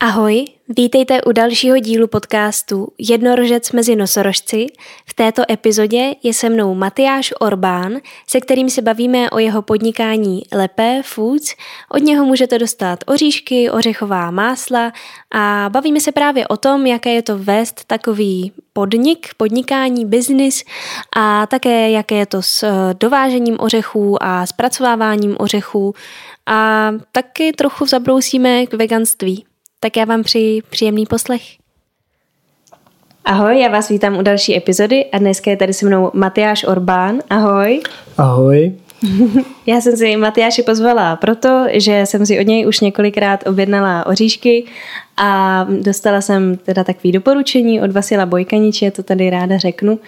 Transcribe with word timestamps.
Ahoj, 0.00 0.44
vítejte 0.76 1.22
u 1.22 1.32
dalšího 1.32 1.78
dílu 1.78 2.06
podcastu 2.06 2.88
Jednorožec 2.98 3.72
mezi 3.72 3.96
nosorožci. 3.96 4.66
V 5.06 5.14
této 5.14 5.42
epizodě 5.50 6.14
je 6.22 6.34
se 6.34 6.48
mnou 6.48 6.74
Matyáš 6.74 7.34
Orbán, 7.40 7.96
se 8.26 8.40
kterým 8.40 8.70
se 8.70 8.82
bavíme 8.82 9.30
o 9.30 9.38
jeho 9.38 9.62
podnikání 9.62 10.42
Lepé 10.52 11.02
Foods. 11.04 11.54
Od 11.90 11.98
něho 12.02 12.24
můžete 12.24 12.58
dostat 12.58 12.98
oříšky, 13.06 13.70
ořechová 13.70 14.30
másla 14.30 14.92
a 15.34 15.68
bavíme 15.72 16.00
se 16.00 16.12
právě 16.12 16.48
o 16.48 16.56
tom, 16.56 16.86
jaké 16.86 17.12
je 17.12 17.22
to 17.22 17.38
vést 17.38 17.84
takový 17.84 18.52
podnik, 18.72 19.28
podnikání, 19.36 20.06
biznis 20.06 20.64
a 21.16 21.46
také 21.46 21.90
jaké 21.90 22.14
je 22.14 22.26
to 22.26 22.42
s 22.42 22.64
dovážením 23.00 23.56
ořechů 23.60 24.22
a 24.22 24.46
zpracováváním 24.46 25.36
ořechů 25.38 25.94
a 26.46 26.90
taky 27.12 27.52
trochu 27.52 27.86
zabrousíme 27.86 28.66
k 28.66 28.74
veganství. 28.74 29.44
Tak 29.86 29.96
já 29.96 30.04
vám 30.04 30.22
přeji 30.22 30.62
příjemný 30.70 31.06
poslech. 31.06 31.42
Ahoj, 33.24 33.60
já 33.60 33.68
vás 33.68 33.88
vítám 33.88 34.18
u 34.18 34.22
další 34.22 34.56
epizody 34.56 35.04
a 35.04 35.18
dneska 35.18 35.50
je 35.50 35.56
tady 35.56 35.72
se 35.72 35.86
mnou 35.86 36.10
Matyáš 36.14 36.64
Orbán. 36.64 37.18
Ahoj. 37.30 37.80
Ahoj. 38.18 38.72
Já 39.66 39.80
jsem 39.80 39.96
si 39.96 40.16
Matyáše 40.16 40.62
pozvala 40.62 41.16
proto, 41.16 41.64
že 41.72 42.02
jsem 42.06 42.26
si 42.26 42.40
od 42.40 42.46
něj 42.46 42.66
už 42.66 42.80
několikrát 42.80 43.46
objednala 43.46 44.06
oříšky 44.06 44.64
a 45.16 45.64
dostala 45.80 46.20
jsem 46.20 46.56
teda 46.56 46.84
takový 46.84 47.12
doporučení 47.12 47.80
od 47.80 47.92
Vasila 47.92 48.26
Bojkaniče, 48.26 48.90
to 48.90 49.02
tady 49.02 49.30
ráda 49.30 49.58
řeknu. 49.58 49.98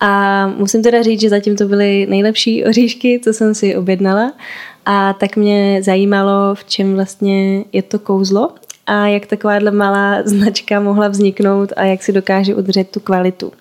A 0.00 0.46
musím 0.48 0.82
teda 0.82 1.02
říct, 1.02 1.20
že 1.20 1.28
zatím 1.28 1.56
to 1.56 1.64
byly 1.64 2.06
nejlepší 2.06 2.64
oříšky, 2.64 3.20
co 3.24 3.32
jsem 3.32 3.54
si 3.54 3.76
objednala. 3.76 4.32
A 4.86 5.12
tak 5.12 5.36
mě 5.36 5.82
zajímalo, 5.82 6.54
v 6.54 6.64
čem 6.64 6.94
vlastně 6.94 7.64
je 7.72 7.82
to 7.82 7.98
kouzlo 7.98 8.50
a 8.92 9.06
jak 9.06 9.26
takováhle 9.26 9.70
malá 9.70 10.22
značka 10.24 10.80
mohla 10.80 11.08
vzniknout 11.08 11.72
a 11.76 11.84
jak 11.84 12.02
si 12.02 12.12
dokáže 12.12 12.54
udržet 12.54 12.90
tu 12.90 13.00
kvalitu. 13.00 13.52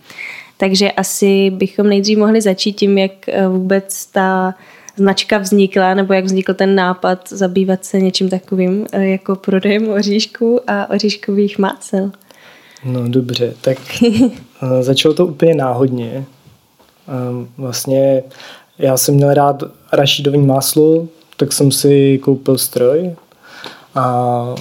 Takže 0.57 0.91
asi 0.91 1.49
bychom 1.49 1.89
nejdřív 1.89 2.17
mohli 2.17 2.41
začít 2.41 2.73
tím, 2.73 2.97
jak 2.97 3.11
eh, 3.27 3.47
vůbec 3.47 4.05
ta 4.05 4.55
značka 4.95 5.37
vznikla, 5.37 5.93
nebo 5.93 6.13
jak 6.13 6.25
vznikl 6.25 6.53
ten 6.53 6.75
nápad 6.75 7.29
zabývat 7.29 7.85
se 7.85 7.99
něčím 7.99 8.29
takovým 8.29 8.85
eh, 8.91 9.05
jako 9.07 9.35
prodejem 9.35 9.89
oříšků 9.89 10.59
a 10.67 10.89
oříškových 10.89 11.59
másel. 11.59 12.11
No 12.85 13.09
dobře, 13.09 13.53
tak 13.61 13.77
eh, 14.03 14.83
začalo 14.83 15.13
to 15.13 15.27
úplně 15.27 15.55
náhodně. 15.55 16.25
Vlastně 17.57 18.23
já 18.79 18.97
jsem 18.97 19.15
měl 19.15 19.33
rád 19.33 19.63
rašidový 19.93 20.37
máslo, 20.37 21.07
tak 21.37 21.53
jsem 21.53 21.71
si 21.71 22.19
koupil 22.23 22.57
stroj 22.57 23.15
a 23.95 24.55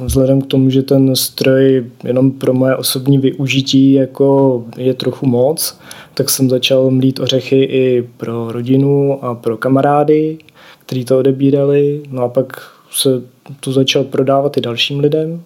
vzhledem 0.00 0.42
k 0.42 0.46
tomu, 0.46 0.70
že 0.70 0.82
ten 0.82 1.16
stroj 1.16 1.86
jenom 2.04 2.30
pro 2.30 2.54
moje 2.54 2.76
osobní 2.76 3.18
využití 3.18 3.92
jako 3.92 4.64
je 4.76 4.94
trochu 4.94 5.26
moc, 5.26 5.78
tak 6.14 6.30
jsem 6.30 6.50
začal 6.50 6.90
mlít 6.90 7.20
ořechy 7.20 7.62
i 7.62 8.08
pro 8.16 8.52
rodinu 8.52 9.24
a 9.24 9.34
pro 9.34 9.56
kamarády, 9.56 10.38
kteří 10.86 11.04
to 11.04 11.18
odebírali. 11.18 12.02
No 12.10 12.22
a 12.22 12.28
pak 12.28 12.62
se 12.90 13.22
to 13.60 13.72
začal 13.72 14.04
prodávat 14.04 14.56
i 14.56 14.60
dalším 14.60 15.00
lidem. 15.00 15.42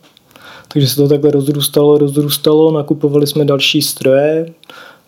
Takže 0.72 0.88
se 0.88 0.96
to 0.96 1.08
takhle 1.08 1.30
rozrůstalo, 1.30 1.98
rozrůstalo, 1.98 2.72
nakupovali 2.72 3.26
jsme 3.26 3.44
další 3.44 3.82
stroje, 3.82 4.46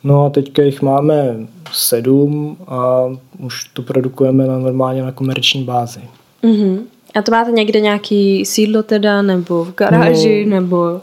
no 0.04 0.24
a 0.24 0.30
teďka 0.30 0.62
jich 0.62 0.82
máme 0.82 1.36
sedm 1.72 2.56
a 2.66 3.04
už 3.38 3.64
to 3.64 3.82
produkujeme 3.82 4.46
na 4.46 4.58
normálně 4.58 5.02
na 5.02 5.12
komerční 5.12 5.64
bázi. 5.64 6.00
Mm-hmm. 6.42 6.78
A 7.14 7.22
to 7.22 7.32
máte 7.32 7.50
někde 7.50 7.80
nějaký 7.80 8.44
sídlo 8.44 8.82
teda, 8.82 9.22
nebo 9.22 9.64
v 9.64 9.74
garáži, 9.74 10.46
no. 10.46 10.60
nebo... 10.60 11.00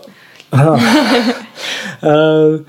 Eh, 2.04 2.64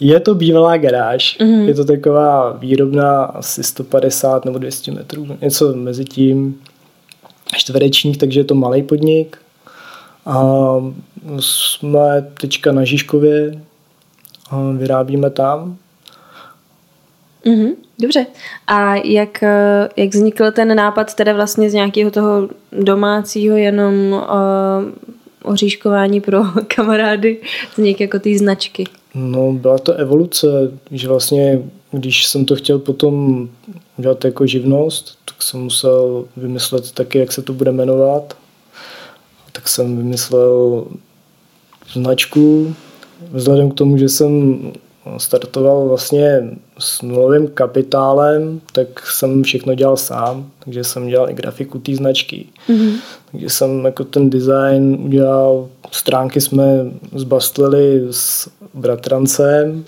je 0.00 0.20
to 0.20 0.34
bývalá 0.34 0.76
garáž. 0.76 1.38
Mm-hmm. 1.40 1.68
Je 1.68 1.74
to 1.74 1.84
taková 1.84 2.52
výrobná 2.52 3.24
asi 3.24 3.64
150 3.64 4.44
nebo 4.44 4.58
200 4.58 4.92
metrů. 4.92 5.26
Něco 5.40 5.74
mezi 5.74 6.04
tím 6.04 6.60
čtverečník, 7.56 8.16
takže 8.16 8.40
je 8.40 8.44
to 8.44 8.54
malý 8.54 8.82
podnik. 8.82 9.38
A 10.26 10.74
jsme 11.40 12.30
teďka 12.40 12.72
na 12.72 12.84
Žižkově 12.84 13.62
a 14.50 14.70
vyrábíme 14.76 15.30
tam. 15.30 15.76
Mm-hmm. 17.44 17.74
Dobře. 17.98 18.26
A 18.66 18.94
jak, 18.96 19.42
eh, 19.42 19.88
jak 19.96 20.08
vznikl 20.10 20.50
ten 20.50 20.76
nápad 20.76 21.14
teda 21.14 21.32
vlastně 21.32 21.70
z 21.70 21.74
nějakého 21.74 22.10
toho 22.10 22.48
domácího 22.72 23.56
jenom 23.56 23.94
uh, 24.12 24.20
oříškování 25.42 26.20
pro 26.20 26.42
kamarády 26.76 27.40
vznik 27.72 28.00
jako 28.00 28.18
ty 28.18 28.38
značky? 28.38 28.84
No, 29.14 29.52
byla 29.52 29.78
to 29.78 29.92
evoluce, 29.92 30.46
že 30.90 31.08
vlastně, 31.08 31.62
když 31.92 32.26
jsem 32.26 32.44
to 32.44 32.56
chtěl 32.56 32.78
potom 32.78 33.48
udělat 33.98 34.24
jako 34.24 34.46
živnost, 34.46 35.18
tak 35.24 35.42
jsem 35.42 35.60
musel 35.60 36.24
vymyslet 36.36 36.92
taky, 36.92 37.18
jak 37.18 37.32
se 37.32 37.42
to 37.42 37.52
bude 37.52 37.72
jmenovat. 37.72 38.36
Tak 39.52 39.68
jsem 39.68 39.96
vymyslel 39.96 40.84
značku, 41.92 42.74
vzhledem 43.32 43.70
k 43.70 43.74
tomu, 43.74 43.98
že 43.98 44.08
jsem 44.08 44.60
startoval 45.16 45.88
vlastně 45.88 46.42
s 46.78 47.02
nulovým 47.02 47.48
kapitálem, 47.48 48.60
tak 48.72 49.06
jsem 49.06 49.42
všechno 49.42 49.74
dělal 49.74 49.96
sám, 49.96 50.50
takže 50.64 50.84
jsem 50.84 51.08
dělal 51.08 51.30
i 51.30 51.34
grafiku 51.34 51.78
té 51.78 51.94
značky. 51.94 52.46
Mm-hmm. 52.68 52.92
Takže 53.30 53.50
jsem 53.50 53.84
jako 53.84 54.04
ten 54.04 54.30
design 54.30 54.98
udělal, 55.04 55.68
stránky 55.90 56.40
jsme 56.40 56.64
zbastlili 57.14 58.06
s 58.10 58.50
bratrancem, 58.74 59.84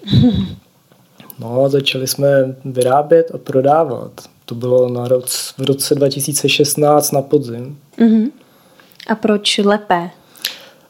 no 1.38 1.64
a 1.64 1.68
začali 1.68 2.06
jsme 2.06 2.56
vyrábět 2.64 3.30
a 3.34 3.38
prodávat. 3.38 4.12
To 4.44 4.54
bylo 4.54 4.88
na 4.88 5.08
roc, 5.08 5.54
v 5.58 5.62
roce 5.62 5.94
2016 5.94 7.12
na 7.12 7.22
podzim. 7.22 7.78
Mm-hmm. 7.98 8.30
A 9.06 9.14
proč 9.14 9.58
lepé? 9.58 10.10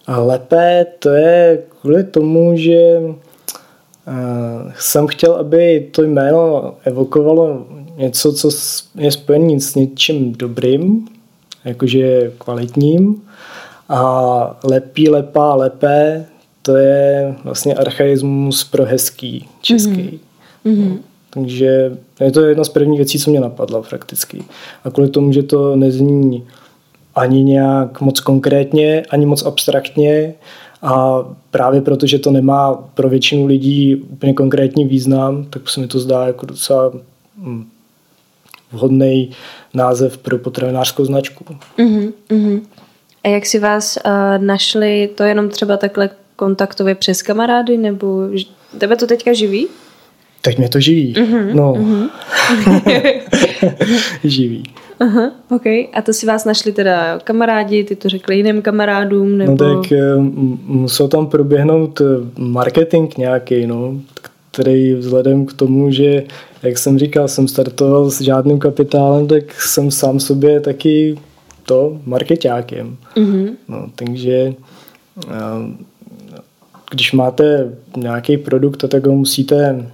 A 0.06 0.20
lepé 0.20 0.86
to 0.98 1.08
je 1.08 1.62
kvůli 1.80 2.04
tomu, 2.04 2.56
že 2.56 3.00
jsem 4.78 5.06
chtěl, 5.06 5.34
aby 5.34 5.88
to 5.90 6.02
jméno 6.02 6.74
evokovalo 6.84 7.66
něco, 7.96 8.32
co 8.32 8.50
je 8.98 9.10
spojené 9.10 9.60
s 9.60 9.74
něčím 9.74 10.32
dobrým, 10.32 11.08
jakože 11.64 12.32
kvalitním. 12.38 13.22
A 13.88 14.60
lepí, 14.64 15.08
lepá, 15.08 15.54
lepé, 15.54 16.26
to 16.62 16.76
je 16.76 17.34
vlastně 17.44 17.74
archaismus 17.74 18.64
pro 18.64 18.84
hezký 18.84 19.48
český. 19.60 20.20
Mm-hmm. 20.66 20.98
Takže 21.30 21.98
je 22.20 22.32
to 22.32 22.40
jedna 22.40 22.64
z 22.64 22.68
prvních 22.68 22.98
věcí, 22.98 23.18
co 23.18 23.30
mě 23.30 23.40
napadla 23.40 23.82
prakticky. 23.82 24.44
A 24.84 24.90
kvůli 24.90 25.08
tomu, 25.08 25.32
že 25.32 25.42
to 25.42 25.76
nezní 25.76 26.46
ani 27.14 27.44
nějak 27.44 28.00
moc 28.00 28.20
konkrétně, 28.20 29.02
ani 29.10 29.26
moc 29.26 29.46
abstraktně, 29.46 30.34
a 30.84 31.24
právě 31.50 31.80
protože 31.80 32.18
to 32.18 32.30
nemá 32.30 32.74
pro 32.74 33.08
většinu 33.08 33.46
lidí 33.46 33.96
úplně 33.96 34.32
konkrétní 34.34 34.84
význam, 34.84 35.44
tak 35.50 35.68
se 35.68 35.80
mi 35.80 35.86
to 35.86 35.98
zdá 35.98 36.26
jako 36.26 36.46
docela 36.46 36.92
hm, 37.38 37.68
vhodný 38.72 39.30
název 39.74 40.18
pro 40.18 40.38
potravinářskou 40.38 41.04
značku. 41.04 41.44
Uh-huh, 41.78 42.12
uh-huh. 42.30 42.62
A 43.24 43.28
jak 43.28 43.46
si 43.46 43.58
vás 43.58 43.98
uh, 44.06 44.44
našli, 44.44 45.10
to 45.14 45.22
jenom 45.22 45.48
třeba 45.48 45.76
takhle 45.76 46.10
kontaktově 46.36 46.94
přes 46.94 47.22
kamarády, 47.22 47.76
nebo 47.76 48.28
tebe 48.78 48.96
to 48.96 49.06
teďka 49.06 49.32
živí? 49.32 49.66
Teď 50.40 50.58
mě 50.58 50.68
to 50.68 50.80
živí. 50.80 51.14
Uh-huh, 51.14 51.54
no. 51.54 51.72
Uh-huh. 51.72 52.10
živí. 54.24 54.64
Aha, 55.00 55.32
ok. 55.50 55.66
A 55.66 56.02
to 56.02 56.12
si 56.12 56.26
vás 56.26 56.44
našli 56.44 56.72
teda 56.72 57.18
kamarádi, 57.18 57.84
ty 57.84 57.96
to 57.96 58.08
řekli 58.08 58.36
jiným 58.36 58.62
kamarádům? 58.62 59.38
Nebo... 59.38 59.50
No 59.50 59.82
tak 59.82 59.92
eh, 59.92 60.16
musel 60.66 61.08
tam 61.08 61.26
proběhnout 61.26 62.00
eh, 62.00 62.04
marketing 62.38 63.18
nějaký, 63.18 63.66
no, 63.66 64.00
který 64.50 64.94
vzhledem 64.94 65.46
k 65.46 65.52
tomu, 65.52 65.90
že, 65.90 66.22
jak 66.62 66.78
jsem 66.78 66.98
říkal, 66.98 67.28
jsem 67.28 67.48
startoval 67.48 68.10
s 68.10 68.20
žádným 68.20 68.58
kapitálem, 68.58 69.26
tak 69.26 69.62
jsem 69.62 69.90
sám 69.90 70.20
sobě 70.20 70.60
taky 70.60 71.18
to 71.66 71.98
marketákem. 72.06 72.96
Mm-hmm. 73.16 73.50
No, 73.68 73.86
takže 73.94 74.54
eh, 75.28 75.34
když 76.90 77.12
máte 77.12 77.74
nějaký 77.96 78.36
produkt, 78.36 78.84
tak 78.88 79.06
ho 79.06 79.12
musíte 79.12 79.90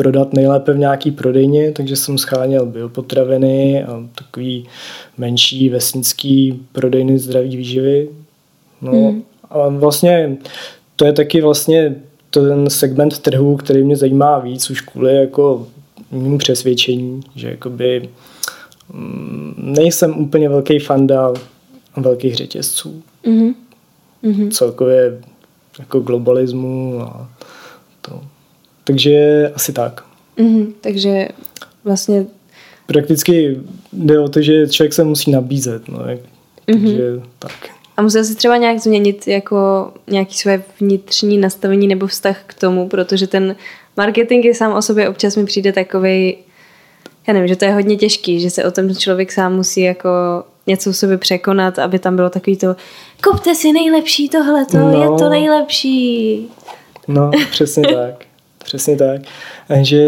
prodat 0.00 0.32
nejlépe 0.32 0.72
v 0.72 0.78
nějaký 0.78 1.10
prodejně, 1.10 1.72
takže 1.72 1.96
jsem 1.96 2.18
scháněl 2.18 2.66
biopotraviny 2.66 3.84
a 3.84 4.06
takový 4.14 4.66
menší 5.18 5.68
vesnický 5.68 6.62
prodejny 6.72 7.18
zdraví 7.18 7.56
výživy. 7.56 8.08
No 8.82 8.92
mm. 8.92 9.22
a 9.50 9.68
vlastně 9.68 10.36
to 10.96 11.04
je 11.04 11.12
taky 11.12 11.40
vlastně 11.40 11.96
ten 12.30 12.70
segment 12.70 13.18
trhu, 13.18 13.56
který 13.56 13.84
mě 13.84 13.96
zajímá 13.96 14.38
víc 14.38 14.70
už 14.70 14.80
kvůli 14.80 15.16
jako 15.16 15.66
mému 16.10 16.38
přesvědčení, 16.38 17.20
že 17.36 17.50
jakoby 17.50 18.08
mm, 18.92 19.54
nejsem 19.56 20.18
úplně 20.18 20.48
velký 20.48 20.78
fanda 20.78 21.32
velkých 21.96 22.34
řetězců. 22.34 23.02
Mm. 23.26 23.54
mm-hmm. 24.24 24.50
celkově 24.50 25.20
jako 25.78 26.00
globalismu 26.00 27.00
a 27.00 27.28
to. 28.00 28.20
Takže 28.90 29.50
asi 29.54 29.72
tak. 29.72 30.04
Mm-hmm. 30.38 30.72
Takže 30.80 31.28
vlastně 31.84 32.26
prakticky 32.86 33.60
jde 33.92 34.20
o 34.20 34.28
to, 34.28 34.42
že 34.42 34.68
člověk 34.68 34.92
se 34.92 35.04
musí 35.04 35.30
nabízet. 35.30 35.88
No, 35.88 36.04
jak, 36.06 36.18
mm-hmm. 36.66 36.88
takže 36.88 37.20
tak. 37.38 37.52
A 37.96 38.02
musel 38.02 38.24
si 38.24 38.34
třeba 38.34 38.56
nějak 38.56 38.78
změnit 38.78 39.28
jako 39.28 39.92
nějaký 40.06 40.34
své 40.34 40.62
vnitřní 40.80 41.38
nastavení 41.38 41.88
nebo 41.88 42.06
vztah 42.06 42.42
k 42.46 42.54
tomu, 42.54 42.88
protože 42.88 43.26
ten 43.26 43.56
marketing 43.96 44.44
je 44.44 44.54
sám 44.54 44.72
o 44.72 44.82
sobě 44.82 45.08
občas 45.08 45.36
mi 45.36 45.44
přijde 45.44 45.72
takový, 45.72 46.36
já 47.26 47.34
nevím, 47.34 47.48
že 47.48 47.56
to 47.56 47.64
je 47.64 47.72
hodně 47.72 47.96
těžký, 47.96 48.40
že 48.40 48.50
se 48.50 48.64
o 48.64 48.70
tom 48.70 48.94
člověk 48.94 49.32
sám 49.32 49.56
musí 49.56 49.80
jako 49.80 50.08
něco 50.66 50.92
v 50.92 50.96
sobě 50.96 51.18
překonat, 51.18 51.78
aby 51.78 51.98
tam 51.98 52.16
bylo 52.16 52.30
takový 52.30 52.56
to, 52.56 52.76
kupte 53.24 53.54
si 53.54 53.72
nejlepší 53.72 54.28
tohle, 54.28 54.66
to 54.66 54.78
no, 54.78 55.02
je 55.02 55.18
to 55.18 55.28
nejlepší. 55.28 56.48
No, 57.08 57.30
přesně 57.50 57.82
tak. 57.94 58.29
Přesně 58.70 58.96
tak. 58.96 59.20
Že 59.80 60.04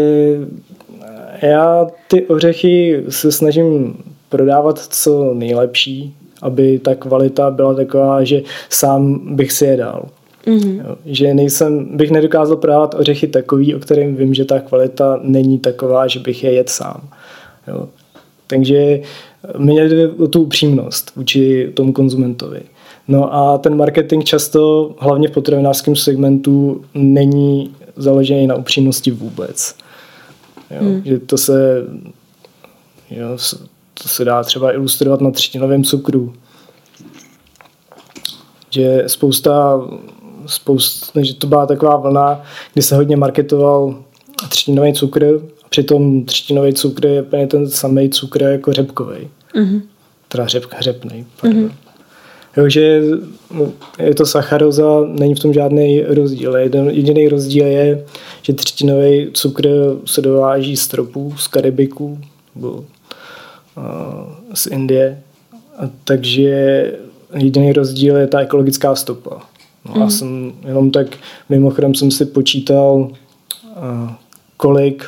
já 1.41 1.87
ty 2.07 2.25
ořechy 2.25 3.03
se 3.09 3.31
snažím 3.31 3.97
prodávat 4.29 4.79
co 4.79 5.33
nejlepší, 5.33 6.15
aby 6.41 6.79
ta 6.79 6.95
kvalita 6.95 7.51
byla 7.51 7.73
taková, 7.73 8.23
že 8.23 8.41
sám 8.69 9.35
bych 9.35 9.51
si 9.51 9.65
je 9.65 9.77
dal. 9.77 10.05
Mm-hmm. 10.47 10.77
Jo, 10.77 10.95
že 11.05 11.33
nejsem, 11.33 11.97
bych 11.97 12.11
nedokázal 12.11 12.57
prodávat 12.57 12.95
ořechy 12.99 13.27
takový, 13.27 13.75
o 13.75 13.79
kterém 13.79 14.15
vím, 14.15 14.33
že 14.33 14.45
ta 14.45 14.59
kvalita 14.59 15.19
není 15.23 15.59
taková, 15.59 16.07
že 16.07 16.19
bych 16.19 16.43
je 16.43 16.53
jet 16.53 16.69
sám. 16.69 17.01
Jo. 17.67 17.87
Takže 18.47 18.99
mě 19.57 19.89
jde 19.89 20.09
o 20.09 20.27
tu 20.27 20.41
upřímnost 20.41 21.15
vůči 21.15 21.71
tomu 21.73 21.93
konzumentovi. 21.93 22.61
No 23.07 23.35
a 23.35 23.57
ten 23.57 23.77
marketing 23.77 24.23
často, 24.23 24.91
hlavně 24.99 25.27
v 25.27 25.31
potravinářském 25.31 25.95
segmentu, 25.95 26.81
není 26.93 27.71
založený 27.95 28.47
na 28.47 28.55
upřímnosti 28.55 29.11
vůbec. 29.11 29.75
Jo? 30.71 30.79
Hmm. 30.79 31.01
Že 31.05 31.19
to 31.19 31.37
se, 31.37 31.87
jo, 33.09 33.37
to 33.93 34.09
se 34.09 34.25
dá 34.25 34.43
třeba 34.43 34.73
ilustrovat 34.73 35.21
na 35.21 35.31
třetinovém 35.31 35.83
cukru. 35.83 36.33
Že 38.69 39.03
spousta, 39.07 39.81
spousta, 40.45 41.23
že 41.23 41.33
to 41.33 41.47
byla 41.47 41.65
taková 41.65 41.95
vlna, 41.95 42.41
kdy 42.73 42.81
se 42.81 42.95
hodně 42.95 43.17
marketoval 43.17 44.03
třetinový 44.49 44.93
cukr, 44.93 45.25
a 45.63 45.67
přitom 45.69 46.25
třetinový 46.25 46.73
cukr 46.73 47.05
je 47.05 47.21
úplně 47.21 47.47
ten 47.47 47.69
samý 47.69 48.09
cukr 48.09 48.43
jako 48.43 48.73
řepkový. 48.73 49.29
Mm-hmm. 49.55 49.81
Teda 50.27 50.47
řep, 50.47 50.65
řepnej. 50.79 51.25
Mm-hmm. 51.41 51.71
Jo, 52.57 52.69
že 52.69 53.01
no, 53.53 53.71
je 53.99 54.15
to 54.15 54.25
sacharoza, 54.25 55.05
není 55.07 55.35
v 55.35 55.39
tom 55.39 55.53
žádný 55.53 56.01
rozdíl. 56.01 56.55
Jediný 56.89 57.27
rozdíl 57.27 57.65
je, 57.65 58.05
že 58.41 58.53
třetinový 58.53 59.29
cukr 59.33 59.69
se 60.05 60.21
dováží 60.21 60.77
z 60.77 60.87
tropů, 60.87 61.33
z 61.37 61.47
Karibiku 61.47 62.19
nebo 62.55 62.85
z 64.53 64.67
Indie. 64.67 65.21
A 65.77 65.89
takže 66.03 66.91
jediný 67.37 67.73
rozdíl 67.73 68.17
je 68.17 68.27
ta 68.27 68.39
ekologická 68.39 68.95
stopa. 68.95 69.41
No 69.85 69.95
mm. 69.95 70.03
a 70.03 70.09
jsem 70.09 70.53
jenom 70.67 70.91
tak 70.91 71.07
mimochodem 71.49 71.95
jsem 71.95 72.11
si 72.11 72.25
počítal, 72.25 73.09
kolik 74.57 75.05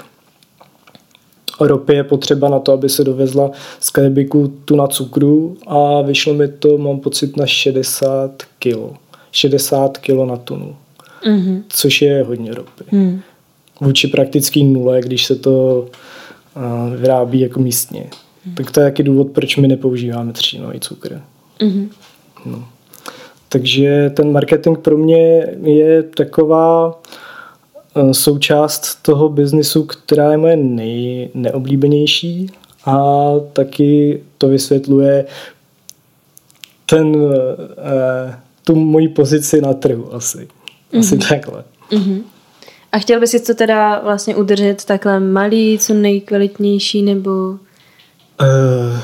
ropy 1.59 1.93
je 1.93 2.03
potřeba 2.03 2.49
na 2.49 2.59
to, 2.59 2.73
aby 2.73 2.89
se 2.89 3.03
dovezla 3.03 3.51
z 3.79 3.89
Karibiku 3.89 4.53
tu 4.65 4.75
na 4.75 4.87
cukru 4.87 5.57
a 5.67 6.01
vyšlo 6.01 6.33
mi 6.33 6.47
to, 6.47 6.77
mám 6.77 6.99
pocit, 6.99 7.37
na 7.37 7.45
60 7.45 8.43
kilo. 8.59 8.93
60 9.31 9.97
kilo 9.97 10.25
na 10.25 10.37
tunu. 10.37 10.75
Mm-hmm. 11.25 11.63
Což 11.69 12.01
je 12.01 12.23
hodně 12.23 12.53
ropy. 12.53 12.83
Mm. 12.91 13.21
Vůči 13.81 14.07
praktický 14.07 14.63
nule, 14.63 15.01
když 15.01 15.25
se 15.25 15.35
to 15.35 15.87
uh, 16.55 16.95
vyrábí 16.95 17.39
jako 17.39 17.59
místně. 17.59 18.09
Mm. 18.45 18.55
Tak 18.55 18.71
to 18.71 18.79
je 18.79 18.85
taky 18.85 19.03
důvod, 19.03 19.27
proč 19.31 19.57
my 19.57 19.67
nepoužíváme 19.67 20.33
třinový 20.33 20.79
cukr. 20.79 21.21
Mm-hmm. 21.59 21.89
No. 22.45 22.67
Takže 23.49 24.11
ten 24.15 24.31
marketing 24.31 24.77
pro 24.77 24.97
mě 24.97 25.47
je 25.61 26.03
taková 26.03 27.01
součást 28.11 28.95
toho 29.01 29.29
biznisu, 29.29 29.83
která 29.83 30.31
je 30.31 30.37
moje 30.37 30.57
nej, 30.57 31.29
neoblíbenější 31.33 32.49
a 32.85 33.25
taky 33.53 34.23
to 34.37 34.47
vysvětluje 34.47 35.25
ten, 36.85 37.15
eh, 37.77 38.39
tu 38.63 38.75
moji 38.75 39.07
pozici 39.07 39.61
na 39.61 39.73
trhu 39.73 40.13
asi. 40.13 40.47
Asi 40.99 41.17
mm-hmm. 41.17 41.29
takhle. 41.29 41.63
Mm-hmm. 41.91 42.21
A 42.91 42.99
chtěl 42.99 43.19
bys 43.19 43.31
si 43.31 43.39
to 43.39 43.53
teda 43.53 43.99
vlastně 44.03 44.35
udržet 44.35 44.85
takhle 44.85 45.19
malý, 45.19 45.79
co 45.79 45.93
nejkvalitnější, 45.93 47.01
nebo... 47.01 47.31
Uh, 48.41 48.99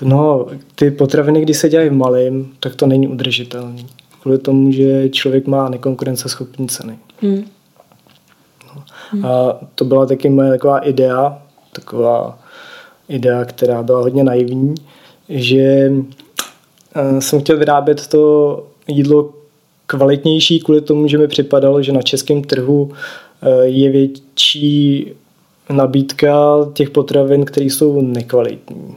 no, 0.00 0.46
ty 0.74 0.90
potraviny, 0.90 1.42
když 1.42 1.56
se 1.56 1.68
dělají 1.68 1.90
malým, 1.90 2.54
tak 2.60 2.74
to 2.74 2.86
není 2.86 3.08
udržitelný. 3.08 3.86
Kvůli 4.22 4.38
tomu, 4.38 4.72
že 4.72 5.08
člověk 5.08 5.46
má 5.46 5.68
nekonkurenceschopní 5.68 6.68
ceny. 6.68 6.98
Hmm. 7.22 7.44
A 9.24 9.60
to 9.74 9.84
byla 9.84 10.06
taky 10.06 10.28
moje 10.28 10.50
taková 10.50 10.78
idea, 10.78 11.42
taková 11.72 12.38
idea, 13.08 13.44
která 13.44 13.82
byla 13.82 14.00
hodně 14.00 14.24
naivní, 14.24 14.74
že 15.28 15.92
eh, 16.94 17.20
jsem 17.20 17.40
chtěl 17.40 17.58
vyrábět 17.58 18.06
to 18.06 18.64
jídlo 18.88 19.30
kvalitnější 19.86 20.60
kvůli 20.60 20.80
tomu, 20.80 21.08
že 21.08 21.18
mi 21.18 21.28
připadalo, 21.28 21.82
že 21.82 21.92
na 21.92 22.02
českém 22.02 22.42
trhu 22.42 22.92
eh, 23.42 23.66
je 23.66 23.90
větší 23.90 25.12
nabídka 25.70 26.56
těch 26.72 26.90
potravin, 26.90 27.44
které 27.44 27.66
jsou 27.66 28.00
nekvalitní. 28.00 28.96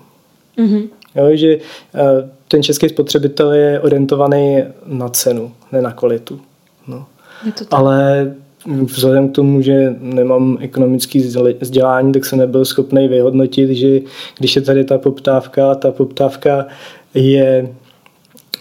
Mm-hmm. 0.57 0.89
Jo, 1.15 1.35
že 1.35 1.57
eh, 1.95 2.29
ten 2.47 2.63
český 2.63 2.89
spotřebitel 2.89 3.53
je 3.53 3.79
orientovaný 3.79 4.63
na 4.85 5.09
cenu, 5.09 5.51
ne 5.71 5.81
na 5.81 5.91
kvalitu. 5.91 6.41
No. 6.87 7.05
Ale 7.71 8.35
vzhledem 8.69 9.29
k 9.29 9.35
tomu, 9.35 9.61
že 9.61 9.95
nemám 9.99 10.57
ekonomické 10.61 11.19
vzdělání, 11.59 12.11
tak 12.11 12.25
jsem 12.25 12.39
nebyl 12.39 12.65
schopný 12.65 13.07
vyhodnotit, 13.07 13.69
že 13.69 13.99
když 14.39 14.55
je 14.55 14.61
tady 14.61 14.83
ta 14.83 14.97
poptávka, 14.97 15.75
ta 15.75 15.91
poptávka 15.91 16.67
je 17.13 17.69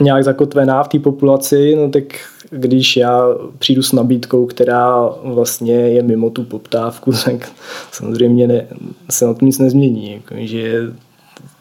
nějak 0.00 0.24
zakotvená 0.24 0.82
v 0.82 0.88
té 0.88 0.98
populaci, 0.98 1.76
no 1.76 1.88
tak 1.88 2.04
když 2.50 2.96
já 2.96 3.28
přijdu 3.58 3.82
s 3.82 3.92
nabídkou, 3.92 4.46
která 4.46 5.08
vlastně 5.24 5.74
je 5.74 6.02
mimo 6.02 6.30
tu 6.30 6.44
poptávku, 6.44 7.12
tak 7.24 7.52
samozřejmě 7.92 8.46
ne, 8.46 8.66
se 9.10 9.26
na 9.26 9.34
tom 9.34 9.46
nic 9.46 9.58
nezmění. 9.58 10.12
Jako, 10.12 10.34
že 10.38 10.82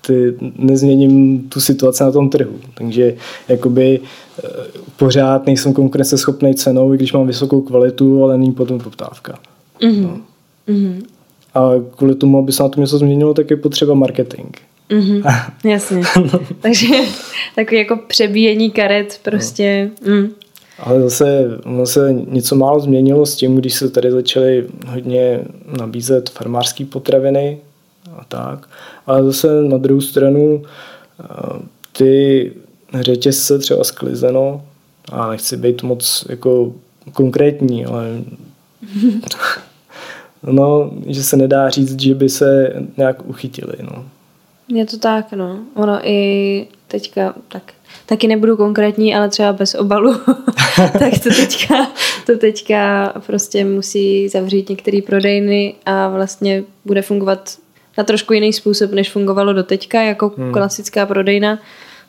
ty, 0.08 0.34
nezměním 0.56 1.40
tu 1.50 1.62
situaci 1.62 2.04
na 2.04 2.12
tom 2.12 2.30
trhu. 2.30 2.54
Takže 2.74 3.16
jakoby 3.48 4.00
eh, 4.00 4.50
pořád 4.98 5.46
nejsem 5.46 5.74
konkurenceschopný 5.74 6.56
cenou, 6.56 6.94
i 6.94 6.98
když 6.98 7.14
mám 7.14 7.28
vysokou 7.28 7.62
kvalitu, 7.62 8.24
ale 8.24 8.38
není 8.38 8.52
potom 8.52 8.80
poptávka. 8.80 9.40
Mm-hmm. 9.82 10.02
No. 10.02 10.20
Mm-hmm. 10.68 11.04
A 11.54 11.72
kvůli 11.96 12.16
tomu, 12.16 12.40
aby 12.40 12.52
se 12.52 12.64
na 12.64 12.70
tom 12.70 12.82
něco 12.82 12.98
změnilo, 12.98 13.34
tak 13.34 13.50
je 13.50 13.58
potřeba 13.58 13.94
marketing. 13.94 14.50
Mm-hmm. 14.90 15.44
Jasně. 15.70 16.02
Takže 16.62 16.88
takový 17.56 17.78
jako 17.78 18.00
přebíjení 18.08 18.72
karet 18.72 19.20
prostě. 19.24 19.90
No. 20.08 20.16
Mm. 20.16 20.28
Ale 20.80 21.02
zase, 21.02 21.46
zase 21.78 22.16
něco 22.28 22.56
málo 22.56 22.80
změnilo 22.80 23.26
s 23.26 23.36
tím, 23.36 23.56
když 23.56 23.74
se 23.74 23.90
tady 23.90 24.12
začaly 24.12 24.68
hodně 24.88 25.40
nabízet 25.80 26.30
farmářské 26.30 26.86
potraviny 26.86 27.58
a 28.18 28.24
tak. 28.24 28.70
Ale 29.06 29.24
zase 29.24 29.62
na 29.62 29.78
druhou 29.78 30.02
stranu 30.02 30.64
eh, 31.20 31.26
ty 31.92 32.54
řetězce 33.02 33.60
třeba 33.60 33.84
sklizeno, 33.84 34.64
a 35.12 35.30
nechci 35.30 35.58
být 35.58 35.84
moc 35.84 36.26
jako 36.30 36.74
konkrétní, 37.14 37.86
ale 37.86 38.22
no, 40.44 40.92
že 41.06 41.24
se 41.24 41.38
nedá 41.38 41.70
říct, 41.70 42.02
že 42.02 42.16
by 42.16 42.30
se 42.30 42.74
nějak 42.98 43.26
uchytili. 43.26 43.74
No. 43.82 44.06
Je 44.68 44.86
to 44.86 44.98
tak, 44.98 45.32
no. 45.32 45.60
Ono 45.76 46.08
i 46.08 46.68
teďka, 46.88 47.36
tak 47.48 47.74
taky 48.06 48.28
nebudu 48.28 48.58
konkrétní, 48.58 49.16
ale 49.16 49.30
třeba 49.30 49.54
bez 49.54 49.76
obalu, 49.76 50.14
tak 50.76 51.20
to 51.24 51.30
teďka, 51.30 51.92
to 52.26 52.38
teďka 52.38 53.14
prostě 53.26 53.66
musí 53.66 54.30
zavřít 54.30 54.70
některé 54.70 55.00
prodejny 55.02 55.76
a 55.86 56.10
vlastně 56.10 56.64
bude 56.86 57.02
fungovat 57.02 57.58
na 57.98 58.04
trošku 58.04 58.34
jiný 58.34 58.54
způsob, 58.54 58.92
než 58.92 59.12
fungovalo 59.12 59.54
do 59.54 59.63
teďka, 59.63 60.01
jako 60.01 60.32
hmm. 60.38 60.51
klasická 60.51 61.06
prodejna. 61.06 61.60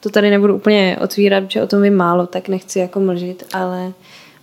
To 0.01 0.09
tady 0.09 0.31
nebudu 0.31 0.55
úplně 0.55 0.97
otvírat, 1.01 1.51
že 1.51 1.63
o 1.63 1.67
tom 1.67 1.83
vím 1.83 1.95
málo, 1.95 2.27
tak 2.27 2.49
nechci 2.49 2.79
jako 2.79 3.01
mlžit, 3.01 3.45
ale 3.53 3.93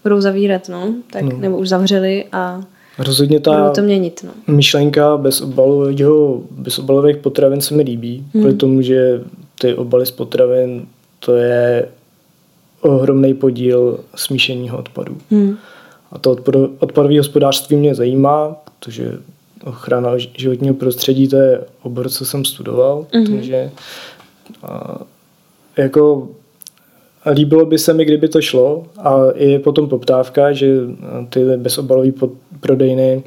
budou 0.04 0.22
zavírat, 0.22 0.70
no, 0.70 0.94
tak, 1.12 1.24
no. 1.24 1.38
nebo 1.38 1.58
už 1.58 1.70
zavřeli 1.70 2.26
a 2.32 2.62
Rozhodně 3.00 3.40
ta 3.40 3.70
to 3.70 3.82
měnit, 3.82 4.26
no. 4.28 4.54
myšlenka 4.54 5.18
bez, 5.18 5.42
obalového, 5.42 6.42
bez 6.52 6.80
obalových 6.80 7.18
potravin 7.18 7.62
se 7.62 7.74
mi 7.74 7.84
líbí, 7.84 8.18
hmm. 8.18 8.44
kvůli 8.44 8.54
tomu, 8.54 8.82
že 8.82 9.22
ty 9.62 9.74
obaly 9.74 10.06
z 10.06 10.12
potravin 10.12 10.86
to 11.20 11.36
je 11.36 11.88
ohromný 12.82 13.34
podíl 13.34 14.00
smíšeního 14.16 14.78
odpadu. 14.78 15.18
Hmm. 15.32 15.58
A 16.12 16.20
to 16.20 16.32
odpadové 16.80 17.18
hospodářství 17.18 17.76
mě 17.76 17.96
zajímá, 17.96 18.56
protože 18.80 19.12
ochrana 19.64 20.12
životního 20.38 20.76
prostředí 20.76 21.28
to 21.28 21.36
je 21.36 21.62
obor, 21.82 22.10
co 22.10 22.26
jsem 22.26 22.46
studoval, 22.46 23.06
mm-hmm. 23.12 23.36
takže 23.36 23.72
a, 24.64 25.00
jako 25.78 26.30
líbilo 27.32 27.66
by 27.66 27.78
se 27.78 27.94
mi, 27.94 28.06
kdyby 28.06 28.28
to 28.28 28.42
šlo 28.42 28.84
a 28.98 29.20
je 29.36 29.60
potom 29.60 29.90
poptávka, 29.90 30.54
že 30.54 30.78
ty 31.30 31.44
bezobalové 31.58 32.12
prodejny 32.60 33.24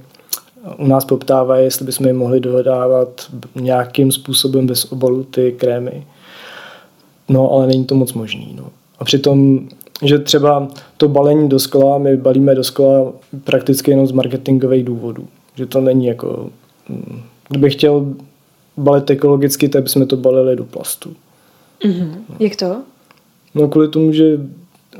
u 0.78 0.86
nás 0.86 1.04
poptávají, 1.04 1.64
jestli 1.64 1.86
bychom 1.86 2.06
jim 2.06 2.16
mohli 2.16 2.40
dodávat 2.40 3.26
nějakým 3.54 4.12
způsobem 4.12 4.66
bez 4.66 4.92
obalu 4.92 5.24
ty 5.24 5.52
krémy. 5.52 6.06
No, 7.28 7.52
ale 7.52 7.66
není 7.66 7.84
to 7.84 7.94
moc 7.94 8.12
možný. 8.12 8.54
No. 8.56 8.64
A 8.98 9.04
přitom, 9.04 9.68
že 10.02 10.18
třeba 10.18 10.68
to 10.96 11.08
balení 11.08 11.48
do 11.48 11.58
skla, 11.58 11.98
my 11.98 12.16
balíme 12.16 12.54
do 12.54 12.64
skla 12.64 13.12
prakticky 13.44 13.90
jenom 13.90 14.06
z 14.06 14.12
marketingových 14.12 14.84
důvodů. 14.84 15.28
Že 15.58 15.66
to 15.66 15.80
není 15.80 16.06
jako... 16.06 16.50
Mm, 16.88 17.22
kdybych 17.48 17.72
chtěl 17.72 18.14
balit 18.76 19.10
ekologicky, 19.10 19.68
tak 19.68 19.82
bychom 19.82 20.06
to 20.06 20.16
balili 20.16 20.56
do 20.56 20.64
plastu. 20.64 21.12
Mm-hmm. 21.84 22.14
No. 22.28 22.36
Jak 22.38 22.56
to? 22.56 22.76
No 23.54 23.68
kvůli 23.68 23.88
tomu, 23.88 24.12
že 24.12 24.38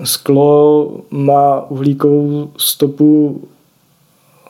sklo 0.04 0.90
má 1.10 1.70
uhlíkovou 1.70 2.50
stopu 2.56 3.42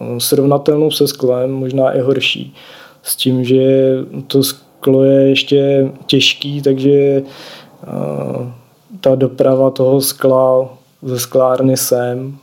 eh, 0.00 0.20
srovnatelnou 0.20 0.90
se 0.90 1.08
sklem, 1.08 1.52
možná 1.52 1.92
i 1.92 2.00
horší. 2.00 2.54
S 3.02 3.16
tím, 3.16 3.44
že 3.44 3.94
to 4.26 4.42
sklo 4.42 5.04
je 5.04 5.28
ještě 5.28 5.90
těžký, 6.06 6.62
takže 6.62 7.22
eh, 7.22 8.52
ta 9.00 9.14
doprava 9.14 9.70
toho 9.70 10.00
skla 10.00 10.68
ze 11.02 11.18
sklárny 11.18 11.76
sem 11.76 12.38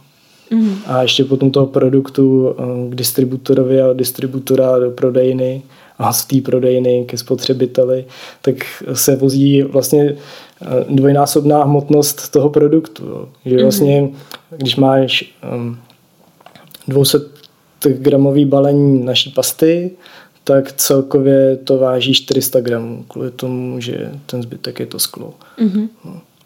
mm. 0.52 0.75
a 0.86 1.02
ještě 1.02 1.25
potom 1.25 1.52
toho 1.52 1.66
produktu 1.66 2.56
eh, 2.60 2.90
k 2.90 2.96
distributorovi 2.96 3.82
a 3.82 3.94
distributora 3.94 4.80
do 4.80 4.92
prodejny 4.92 5.62
a 5.98 6.14
z 6.14 6.25
té 6.25 6.42
prodejny 6.42 7.06
ke 7.08 7.18
spotřebiteli, 7.18 8.06
tak 8.42 8.56
se 8.94 9.16
vozí 9.16 9.62
vlastně 9.62 10.16
Eh, 10.62 10.86
dvojnásobná 10.90 11.64
hmotnost 11.64 12.32
toho 12.32 12.50
produktu. 12.50 13.30
Že 13.46 13.56
mhm. 13.56 13.64
vlastně, 13.64 14.02
mm-hmm. 14.02 14.58
když 14.58 14.75
máš 14.75 15.34
um, 15.56 15.78
200 16.88 17.18
gramový 17.90 18.46
balení 18.46 19.06
naší 19.06 19.32
pasty, 19.32 19.92
tak 20.44 20.72
celkově 20.72 21.58
to 21.64 21.78
váží 21.78 22.14
400 22.14 22.60
gramů, 22.62 23.06
kvůli 23.08 23.32
tomu, 23.32 23.80
že 23.80 24.12
ten 24.25 24.44
zbytek 24.44 24.80
je 24.80 24.86
to 24.86 25.00
sklo. 25.00 25.34
Mm-hmm. 25.60 25.90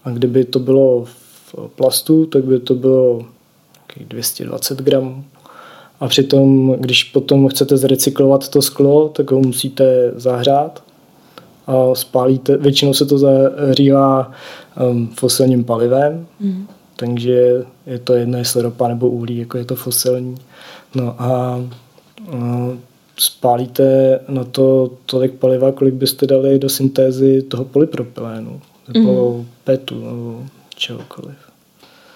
A 0.04 0.10
kdyby 0.10 0.46
to 0.46 0.60
bylo 0.60 1.06
v 1.06 1.70
plastu, 1.76 2.26
tak 2.26 2.44
by 2.44 2.60
to 2.60 2.76
bylo 2.76 3.26
220 4.08 4.82
gramů. 4.82 5.24
A 6.00 6.08
přitom, 6.08 6.76
když 6.80 7.04
potom 7.04 7.48
chcete 7.48 7.78
zrecyklovat 7.78 8.50
to 8.50 8.62
sklo, 8.62 9.10
tak 9.10 9.32
ho 9.32 9.40
musíte 9.40 10.12
zahřát 10.16 10.84
a 11.68 11.96
spálíte, 11.96 12.58
většinou 12.58 12.94
se 12.94 13.06
to 13.06 13.18
zahřívá 13.18 14.32
um, 14.90 15.08
fosilním 15.08 15.64
palivem, 15.64 16.28
mm. 16.40 16.68
takže 16.96 17.66
je 17.86 18.00
to 18.00 18.14
jedno, 18.14 18.38
jestli 18.38 18.62
ropa 18.62 18.88
nebo 18.88 19.10
uhlí, 19.10 19.38
jako 19.38 19.58
je 19.58 19.66
to 19.66 19.76
fosilní. 19.76 20.36
No 20.96 21.16
a 21.22 21.58
uh, 22.34 22.74
spálíte 23.18 24.20
na 24.28 24.44
to 24.44 24.92
tolik 25.06 25.34
paliva, 25.34 25.72
kolik 25.72 25.94
byste 25.94 26.28
dali 26.28 26.60
do 26.60 26.70
syntézy 26.70 27.42
toho 27.42 27.66
polypropylénu 27.66 28.62
nebo 28.94 29.38
mm. 29.38 29.46
PETu 29.64 30.06
nebo 30.06 30.44
čehokoliv. 30.76 31.49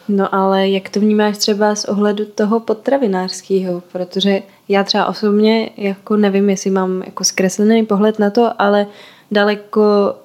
No 0.07 0.35
ale 0.35 0.69
jak 0.69 0.89
to 0.89 0.99
vnímáš 0.99 1.37
třeba 1.37 1.75
z 1.75 1.85
ohledu 1.85 2.25
toho 2.25 2.59
potravinářského? 2.59 3.83
Protože 3.91 4.41
já 4.69 4.83
třeba 4.83 5.05
osobně 5.05 5.69
jako 5.77 6.17
nevím, 6.17 6.49
jestli 6.49 6.69
mám 6.69 7.03
jako 7.05 7.23
zkreslený 7.23 7.85
pohled 7.85 8.19
na 8.19 8.29
to, 8.29 8.61
ale 8.61 8.87
daleko 9.31 10.15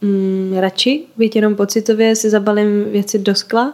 mm, 0.00 0.56
radši, 0.58 1.02
byť 1.16 1.36
jenom 1.36 1.56
pocitově 1.56 2.16
si 2.16 2.30
zabalím 2.30 2.84
věci 2.84 3.18
do 3.18 3.34
skla, 3.34 3.72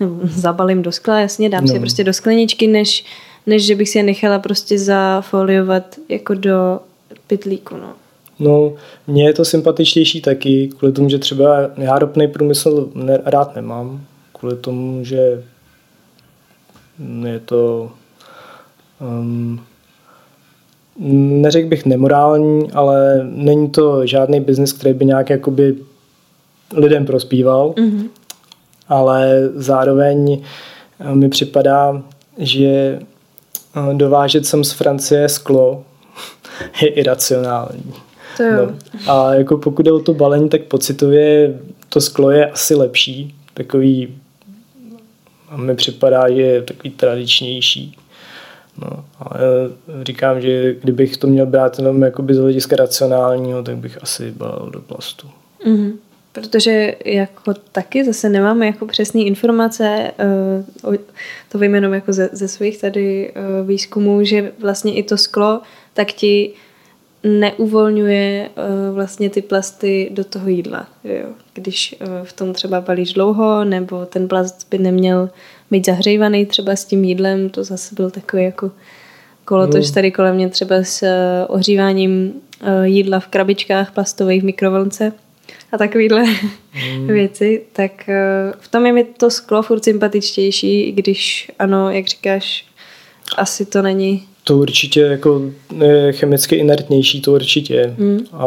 nebo 0.00 0.20
zabalím 0.24 0.82
do 0.82 0.92
skla, 0.92 1.20
jasně, 1.20 1.48
dám 1.48 1.62
no. 1.62 1.68
si 1.68 1.74
je 1.74 1.80
prostě 1.80 2.04
do 2.04 2.12
skleničky, 2.12 2.66
než, 2.66 3.04
než 3.46 3.66
že 3.66 3.74
bych 3.74 3.88
si 3.88 3.98
je 3.98 4.02
nechala 4.02 4.38
prostě 4.38 4.78
zafoliovat 4.78 5.96
jako 6.08 6.34
do 6.34 6.80
pytlíku, 7.26 7.76
no. 7.76 7.92
No, 8.38 8.72
mně 9.06 9.26
je 9.26 9.32
to 9.32 9.44
sympatičtější 9.44 10.20
taky, 10.20 10.70
kvůli 10.78 10.92
tomu, 10.92 11.08
že 11.08 11.18
třeba 11.18 11.56
já 11.76 11.98
ropný 11.98 12.28
průmysl 12.28 12.90
rád 13.24 13.56
nemám, 13.56 14.00
kvůli 14.42 14.56
tomu, 14.56 15.04
že 15.04 15.42
je 17.26 17.40
to 17.40 17.90
um, 19.00 19.60
neřekl 20.98 21.68
bych 21.68 21.86
nemorální, 21.86 22.72
ale 22.72 23.20
není 23.24 23.70
to 23.70 24.06
žádný 24.06 24.40
biznis, 24.40 24.72
který 24.72 24.94
by 24.94 25.04
nějak 25.04 25.30
jakoby 25.30 25.76
lidem 26.74 27.06
prospíval, 27.06 27.70
mm-hmm. 27.70 28.08
ale 28.88 29.50
zároveň 29.54 30.42
eh, 31.00 31.14
mi 31.14 31.28
připadá, 31.28 32.02
že 32.38 32.66
eh, 32.66 33.94
dovážet 33.94 34.46
sem 34.46 34.64
z 34.64 34.72
Francie 34.72 35.28
sklo 35.28 35.84
je 36.82 36.88
iracionální. 36.88 37.94
To 38.36 38.42
jo. 38.42 38.66
No. 39.06 39.12
A 39.12 39.34
jako 39.34 39.58
pokud 39.58 39.86
je 39.86 39.92
o 39.92 39.98
to 39.98 40.14
balení, 40.14 40.48
tak 40.48 40.62
pocitově 40.62 41.58
to 41.88 42.00
sklo 42.00 42.30
je 42.30 42.46
asi 42.46 42.74
lepší. 42.74 43.34
Takový 43.54 44.21
a 45.52 45.56
mi 45.56 45.74
připadá, 45.74 46.30
že 46.30 46.42
je 46.42 46.62
takový 46.62 46.90
tradičnější. 46.90 47.96
No, 48.78 49.04
ale 49.18 49.40
říkám, 50.02 50.40
že 50.40 50.74
kdybych 50.74 51.16
to 51.16 51.26
měl 51.26 51.46
brát 51.46 51.78
jenom 51.78 52.04
z 52.30 52.38
hlediska 52.38 52.76
racionálního, 52.76 53.62
tak 53.62 53.76
bych 53.76 54.02
asi 54.02 54.30
balil 54.30 54.70
do 54.70 54.80
plastu. 54.80 55.28
Mm-hmm. 55.66 55.92
Protože 56.32 56.94
jako 57.04 57.54
taky 57.72 58.04
zase 58.04 58.28
nemáme 58.28 58.66
jako 58.66 58.86
přesné 58.86 59.20
informace, 59.20 60.12
uh, 60.84 60.94
to 61.48 61.58
vím 61.58 61.74
jenom 61.74 61.94
jako 61.94 62.12
ze, 62.12 62.30
ze 62.32 62.48
svých 62.48 62.80
tady 62.80 63.32
uh, 63.32 63.68
výzkumů, 63.68 64.24
že 64.24 64.52
vlastně 64.58 64.94
i 64.94 65.02
to 65.02 65.16
sklo 65.16 65.60
tak 65.94 66.12
ti 66.12 66.52
neuvolňuje 67.24 68.50
uh, 68.56 68.94
vlastně 68.94 69.30
ty 69.30 69.42
plasty 69.42 70.08
do 70.12 70.24
toho 70.24 70.48
jídla. 70.48 70.86
Jo. 71.04 71.26
Když 71.54 71.96
uh, 72.00 72.08
v 72.24 72.32
tom 72.32 72.52
třeba 72.52 72.80
balíš 72.80 73.12
dlouho, 73.12 73.64
nebo 73.64 74.06
ten 74.06 74.28
plast 74.28 74.66
by 74.70 74.78
neměl 74.78 75.30
být 75.70 75.86
zahřívaný 75.86 76.46
třeba 76.46 76.72
s 76.72 76.84
tím 76.84 77.04
jídlem, 77.04 77.50
to 77.50 77.64
zase 77.64 77.94
byl 77.94 78.10
takový 78.10 78.44
jako 78.44 78.70
kolotoč 79.44 79.86
no. 79.86 79.94
tady 79.94 80.10
kolem 80.10 80.34
mě 80.34 80.48
třeba 80.48 80.76
s 80.76 81.02
uh, 81.02 81.08
ohříváním 81.54 82.32
jídla 82.82 83.20
v 83.20 83.26
krabičkách 83.26 83.92
plastových 83.92 84.42
v 84.42 84.44
mikrovlnce 84.44 85.12
a 85.72 85.78
takovýhle 85.78 86.24
mm. 86.24 87.06
věci, 87.06 87.62
tak 87.72 88.10
v 88.60 88.68
tom 88.68 88.86
je 88.86 88.92
mi 88.92 89.04
to 89.04 89.30
sklo 89.30 89.62
furt 89.62 89.84
sympatičtější, 89.84 90.82
i 90.82 90.92
když 90.92 91.50
ano, 91.58 91.90
jak 91.90 92.06
říkáš, 92.06 92.66
asi 93.36 93.66
to 93.66 93.82
není 93.82 94.28
to 94.44 94.58
určitě 94.58 95.00
jako 95.00 95.42
je 95.84 96.12
chemicky 96.12 96.56
inertnější, 96.56 97.20
to 97.20 97.32
určitě. 97.32 97.94
Mm. 97.98 98.20
A 98.32 98.46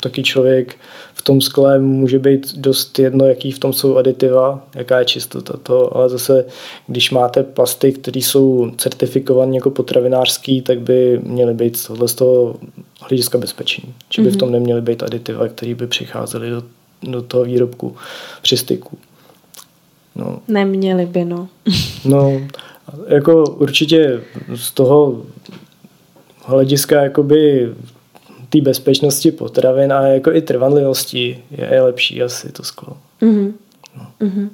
taky 0.00 0.22
člověk 0.22 0.76
v 1.14 1.22
tom 1.22 1.40
skle 1.40 1.78
může 1.78 2.18
být 2.18 2.54
dost 2.56 2.98
jedno, 2.98 3.26
jaký 3.26 3.52
v 3.52 3.58
tom 3.58 3.72
jsou 3.72 3.96
aditiva, 3.96 4.66
jaká 4.74 4.98
je 4.98 5.04
čistota 5.04 5.54
to, 5.62 5.96
ale 5.96 6.08
zase, 6.08 6.44
když 6.86 7.10
máte 7.10 7.42
plasty, 7.42 7.92
které 7.92 8.20
jsou 8.20 8.70
certifikované 8.76 9.54
jako 9.54 9.70
potravinářský, 9.70 10.62
tak 10.62 10.80
by 10.80 11.20
měly 11.22 11.54
být 11.54 11.86
tohle 11.86 12.08
z 12.08 12.14
toho 12.14 12.56
hlediska 13.00 13.38
bezpečný. 13.38 13.94
Či 14.08 14.22
by 14.22 14.30
v 14.30 14.36
tom 14.36 14.48
mhm. 14.48 14.52
neměly 14.52 14.80
být 14.80 15.02
aditiva, 15.02 15.48
které 15.48 15.74
by 15.74 15.86
přicházely 15.86 16.50
do, 16.50 16.62
do 17.02 17.22
toho 17.22 17.44
výrobku 17.44 17.96
při 18.42 18.56
styku. 18.56 18.98
No. 20.16 20.38
Neměli 20.48 21.06
by, 21.06 21.24
no. 21.24 21.48
no, 22.04 22.40
jako 23.06 23.44
určitě 23.44 24.22
z 24.54 24.70
toho 24.70 25.22
hlediska 26.44 27.02
jakoby 27.02 27.72
té 28.48 28.60
bezpečnosti 28.60 29.32
potravin 29.32 29.92
a 29.92 30.06
jako 30.06 30.32
i 30.32 30.42
trvanlivosti 30.42 31.44
je 31.50 31.82
lepší 31.82 32.22
asi 32.22 32.52
to 32.52 32.62
sklo. 32.62 32.96
Mm-hmm. 33.22 33.52
No. 33.96 34.06
Mm-hmm. 34.20 34.48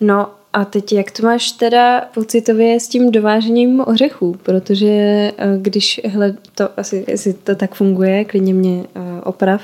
no 0.00 0.30
a 0.52 0.64
teď 0.64 0.92
jak 0.92 1.10
to 1.10 1.22
máš 1.22 1.52
teda 1.52 2.00
pocitově 2.14 2.80
s 2.80 2.88
tím 2.88 3.10
dovážením 3.10 3.82
ořechů? 3.86 4.36
Protože 4.42 4.88
eh, 4.88 5.32
když 5.58 6.00
hled, 6.08 6.36
to 6.54 6.68
asi, 6.76 7.04
jestli 7.08 7.32
to 7.32 7.54
tak 7.54 7.74
funguje, 7.74 8.24
klidně 8.24 8.54
mě 8.54 8.76
uh, 8.76 8.84
oprav, 9.24 9.62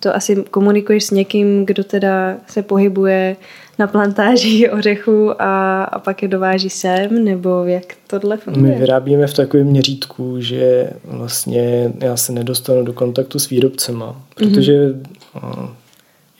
to 0.00 0.16
asi 0.16 0.44
komunikuješ 0.50 1.04
s 1.04 1.10
někým, 1.10 1.66
kdo 1.66 1.84
teda 1.84 2.36
se 2.46 2.62
pohybuje 2.62 3.36
na 3.78 3.86
plantáži 3.86 4.70
ořechů 4.78 5.42
a, 5.42 5.84
a 5.84 5.98
pak 5.98 6.22
je 6.22 6.28
dováží 6.28 6.70
sem, 6.70 7.24
nebo 7.24 7.64
jak 7.64 7.84
tohle 8.06 8.36
funguje? 8.36 8.72
My 8.72 8.78
vyrábíme 8.78 9.26
v 9.26 9.34
takovém 9.34 9.66
měřítku, 9.66 10.40
že 10.40 10.90
vlastně 11.04 11.92
já 12.00 12.16
se 12.16 12.32
nedostanu 12.32 12.84
do 12.84 12.92
kontaktu 12.92 13.38
s 13.38 13.48
výrobcema, 13.48 14.22
protože 14.34 14.88
mm-hmm. 14.88 15.68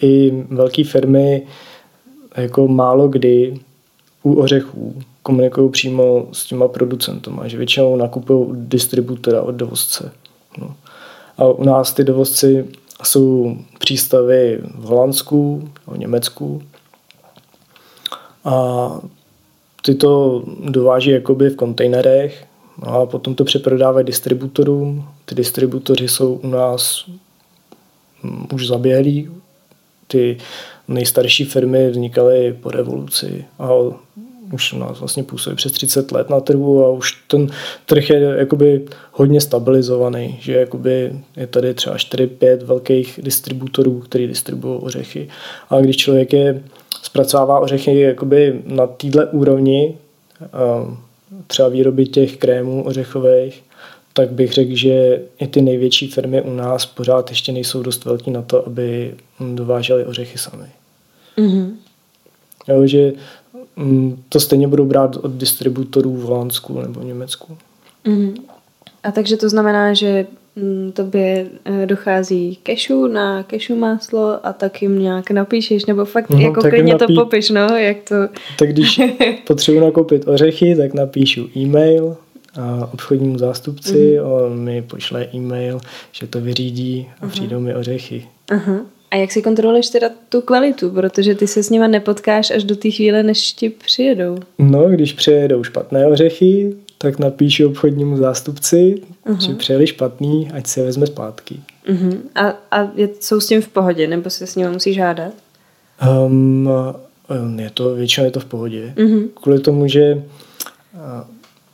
i 0.02 0.44
velké 0.50 0.84
firmy 0.84 1.46
jako 2.36 2.68
málo 2.68 3.08
kdy 3.08 3.60
u 4.22 4.34
ořechů 4.34 4.94
komunikují 5.22 5.70
přímo 5.70 6.28
s 6.32 6.46
těma 6.46 6.68
producentama, 6.68 7.48
že 7.48 7.56
většinou 7.56 7.96
nakupují 7.96 8.46
distributora 8.52 9.42
od 9.42 9.50
dovozce. 9.50 10.12
No. 10.58 10.74
A 11.38 11.44
u 11.44 11.64
nás 11.64 11.92
ty 11.92 12.04
dovozci 12.04 12.66
jsou 13.04 13.56
přístavy 13.78 14.58
v 14.74 14.84
Holandsku, 14.84 15.68
v 15.86 15.98
Německu 15.98 16.62
a 18.48 19.00
ty 19.82 19.94
to 19.94 20.42
dováží 20.68 21.10
jakoby 21.10 21.50
v 21.50 21.56
kontejnerech 21.56 22.44
a 22.82 23.06
potom 23.06 23.34
to 23.34 23.44
přeprodávají 23.44 24.06
distributorům. 24.06 25.08
Ty 25.24 25.34
distributoři 25.34 26.08
jsou 26.08 26.34
u 26.34 26.46
nás 26.46 27.04
mm, 28.22 28.46
už 28.52 28.66
zaběhlí. 28.66 29.30
Ty 30.06 30.38
nejstarší 30.88 31.44
firmy 31.44 31.90
vznikaly 31.90 32.56
po 32.62 32.70
revoluci 32.70 33.44
a 33.58 33.68
už 34.52 34.72
u 34.72 34.78
nás 34.78 34.98
vlastně 34.98 35.22
působí 35.22 35.56
přes 35.56 35.72
30 35.72 36.12
let 36.12 36.30
na 36.30 36.40
trhu 36.40 36.84
a 36.84 36.90
už 36.90 37.12
ten 37.26 37.50
trh 37.86 38.10
je 38.10 38.20
jakoby 38.20 38.84
hodně 39.12 39.40
stabilizovaný, 39.40 40.38
že 40.40 40.52
jakoby 40.52 41.12
je 41.36 41.46
tady 41.46 41.74
třeba 41.74 41.96
4-5 41.96 42.64
velkých 42.64 43.20
distributorů, 43.22 44.00
který 44.00 44.26
distribuují 44.26 44.80
ořechy. 44.80 45.28
A 45.70 45.80
když 45.80 45.96
člověk 45.96 46.32
je 46.32 46.62
zpracovává 47.02 47.60
ořechy 47.60 48.00
jakoby 48.00 48.62
na 48.66 48.86
této 48.86 49.26
úrovni, 49.32 49.98
třeba 51.46 51.68
výroby 51.68 52.06
těch 52.06 52.36
krémů 52.36 52.84
ořechových, 52.86 53.64
tak 54.12 54.30
bych 54.30 54.52
řekl, 54.52 54.74
že 54.74 55.22
i 55.38 55.46
ty 55.46 55.62
největší 55.62 56.08
firmy 56.08 56.42
u 56.42 56.54
nás 56.54 56.86
pořád 56.86 57.30
ještě 57.30 57.52
nejsou 57.52 57.82
dost 57.82 58.04
velký 58.04 58.30
na 58.30 58.42
to, 58.42 58.66
aby 58.66 59.14
dovážely 59.54 60.04
ořechy 60.04 60.38
sami. 60.38 60.66
Mm-hmm. 61.38 61.70
Jo, 62.68 62.86
že 62.86 63.12
mm, 63.76 64.22
to 64.28 64.40
stejně 64.40 64.68
budou 64.68 64.84
brát 64.84 65.16
od 65.16 65.30
distributorů 65.30 66.16
v 66.16 66.22
Holandsku 66.22 66.80
nebo 66.80 67.00
v 67.00 67.04
Německu. 67.04 67.58
Mm-hmm. 68.04 68.34
A 69.02 69.10
takže 69.10 69.36
to 69.36 69.48
znamená, 69.48 69.94
že 69.94 70.26
tobě 70.92 71.46
eh, 71.64 71.86
dochází 71.86 72.58
kešu 72.62 73.06
na 73.06 73.42
kešu 73.42 73.76
máslo 73.76 74.46
a 74.46 74.52
tak 74.52 74.82
jim 74.82 74.98
nějak 74.98 75.30
napíšeš, 75.30 75.86
nebo 75.86 76.04
fakt 76.04 76.30
no, 76.30 76.38
jako 76.38 76.60
klidně 76.60 76.92
napí... 76.92 77.14
to 77.14 77.24
popiš, 77.24 77.50
no, 77.50 77.66
jak 77.76 77.96
to... 78.08 78.14
Tak 78.58 78.72
když 78.72 79.00
potřebuji 79.46 79.80
nakoupit 79.80 80.28
ořechy, 80.28 80.76
tak 80.76 80.94
napíšu 80.94 81.48
e-mail 81.56 82.16
a 82.60 82.90
obchodnímu 82.94 83.38
zástupci, 83.38 84.18
mm-hmm. 84.18 84.32
on 84.32 84.58
mi 84.58 84.82
pošle 84.82 85.26
e-mail, 85.34 85.80
že 86.12 86.26
to 86.26 86.40
vyřídí 86.40 87.08
a 87.20 87.26
uh-huh. 87.26 87.30
přijdou 87.30 87.60
mi 87.60 87.74
ořechy. 87.74 88.26
Uh-huh. 88.48 88.80
A 89.10 89.16
jak 89.16 89.32
si 89.32 89.42
kontroluješ 89.42 89.88
teda 89.88 90.10
tu 90.28 90.40
kvalitu, 90.40 90.90
protože 90.90 91.34
ty 91.34 91.46
se 91.46 91.62
s 91.62 91.70
nima 91.70 91.86
nepotkáš 91.86 92.50
až 92.50 92.64
do 92.64 92.76
té 92.76 92.90
chvíle, 92.90 93.22
než 93.22 93.52
ti 93.52 93.70
přijedou? 93.70 94.38
No, 94.58 94.88
když 94.88 95.12
přijedou 95.12 95.64
špatné 95.64 96.06
ořechy, 96.06 96.74
tak 96.98 97.18
napíšu 97.18 97.68
obchodnímu 97.68 98.16
zástupci, 98.16 99.02
uh-huh. 99.26 99.38
že 99.38 99.54
přijeli 99.54 99.86
špatný, 99.86 100.50
ať 100.54 100.66
se 100.66 100.82
vezme 100.82 101.06
zpátky. 101.06 101.60
Uh-huh. 101.88 102.16
A, 102.34 102.48
a 102.70 102.90
je, 102.94 103.08
jsou 103.20 103.40
s 103.40 103.46
tím 103.46 103.62
v 103.62 103.68
pohodě, 103.68 104.06
nebo 104.06 104.30
se 104.30 104.46
s 104.46 104.56
nimi 104.56 104.70
musí 104.70 104.94
žádat? 104.94 105.32
Um, 106.26 106.70
je 107.58 107.70
to, 107.70 107.94
většinou 107.94 108.24
je 108.24 108.30
to 108.30 108.40
v 108.40 108.44
pohodě. 108.44 108.94
Uh-huh. 108.96 109.28
Kvůli 109.42 109.60
tomu, 109.60 109.88
že 109.88 110.22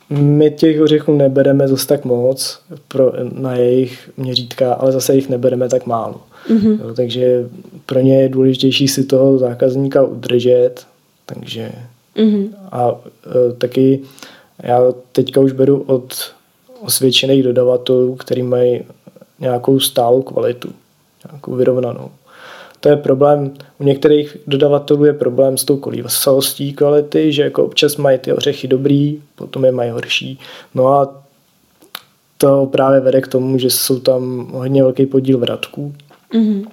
my 0.09 0.51
těch 0.51 0.81
ořechů 0.81 1.13
nebereme 1.13 1.67
zase 1.67 1.87
tak 1.87 2.05
moc 2.05 2.59
pro, 2.87 3.13
na 3.33 3.55
jejich 3.55 4.09
měřítka, 4.17 4.73
ale 4.73 4.91
zase 4.91 5.15
jich 5.15 5.29
nebereme 5.29 5.69
tak 5.69 5.85
málo. 5.85 6.21
Mm-hmm. 6.49 6.79
Jo, 6.81 6.93
takže 6.93 7.49
pro 7.85 7.99
ně 7.99 8.21
je 8.21 8.29
důležitější 8.29 8.87
si 8.87 9.03
toho 9.03 9.37
zákazníka 9.37 10.03
udržet. 10.03 10.75
Takže 11.25 11.71
mm-hmm. 12.15 12.49
a 12.71 12.91
e, 12.91 13.53
taky 13.53 13.99
já 14.63 14.81
teďka 15.11 15.41
už 15.41 15.51
beru 15.51 15.83
od 15.87 16.13
osvědčených 16.81 17.43
dodavatelů, 17.43 18.15
který 18.15 18.43
mají 18.43 18.83
nějakou 19.39 19.79
stálou 19.79 20.21
kvalitu, 20.21 20.69
nějakou 21.31 21.55
vyrovnanou. 21.55 22.11
To 22.79 22.89
je 22.89 22.97
problém, 22.97 23.53
u 23.79 23.83
některých 23.83 24.37
dodavatelů 24.47 25.05
je 25.05 25.13
problém 25.13 25.57
s 25.57 25.63
tou 25.63 25.77
kolísavostí 25.77 26.73
kvality, 26.73 27.31
že 27.33 27.43
jako 27.43 27.65
občas 27.65 27.97
mají 27.97 28.17
ty 28.17 28.33
ořechy 28.33 28.67
dobrý, 28.67 29.21
potom 29.35 29.65
je 29.65 29.71
mají 29.71 29.91
horší. 29.91 30.39
No 30.75 30.87
a 30.87 31.23
to 32.37 32.65
právě 32.65 32.99
vede 32.99 33.21
k 33.21 33.27
tomu, 33.27 33.57
že 33.57 33.69
jsou 33.69 33.99
tam 33.99 34.47
hodně 34.51 34.83
velký 34.83 35.05
podíl 35.05 35.37
vratků. 35.37 35.93
Mm-hmm. 36.33 36.67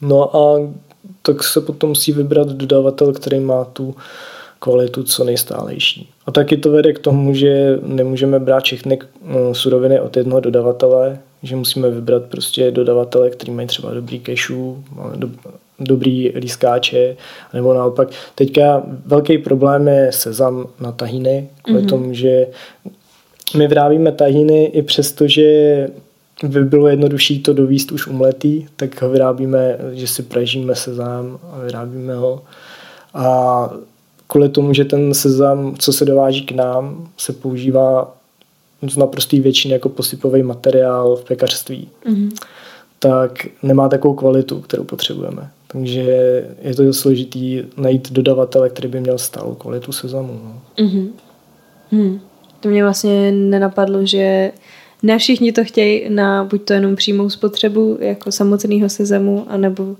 No 0.00 0.36
a 0.36 0.70
tak 1.22 1.42
se 1.42 1.60
potom 1.60 1.88
musí 1.88 2.12
vybrat 2.12 2.48
dodavatel, 2.48 3.12
který 3.12 3.40
má 3.40 3.64
tu 3.64 3.94
kvalitu 4.58 5.02
co 5.02 5.24
nejstálejší. 5.24 6.11
A 6.26 6.32
taky 6.32 6.56
to 6.56 6.70
vede 6.70 6.92
k 6.92 6.98
tomu, 6.98 7.34
že 7.34 7.78
nemůžeme 7.82 8.38
brát 8.38 8.64
všechny 8.64 8.98
no, 9.24 9.54
suroviny 9.54 10.00
od 10.00 10.16
jednoho 10.16 10.40
dodavatele, 10.40 11.18
že 11.42 11.56
musíme 11.56 11.90
vybrat 11.90 12.22
prostě 12.24 12.70
dodavatele, 12.70 13.30
který 13.30 13.52
mají 13.52 13.68
třeba 13.68 13.94
dobrý 13.94 14.20
kešu, 14.20 14.84
do, 15.16 15.30
dobrý 15.80 16.28
lískáče, 16.28 17.16
nebo 17.54 17.74
naopak. 17.74 18.08
Teďka 18.34 18.82
velký 19.06 19.38
problém 19.38 19.88
je 19.88 20.12
sezam 20.12 20.66
na 20.80 20.92
tahiny, 20.92 21.48
kvůli 21.62 21.82
mm-hmm. 21.82 21.88
tomu, 21.88 22.14
že 22.14 22.46
my 23.56 23.68
vyrábíme 23.68 24.12
tahiny 24.12 24.64
i 24.64 24.82
přesto, 24.82 25.28
že 25.28 25.88
by 26.42 26.64
bylo 26.64 26.88
jednodušší 26.88 27.42
to 27.42 27.52
dovíst 27.52 27.92
už 27.92 28.06
umletý, 28.06 28.66
tak 28.76 29.02
ho 29.02 29.08
vyrábíme, 29.08 29.78
že 29.92 30.06
si 30.06 30.22
pražíme 30.22 30.74
sezam 30.74 31.38
a 31.52 31.58
vyrábíme 31.64 32.14
ho. 32.14 32.42
A 33.14 33.70
kvůli 34.32 34.48
tomu, 34.48 34.74
že 34.74 34.84
ten 34.84 35.14
sezam, 35.14 35.74
co 35.78 35.92
se 35.92 36.04
dováží 36.04 36.42
k 36.42 36.52
nám, 36.52 37.08
se 37.16 37.32
používá 37.32 38.16
z 38.90 38.96
naprostý 38.96 39.40
většině 39.40 39.74
jako 39.74 39.88
posypový 39.88 40.42
materiál 40.42 41.16
v 41.16 41.24
pekařství, 41.24 41.88
mm-hmm. 42.06 42.30
tak 42.98 43.46
nemá 43.62 43.88
takovou 43.88 44.14
kvalitu, 44.14 44.60
kterou 44.60 44.84
potřebujeme. 44.84 45.50
Takže 45.66 46.02
je 46.62 46.74
to 46.74 46.92
složitý 46.92 47.62
najít 47.76 48.12
dodavatele, 48.12 48.70
který 48.70 48.88
by 48.88 49.00
měl 49.00 49.18
stálou 49.18 49.54
kvalitu 49.54 49.92
sezamu. 49.92 50.40
No. 50.44 50.84
Mm-hmm. 50.84 51.08
Hmm. 51.90 52.20
To 52.60 52.68
mě 52.68 52.82
vlastně 52.82 53.32
nenapadlo, 53.32 54.06
že 54.06 54.52
ne 55.02 55.18
všichni 55.18 55.52
to 55.52 55.64
chtějí 55.64 56.08
na 56.08 56.44
buď 56.44 56.62
to 56.62 56.72
jenom 56.72 56.96
přímou 56.96 57.30
spotřebu 57.30 57.98
jako 58.00 58.32
samotného 58.32 58.88
sezamu, 58.88 59.46
anebo 59.48 59.96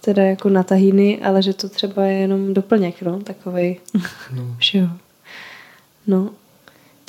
teda 0.00 0.22
jako 0.22 0.48
na 0.48 0.62
tahiny, 0.62 1.18
ale 1.22 1.42
že 1.42 1.52
to 1.52 1.68
třeba 1.68 2.04
je 2.04 2.18
jenom 2.18 2.54
doplněk, 2.54 3.02
no, 3.02 3.20
takovej 3.20 3.80
no. 4.34 4.42
všeho. 4.58 4.88
No. 6.06 6.30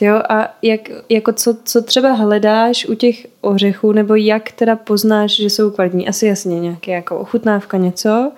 Jo, 0.01 0.15
a 0.29 0.57
jak, 0.61 0.81
jako 1.09 1.33
co, 1.33 1.57
co 1.63 1.81
třeba 1.81 2.11
hledáš 2.11 2.85
u 2.85 2.93
těch 2.93 3.27
ořechů, 3.41 3.91
nebo 3.91 4.15
jak 4.15 4.51
teda 4.51 4.75
poznáš, 4.75 5.35
že 5.35 5.49
jsou 5.49 5.71
kvalitní? 5.71 6.07
Asi 6.07 6.25
jasně 6.25 6.59
nějaké 6.59 6.91
jako 6.91 7.19
ochutnávka 7.19 7.77
něco, 7.77 8.31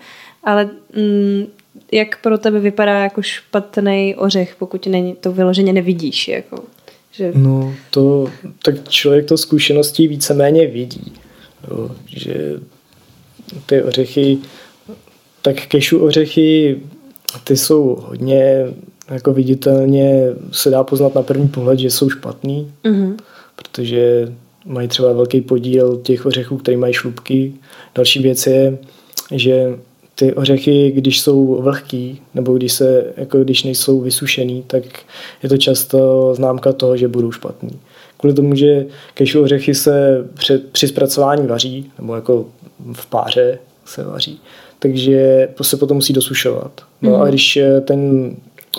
ale 0.44 0.70
mm, 0.96 1.46
jak 1.92 2.22
pro 2.22 2.38
tebe 2.38 2.60
vypadá 2.60 3.04
jako 3.04 3.22
špatný 3.22 4.16
ořech, 4.18 4.56
pokud 4.60 4.88
není, 4.88 5.16
to 5.16 5.32
vyloženě 5.32 5.74
nevidíš? 5.74 6.28
Jako, 6.28 6.64
že... 7.12 7.32
No, 7.36 7.74
to, 7.90 8.32
tak 8.64 8.90
člověk 8.90 9.26
to 9.26 9.38
zkušeností 9.38 10.08
víceméně 10.08 10.68
vidí. 10.68 11.14
Jo, 11.70 11.92
že 12.08 12.60
ty 13.66 13.84
ořechy, 13.84 14.38
tak 15.42 15.56
kešu 15.68 16.00
ořechy, 16.00 16.80
ty 17.44 17.58
jsou 17.58 17.98
hodně 18.08 18.68
jako 19.10 19.34
viditelně 19.34 20.26
se 20.52 20.70
dá 20.70 20.84
poznat 20.84 21.16
na 21.16 21.22
první 21.22 21.48
pohled, 21.48 21.80
že 21.80 21.90
jsou 21.90 22.10
špatný, 22.10 22.72
mm-hmm. 22.84 23.16
protože 23.56 24.32
mají 24.66 24.88
třeba 24.88 25.14
velký 25.14 25.42
podíl 25.42 25.98
těch 26.04 26.26
ořechů, 26.26 26.58
které 26.58 26.78
mají 26.78 26.94
šlubky. 26.94 27.54
Další 27.96 28.20
věc 28.20 28.48
je, 28.48 28.78
že 29.32 29.76
ty 30.16 30.34
ořechy, 30.34 30.92
když 30.96 31.22
jsou 31.22 31.62
vlhký, 31.62 32.22
nebo 32.34 32.58
když, 32.58 32.74
se, 32.74 33.06
jako 33.18 33.44
když 33.44 33.64
nejsou 33.64 34.02
vysušený, 34.02 34.64
tak 34.68 34.84
je 35.44 35.50
to 35.50 35.58
často 35.58 36.32
známka 36.36 36.74
toho, 36.74 36.98
že 36.98 37.08
budou 37.08 37.32
špatný. 37.32 37.80
Kvůli 38.18 38.34
tomu, 38.34 38.56
že 38.56 38.86
kešu 39.14 39.42
ořechy 39.42 39.76
se 39.76 40.28
před, 40.34 40.72
při 40.72 40.88
zpracování 40.88 41.48
vaří, 41.48 41.92
nebo 42.00 42.16
jako 42.16 42.46
v 42.94 43.06
páře 43.06 43.60
se 43.86 44.04
vaří, 44.04 44.40
takže 44.80 45.50
se 45.62 45.78
potom 45.78 45.98
musí 45.98 46.14
dosušovat. 46.14 46.72
No 47.02 47.22
a 47.22 47.30
když 47.30 47.60
ten 47.86 48.32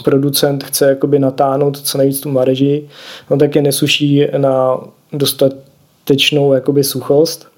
producent 0.04 0.64
chce 0.64 0.88
jakoby 0.88 1.18
natáhnout 1.18 1.80
co 1.80 1.98
nejvíc 1.98 2.20
tu 2.20 2.30
marži, 2.30 2.88
no 3.30 3.36
tak 3.36 3.56
je 3.56 3.62
nesuší 3.62 4.26
na 4.36 4.80
dostatečnou 5.12 6.52
jakoby 6.52 6.84
suchost, 6.84 7.48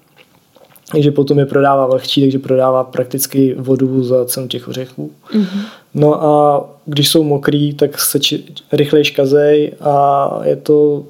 takže 0.91 1.11
potom 1.11 1.39
je 1.39 1.45
prodává 1.45 1.87
vlhčí, 1.87 2.21
takže 2.21 2.39
prodává 2.39 2.83
prakticky 2.83 3.55
vodu 3.57 4.03
za 4.03 4.25
cenu 4.25 4.47
těch 4.47 4.67
ořechů. 4.67 5.11
Mm-hmm. 5.33 5.61
No 5.93 6.23
a 6.23 6.65
když 6.85 7.09
jsou 7.09 7.23
mokrý, 7.23 7.73
tak 7.73 7.99
se 7.99 8.19
či, 8.19 8.43
rychleji 8.71 9.05
škazej 9.05 9.71
a 9.81 10.39
je 10.43 10.55
to 10.55 11.03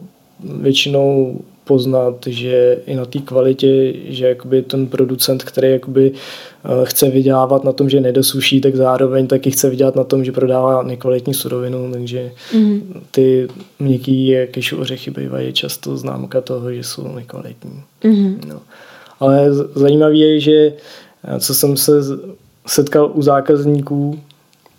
většinou 0.62 1.39
poznat, 1.65 2.15
že 2.28 2.78
i 2.86 2.95
na 2.95 3.06
té 3.06 3.19
kvalitě, 3.19 3.93
že 4.08 4.28
jakoby 4.28 4.62
ten 4.62 4.88
producent, 4.88 5.43
který 5.43 5.71
jakoby 5.71 6.12
eh, 6.12 6.69
chce 6.84 7.10
vydělávat 7.10 7.63
na 7.63 7.71
tom, 7.71 7.89
že 7.89 8.01
nedosuší, 8.01 8.62
tak 8.62 8.75
zároveň 8.75 9.28
taky 9.28 9.51
chce 9.51 9.69
vydělat 9.69 9.95
na 9.95 10.04
tom, 10.04 10.25
že 10.25 10.32
prodává 10.32 10.84
nekvalitní 10.84 11.34
surovinu, 11.34 11.91
takže 11.91 12.32
mm. 12.54 13.01
ty 13.12 13.47
měkký 13.80 14.36
kešu 14.51 14.78
ořechy 14.78 15.12
bývají 15.12 15.54
často 15.54 15.97
známka 15.97 16.41
toho, 16.41 16.73
že 16.73 16.84
jsou 16.84 17.15
nekvalitní. 17.15 17.84
Mm. 18.04 18.41
No. 18.47 18.62
Ale 19.19 19.54
zajímavé 19.75 20.15
je, 20.15 20.39
že 20.39 20.73
eh, 21.23 21.39
co 21.39 21.56
jsem 21.56 21.78
se 21.78 21.91
setkal 22.67 23.12
u 23.13 23.21
zákazníků, 23.21 24.19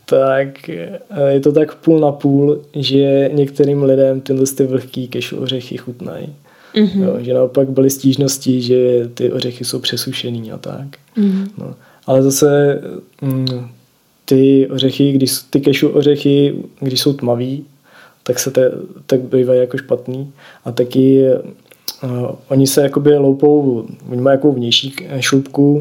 tak 0.05 0.68
eh, 0.68 1.01
je 1.29 1.40
to 1.40 1.53
tak 1.53 1.75
půl 1.75 2.01
na 2.01 2.12
půl, 2.12 2.62
že 2.75 3.31
některým 3.33 3.83
lidem 3.83 4.20
tyhle 4.20 4.46
ty 4.57 4.66
vlhký 4.66 5.09
kešu 5.09 5.37
ořechy 5.37 5.77
chutnají. 5.77 6.35
Mm-hmm. 6.76 7.02
Jo, 7.02 7.16
že 7.20 7.34
naopak 7.34 7.70
byly 7.70 7.90
stížnosti, 7.90 8.62
že 8.62 9.08
ty 9.14 9.32
ořechy 9.32 9.64
jsou 9.64 9.78
přesušený 9.78 10.52
a 10.52 10.58
tak. 10.58 10.86
Mm-hmm. 11.16 11.48
No. 11.58 11.74
Ale 12.06 12.22
zase 12.22 12.80
mm, 13.22 13.68
ty 14.24 14.68
ořechy, 14.68 15.12
když 15.12 15.32
ty 15.50 15.60
kešu 15.60 15.88
ořechy, 15.88 16.54
když 16.80 17.00
jsou 17.00 17.12
tmavý, 17.12 17.64
tak 18.22 18.38
se 18.38 18.50
te, 18.50 18.72
tak 19.06 19.20
bývají 19.20 19.60
jako 19.60 19.78
špatný. 19.78 20.32
A 20.64 20.72
taky 20.72 21.24
uh, 22.02 22.30
oni 22.48 22.66
se 22.66 22.82
jakoby 22.82 23.16
loupou, 23.16 23.86
oni 24.10 24.20
mají 24.20 24.34
jako 24.34 24.52
vnější 24.52 24.94
šlubku, 25.20 25.80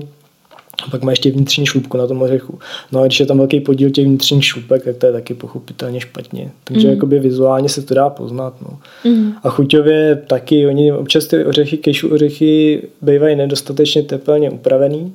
a 0.83 0.89
pak 0.89 1.03
má 1.03 1.11
ještě 1.11 1.31
vnitřní 1.31 1.65
šlupku 1.65 1.97
na 1.97 2.07
tom 2.07 2.21
ořechu. 2.21 2.59
No 2.91 3.01
a 3.01 3.05
když 3.05 3.19
je 3.19 3.25
tam 3.25 3.37
velký 3.37 3.59
podíl 3.59 3.89
těch 3.89 4.05
vnitřních 4.05 4.45
šlupek, 4.45 4.83
tak 4.83 4.97
to 4.97 5.05
je 5.05 5.11
taky 5.11 5.33
pochopitelně 5.33 5.99
špatně. 5.99 6.51
Takže 6.63 6.87
mm. 6.87 6.93
jakoby 6.93 7.19
vizuálně 7.19 7.69
se 7.69 7.81
to 7.81 7.93
dá 7.93 8.09
poznat. 8.09 8.53
No. 8.61 8.79
Mm. 9.11 9.33
A 9.43 9.49
chuťově 9.49 10.23
taky, 10.27 10.67
oni 10.67 10.93
občas 10.93 11.27
ty 11.27 11.45
ořechy, 11.45 11.77
kešu 11.77 12.13
ořechy 12.13 12.83
bývají 13.01 13.35
nedostatečně 13.35 14.03
tepelně 14.03 14.49
upravený 14.49 15.13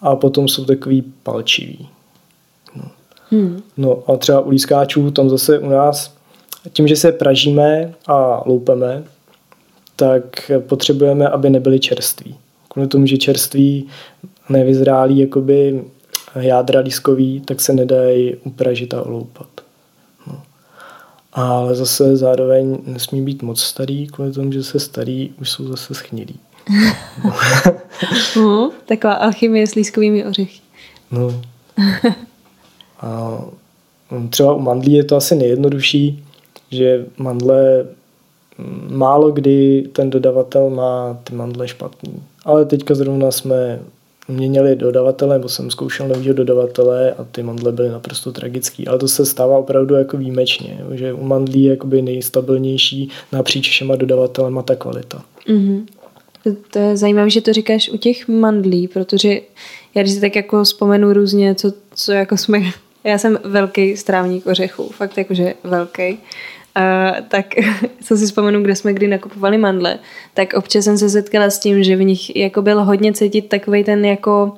a 0.00 0.16
potom 0.16 0.48
jsou 0.48 0.64
takový 0.64 1.04
palčivý. 1.22 1.88
No. 2.76 2.84
Mm. 3.30 3.62
no 3.76 4.02
a 4.06 4.16
třeba 4.16 4.40
u 4.40 4.50
lískáčů 4.50 5.10
tam 5.10 5.30
zase 5.30 5.58
u 5.58 5.68
nás, 5.68 6.14
tím, 6.72 6.88
že 6.88 6.96
se 6.96 7.12
pražíme 7.12 7.94
a 8.06 8.42
loupeme, 8.46 9.04
tak 9.96 10.50
potřebujeme, 10.58 11.28
aby 11.28 11.50
nebyly 11.50 11.80
čerství. 11.80 12.34
Kvůli 12.68 12.88
tomu, 12.88 13.06
že 13.06 13.16
čerství 13.16 13.86
nevyzrálý 14.48 15.18
jakoby 15.18 15.84
jádra 16.40 16.82
diskový, 16.82 17.40
tak 17.40 17.60
se 17.60 17.72
nedají 17.72 18.36
upražit 18.36 18.94
a 18.94 19.02
oloupat. 19.02 19.48
No. 20.26 20.42
Ale 21.32 21.74
zase 21.74 22.16
zároveň 22.16 22.78
nesmí 22.86 23.22
být 23.22 23.42
moc 23.42 23.60
starý, 23.60 24.06
kvůli 24.06 24.32
tomu, 24.32 24.52
že 24.52 24.64
se 24.64 24.80
starý 24.80 25.30
už 25.40 25.50
jsou 25.50 25.64
zase 25.64 25.94
schnilí. 25.94 26.40
no, 28.36 28.72
taková 28.86 29.12
alchymie 29.12 29.66
s 29.66 29.74
lískovými 29.74 30.24
ořechy. 30.26 30.60
No. 31.10 31.42
A 33.00 33.40
třeba 34.30 34.54
u 34.54 34.60
mandlí 34.60 34.92
je 34.92 35.04
to 35.04 35.16
asi 35.16 35.36
nejjednodušší, 35.36 36.24
že 36.70 37.06
mandle 37.18 37.86
málo 38.88 39.30
kdy 39.30 39.88
ten 39.92 40.10
dodavatel 40.10 40.70
má 40.70 41.18
ty 41.24 41.34
mandle 41.34 41.68
špatný. 41.68 42.22
Ale 42.44 42.64
teďka 42.64 42.94
zrovna 42.94 43.30
jsme 43.30 43.80
měnili 44.28 44.76
dodavatele, 44.76 45.34
nebo 45.34 45.48
jsem 45.48 45.70
zkoušel 45.70 46.08
nového 46.08 46.34
dodavatele 46.34 47.12
a 47.12 47.24
ty 47.24 47.42
mandle 47.42 47.72
byly 47.72 47.88
naprosto 47.88 48.32
tragický. 48.32 48.88
Ale 48.88 48.98
to 48.98 49.08
se 49.08 49.26
stává 49.26 49.58
opravdu 49.58 49.94
jako 49.94 50.16
výjimečně, 50.16 50.80
že 50.94 51.12
u 51.12 51.24
mandlí 51.24 51.62
je 51.62 51.70
jakoby 51.70 52.02
nejstabilnější 52.02 53.08
napříč 53.32 53.70
všema 53.70 53.96
dodavatelema 53.96 54.62
ta 54.62 54.76
kvalita. 54.76 55.22
Mm-hmm. 55.48 55.84
To 56.70 56.78
je 56.78 56.96
zajímavé, 56.96 57.30
že 57.30 57.40
to 57.40 57.52
říkáš 57.52 57.88
u 57.88 57.96
těch 57.96 58.28
mandlí, 58.28 58.88
protože 58.88 59.40
já 59.94 60.02
když 60.02 60.14
si 60.14 60.20
tak 60.20 60.36
jako 60.36 60.64
vzpomenu 60.64 61.12
různě, 61.12 61.54
co, 61.54 61.72
co 61.94 62.12
jako 62.12 62.36
jsme... 62.36 62.58
Já 63.04 63.18
jsem 63.18 63.38
velký 63.44 63.96
strávník 63.96 64.46
ořechů, 64.46 64.88
fakt 64.88 65.18
jakože 65.18 65.54
velký. 65.64 66.18
A, 66.78 67.14
tak 67.28 67.46
co 68.04 68.16
si 68.16 68.26
vzpomenu, 68.26 68.62
kde 68.62 68.76
jsme 68.76 68.92
kdy 68.92 69.08
nakupovali 69.08 69.58
mandle, 69.58 69.98
tak 70.34 70.52
občas 70.52 70.84
jsem 70.84 70.98
se 70.98 71.10
setkala 71.10 71.50
s 71.50 71.58
tím, 71.58 71.82
že 71.82 71.96
v 71.96 72.02
nich 72.02 72.36
jako 72.36 72.62
byl 72.62 72.84
hodně 72.84 73.12
cítit 73.12 73.48
takový 73.48 73.84
ten 73.84 74.04
jako 74.04 74.52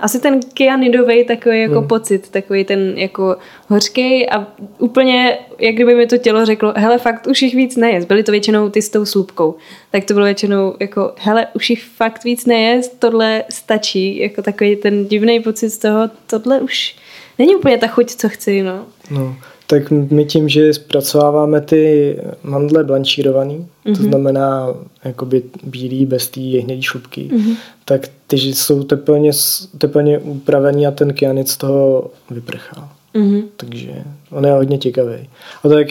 asi 0.00 0.20
ten 0.20 0.40
kyanidový 0.54 1.24
takový 1.24 1.60
jako 1.60 1.78
hmm. 1.78 1.88
pocit, 1.88 2.28
takový 2.28 2.64
ten 2.64 2.98
jako 2.98 3.36
hořký 3.68 4.28
a 4.30 4.46
úplně, 4.78 5.38
jak 5.58 5.74
kdyby 5.74 5.94
mi 5.94 6.06
to 6.06 6.18
tělo 6.18 6.46
řeklo, 6.46 6.72
hele, 6.76 6.98
fakt 6.98 7.26
už 7.26 7.42
jich 7.42 7.54
víc 7.54 7.76
nejez. 7.76 8.04
Byly 8.04 8.22
to 8.22 8.32
většinou 8.32 8.68
ty 8.68 8.82
s 8.82 8.88
tou 8.88 9.04
slupkou. 9.04 9.56
Tak 9.90 10.04
to 10.04 10.14
bylo 10.14 10.24
většinou 10.26 10.74
jako, 10.80 11.12
hele, 11.18 11.46
už 11.54 11.70
jich 11.70 11.84
fakt 11.84 12.24
víc 12.24 12.46
nejez, 12.46 12.88
tohle 12.98 13.44
stačí. 13.50 14.18
Jako 14.18 14.42
takový 14.42 14.76
ten 14.76 15.06
divný 15.06 15.40
pocit 15.40 15.70
z 15.70 15.78
toho, 15.78 16.10
tohle 16.26 16.60
už 16.60 16.96
není 17.38 17.56
úplně 17.56 17.78
ta 17.78 17.86
chuť, 17.86 18.10
co 18.10 18.28
chci, 18.28 18.62
no. 18.62 18.86
No, 19.10 19.36
tak 19.70 19.90
my 19.90 20.24
tím, 20.24 20.48
že 20.48 20.74
zpracováváme 20.74 21.60
ty 21.60 22.16
mandle 22.42 22.84
blanšírovaný, 22.84 23.56
mm-hmm. 23.56 23.96
to 23.96 24.02
mhm. 24.02 24.10
znamená 24.10 24.74
jakoby 25.04 25.42
bílý 25.62 26.06
bez 26.06 26.28
té 26.28 26.40
hnědé 26.40 26.82
šlupky, 26.82 27.30
mm-hmm. 27.32 27.56
tak 27.84 28.08
ty 28.26 28.36
jsou 28.36 28.82
teplně, 28.82 29.30
teplně 29.78 30.18
upravený 30.18 30.86
a 30.86 30.90
ten 30.90 31.14
kyanit 31.14 31.48
z 31.48 31.56
toho 31.56 32.10
vyprchá. 32.30 32.92
Mm-hmm. 33.14 33.42
Takže 33.56 33.90
on 34.30 34.46
je 34.46 34.52
hodně 34.52 34.78
těkavý. 34.78 35.28
A 35.64 35.68
to 35.68 35.78
je, 35.78 35.86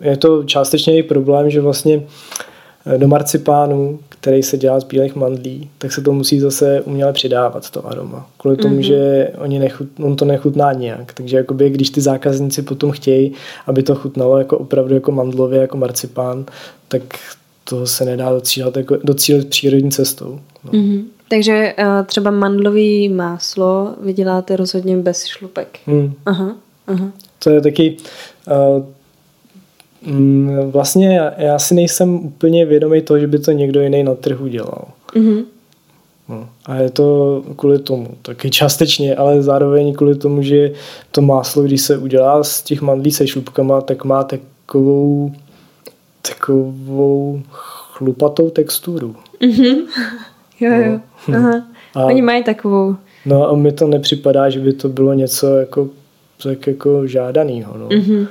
je 0.00 0.16
to 0.16 0.44
částečně 0.44 0.98
i 0.98 1.02
problém, 1.02 1.50
že 1.50 1.60
vlastně 1.60 2.02
do 2.96 3.08
marcipánu 3.08 3.98
který 4.20 4.42
se 4.42 4.58
dělá 4.58 4.80
z 4.80 4.84
bílých 4.84 5.14
mandlí, 5.16 5.70
tak 5.78 5.92
se 5.92 6.00
to 6.00 6.12
musí 6.12 6.40
zase 6.40 6.80
uměle 6.80 7.12
přidávat, 7.12 7.70
to 7.70 7.86
aroma. 7.86 8.26
Kvůli 8.38 8.56
tomu, 8.56 8.76
mm-hmm. 8.76 8.86
že 8.86 9.30
oni 9.38 9.58
nechut, 9.58 9.88
on 10.02 10.16
to 10.16 10.24
nechutná 10.24 10.72
nijak. 10.72 11.12
Takže 11.12 11.36
jakoby, 11.36 11.70
když 11.70 11.90
ty 11.90 12.00
zákazníci 12.00 12.62
potom 12.62 12.90
chtějí, 12.90 13.32
aby 13.66 13.82
to 13.82 13.94
chutnalo 13.94 14.38
jako 14.38 14.58
opravdu 14.58 14.94
jako 14.94 15.12
mandlově, 15.12 15.60
jako 15.60 15.76
marcipán, 15.76 16.44
tak 16.88 17.02
to 17.64 17.86
se 17.86 18.04
nedá 18.04 18.30
docílit, 18.30 18.76
jako, 18.76 18.96
docílit 19.04 19.48
přírodní 19.48 19.90
cestou. 19.90 20.40
No. 20.64 20.72
Mm-hmm. 20.72 21.04
Takže 21.30 21.74
uh, 21.78 22.06
třeba 22.06 22.30
mandlový 22.30 23.08
máslo 23.08 23.94
vyděláte 24.00 24.56
rozhodně 24.56 24.96
bez 24.96 25.24
šlupek. 25.24 25.78
Mm. 25.86 26.12
Aha, 26.26 26.56
aha. 26.86 27.12
To 27.44 27.50
je 27.50 27.60
taky 27.60 27.96
uh, 28.76 28.84
vlastně 30.70 31.20
já 31.38 31.58
si 31.58 31.74
nejsem 31.74 32.14
úplně 32.14 32.66
vědomý 32.66 33.02
toho, 33.02 33.18
že 33.20 33.26
by 33.26 33.38
to 33.38 33.52
někdo 33.52 33.80
jiný 33.80 34.02
na 34.02 34.14
trhu 34.14 34.46
dělal. 34.46 34.84
Mm-hmm. 35.14 35.44
No, 36.28 36.48
a 36.66 36.74
je 36.74 36.90
to 36.90 37.42
kvůli 37.56 37.78
tomu, 37.78 38.08
taky 38.22 38.50
částečně, 38.50 39.16
ale 39.16 39.42
zároveň 39.42 39.94
kvůli 39.94 40.14
tomu, 40.14 40.42
že 40.42 40.72
to 41.10 41.22
máslo, 41.22 41.62
když 41.62 41.80
se 41.80 41.98
udělá 41.98 42.44
z 42.44 42.62
těch 42.62 42.82
mandlí 42.82 43.10
se 43.10 43.26
šlupkama, 43.26 43.80
tak 43.80 44.04
má 44.04 44.24
takovou 44.24 45.32
takovou 46.28 47.42
chlupatou 47.50 48.50
texturu. 48.50 49.16
Mm-hmm. 49.40 49.76
Jo, 50.60 50.72
jo. 50.86 51.00
No. 51.28 51.38
Aha. 51.38 51.66
A, 51.94 52.04
Oni 52.04 52.22
mají 52.22 52.44
takovou. 52.44 52.96
No 53.26 53.48
a 53.48 53.56
mi 53.56 53.72
to 53.72 53.86
nepřipadá, 53.86 54.50
že 54.50 54.60
by 54.60 54.72
to 54.72 54.88
bylo 54.88 55.14
něco 55.14 55.56
jako 55.56 55.88
tak 56.42 56.66
jako 56.66 57.06
žádanýho. 57.06 57.78
No. 57.78 57.88
Mm-hmm 57.88 58.26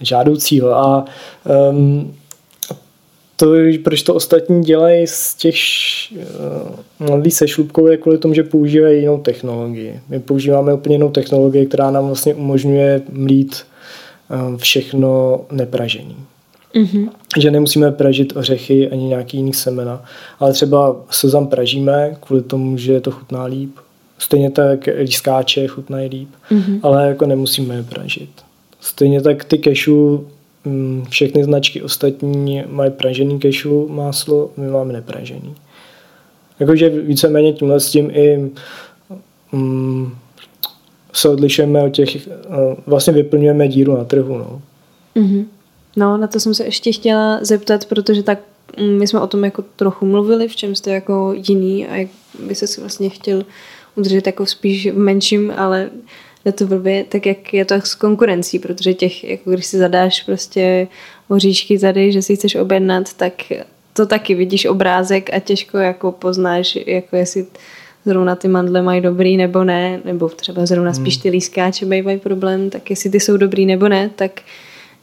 žádoucího. 0.00 0.74
A 0.74 1.04
um, 1.70 2.14
to, 3.36 3.46
proč 3.84 4.02
to 4.02 4.14
ostatní 4.14 4.62
dělají 4.62 5.06
z 5.06 5.34
těch 5.34 5.54
uh, 7.00 7.08
mladých 7.08 7.34
se 7.34 7.48
šlupkou 7.48 7.86
je 7.86 7.96
kvůli 7.96 8.18
tomu, 8.18 8.34
že 8.34 8.42
používají 8.42 9.00
jinou 9.00 9.18
technologii. 9.18 10.00
My 10.08 10.20
používáme 10.20 10.74
úplně 10.74 10.94
jinou 10.94 11.10
technologii, 11.10 11.66
která 11.66 11.90
nám 11.90 12.06
vlastně 12.06 12.34
umožňuje 12.34 13.02
mlít 13.12 13.62
um, 14.48 14.56
všechno 14.56 15.40
nepražení. 15.50 16.16
Mm-hmm. 16.74 17.08
Že 17.38 17.50
nemusíme 17.50 17.92
pražit 17.92 18.36
ořechy 18.36 18.90
ani 18.90 19.04
nějaký 19.04 19.36
jiný 19.36 19.52
semena, 19.52 20.04
ale 20.38 20.52
třeba 20.52 20.96
sezam 21.10 21.46
pražíme 21.46 22.16
kvůli 22.20 22.42
tomu, 22.42 22.78
že 22.78 23.00
to 23.00 23.10
chutná 23.10 23.44
líp. 23.44 23.70
Stejně 24.18 24.50
tak 24.50 24.88
lískáče 24.98 25.66
chutnají 25.66 26.08
líp, 26.08 26.28
mm-hmm. 26.50 26.80
ale 26.82 27.08
jako 27.08 27.26
nemusíme 27.26 27.74
je 27.74 27.82
pražit. 27.82 28.45
Stejně 28.86 29.20
tak 29.20 29.44
ty 29.44 29.58
kešu, 29.58 30.26
mm, 30.64 31.04
všechny 31.08 31.44
značky 31.44 31.82
ostatní 31.82 32.64
mají 32.68 32.90
pražený 32.90 33.38
kešu 33.38 33.88
máslo, 33.88 34.50
my 34.56 34.68
máme 34.68 34.92
nepražený. 34.92 35.54
Jakože 36.60 36.88
víceméně 36.88 37.52
tímhle 37.52 37.80
s 37.80 37.90
tím 37.90 38.10
i 38.10 38.50
um, 39.52 40.16
se 41.12 41.28
odlišujeme 41.28 41.82
od 41.82 41.88
těch, 41.88 42.16
uh, 42.26 42.74
vlastně 42.86 43.12
vyplňujeme 43.12 43.68
díru 43.68 43.96
na 43.96 44.04
trhu. 44.04 44.38
No. 44.38 44.62
Mm-hmm. 45.16 45.44
No, 45.96 46.16
na 46.16 46.26
to 46.26 46.40
jsem 46.40 46.54
se 46.54 46.64
ještě 46.64 46.92
chtěla 46.92 47.38
zeptat, 47.42 47.84
protože 47.86 48.22
tak 48.22 48.38
mm, 48.80 48.98
my 48.98 49.06
jsme 49.06 49.20
o 49.20 49.26
tom 49.26 49.44
jako 49.44 49.64
trochu 49.76 50.06
mluvili, 50.06 50.48
v 50.48 50.56
čem 50.56 50.74
jste 50.74 50.90
jako 50.90 51.34
jiný 51.48 51.86
a 51.86 51.96
jak 51.96 52.08
by 52.46 52.54
se 52.54 52.80
vlastně 52.80 53.08
chtěl 53.08 53.44
udržet 53.96 54.26
jako 54.26 54.46
spíš 54.46 54.92
v 54.92 54.98
menším, 54.98 55.52
ale 55.56 55.90
je 56.46 56.52
to 56.52 56.66
blbě, 56.66 57.04
tak 57.04 57.26
jak 57.26 57.54
je 57.54 57.64
to 57.64 57.74
s 57.74 57.94
konkurencí, 57.94 58.58
protože 58.58 58.94
těch, 58.94 59.24
jako 59.24 59.50
když 59.50 59.66
si 59.66 59.78
zadáš 59.78 60.22
prostě 60.22 60.88
oříšky 61.28 61.78
tady, 61.78 62.12
že 62.12 62.22
si 62.22 62.36
chceš 62.36 62.54
objednat, 62.54 63.14
tak 63.14 63.32
to 63.92 64.06
taky 64.06 64.34
vidíš 64.34 64.66
obrázek 64.66 65.30
a 65.34 65.38
těžko 65.40 65.78
jako 65.78 66.12
poznáš, 66.12 66.78
jako 66.86 67.16
jestli 67.16 67.46
zrovna 68.04 68.36
ty 68.36 68.48
mandle 68.48 68.82
mají 68.82 69.00
dobrý 69.00 69.36
nebo 69.36 69.64
ne, 69.64 70.00
nebo 70.04 70.28
třeba 70.28 70.66
zrovna 70.66 70.92
spíš 70.92 71.14
hmm. 71.14 71.22
ty 71.22 71.28
lískáče 71.28 71.86
bývají 71.86 72.18
problém, 72.18 72.70
tak 72.70 72.90
jestli 72.90 73.10
ty 73.10 73.20
jsou 73.20 73.36
dobrý 73.36 73.66
nebo 73.66 73.88
ne, 73.88 74.10
tak 74.16 74.40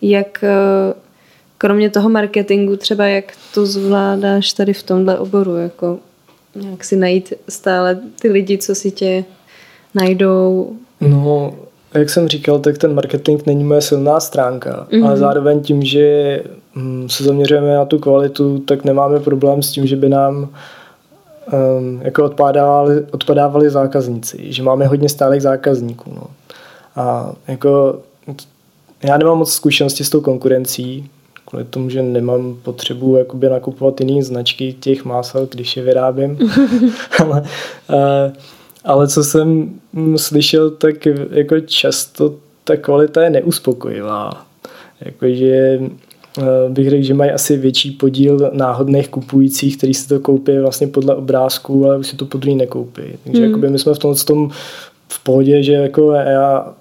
jak 0.01 0.43
eh, 0.43 0.93
kromě 1.58 1.89
toho 1.89 2.10
marketingu 2.10 2.77
třeba 2.77 3.08
jak 3.08 3.34
to 3.53 3.65
zvládáš 3.65 4.53
tady 4.53 4.73
v 4.73 4.84
tomhle 4.84 5.19
oboru, 5.19 5.56
jako 5.56 5.99
nějak 6.56 6.84
si 6.84 6.95
najít 6.95 7.34
stále 7.49 7.99
ty 8.21 8.29
lidi, 8.29 8.58
co 8.58 8.75
si 8.75 8.91
tě 8.91 9.25
najdou? 9.95 10.75
No, 11.10 11.54
jak 11.94 12.10
jsem 12.10 12.28
říkal, 12.28 12.60
tak 12.60 12.78
ten 12.78 12.96
marketing 12.96 13.42
není 13.46 13.63
moje 13.63 13.82
silná 13.82 14.20
stránka, 14.20 14.88
mm-hmm. 14.89 15.06
ale 15.06 15.18
zároveň 15.18 15.62
tím, 15.62 15.84
že 15.84 16.39
hm, 16.76 17.10
se 17.10 17.24
zaměřujeme 17.24 17.74
na 17.74 17.86
tu 17.86 18.00
kvalitu, 18.00 18.60
tak 18.60 18.84
nemáme 18.84 19.20
problém 19.20 19.63
s 19.63 19.72
tím, 19.72 19.88
že 19.88 19.96
by 19.96 20.10
nám 20.10 20.50
um, 21.78 22.02
jako 22.02 22.24
odpadávali, 22.24 23.06
odpadávali 23.12 23.70
zákazníci, 23.70 24.54
že 24.54 24.63
máme 24.63 24.88
hodně 24.88 25.10
stálých 25.10 25.42
zákazníků. 25.42 26.12
No. 26.16 26.24
A 26.96 27.34
jako 27.48 28.00
já 29.04 29.18
nemám 29.18 29.38
moc 29.38 29.54
zkušenosti 29.54 30.04
s 30.04 30.10
tou 30.10 30.22
konkurencí, 30.22 31.10
kvůli 31.46 31.66
tomu, 31.66 31.89
že 31.89 32.02
nemám 32.02 32.58
potřebu 32.63 33.16
jakoby 33.16 33.50
nakupovat 33.50 34.02
jiné 34.02 34.24
značky 34.24 34.74
těch 34.74 35.06
másel, 35.06 35.48
když 35.52 35.78
je 35.78 35.84
vyrábím. 35.84 36.38
ale, 37.20 37.42
uh, 37.89 38.34
ale 38.84 39.08
co 39.08 39.24
jsem 39.24 39.80
slyšel, 40.15 40.72
tak 40.72 41.08
jako 41.32 41.60
často 41.60 42.36
ta 42.63 42.78
kvalita 42.78 43.24
je 43.24 43.30
neuspokojivá. 43.30 44.46
Jakože 45.02 45.80
eh, 46.38 46.43
bych 46.69 46.89
řekl, 46.89 47.04
že 47.04 47.13
mají 47.13 47.32
asi 47.32 47.58
větší 47.58 47.91
podíl 47.91 48.52
náhodných 48.54 49.10
kupujících, 49.10 49.78
kteří 49.78 49.93
si 49.93 50.08
to 50.08 50.19
koupí 50.19 50.58
vlastně 50.58 50.88
podle 50.88 51.15
obrázků, 51.15 51.86
ale 51.86 51.98
už 51.98 52.08
si 52.08 52.15
to 52.15 52.26
podruhý 52.26 52.56
nekoupí. 52.56 53.02
Takže 53.24 53.41
mm. 53.41 53.48
jakoby 53.48 53.69
my 53.69 53.80
jsme 53.80 53.93
v 53.93 54.00
tom, 54.00 54.15
v 54.15 54.26
tom 54.26 54.50
v 55.08 55.24
pohodě, 55.24 55.63
že 55.63 55.74
jako 55.74 56.12
já 56.12 56.74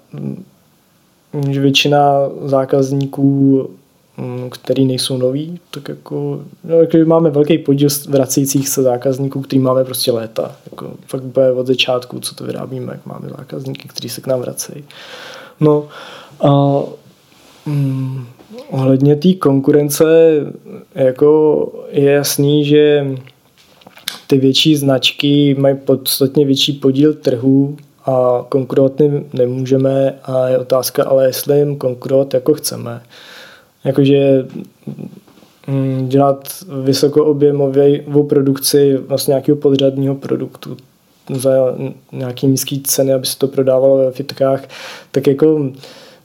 že 1.49 1.61
většina 1.61 2.29
zákazníků 2.45 3.59
Mm, 3.61 3.82
který 4.51 4.85
nejsou 4.85 5.17
noví, 5.17 5.59
tak 5.71 5.89
jako, 5.89 6.41
no, 6.63 6.75
jako 6.75 6.97
máme 7.05 7.29
velký 7.29 7.57
podíl 7.57 7.89
vracejících 8.09 8.69
se 8.69 8.81
zákazníků, 8.81 9.41
který 9.41 9.59
máme 9.59 9.83
prostě 9.83 10.11
léta. 10.11 10.55
Jako, 10.71 10.91
fakt 11.07 11.23
bude 11.23 11.51
od 11.51 11.67
začátku, 11.67 12.19
co 12.19 12.35
to 12.35 12.43
vyrábíme, 12.43 12.93
jak 12.93 13.05
máme 13.05 13.29
zákazníky, 13.29 13.87
kteří 13.87 14.09
se 14.09 14.21
k 14.21 14.27
nám 14.27 14.39
vracejí. 14.39 14.83
No 15.59 15.87
a 16.41 16.79
mm, 17.65 18.25
ohledně 18.69 19.15
té 19.15 19.33
konkurence 19.33 20.05
jako 20.95 21.71
je 21.89 22.11
jasný, 22.11 22.65
že 22.65 23.07
ty 24.27 24.37
větší 24.37 24.75
značky 24.75 25.55
mají 25.59 25.75
podstatně 25.75 26.45
větší 26.45 26.73
podíl 26.73 27.13
trhu 27.13 27.77
a 28.05 28.45
konkurovat 28.49 28.93
nemůžeme 29.33 30.15
a 30.23 30.47
je 30.47 30.57
otázka 30.57 31.03
ale 31.03 31.25
jestli 31.25 31.57
jim 31.57 31.77
konkurovat 31.77 32.33
jako 32.33 32.53
chceme 32.53 33.01
jakože 33.83 34.47
mm, 35.67 36.09
dělat 36.09 36.49
vysokoobjemovou 36.83 38.23
produkci 38.29 38.97
vlastně 38.97 39.31
nějakého 39.31 39.55
podřadního 39.55 40.15
produktu 40.15 40.77
za 41.33 41.51
nějaký 42.11 42.47
nízký 42.47 42.81
ceny, 42.81 43.13
aby 43.13 43.25
se 43.25 43.37
to 43.37 43.47
prodávalo 43.47 43.97
ve 43.97 44.11
fitkách, 44.11 44.63
tak 45.11 45.27
jako 45.27 45.69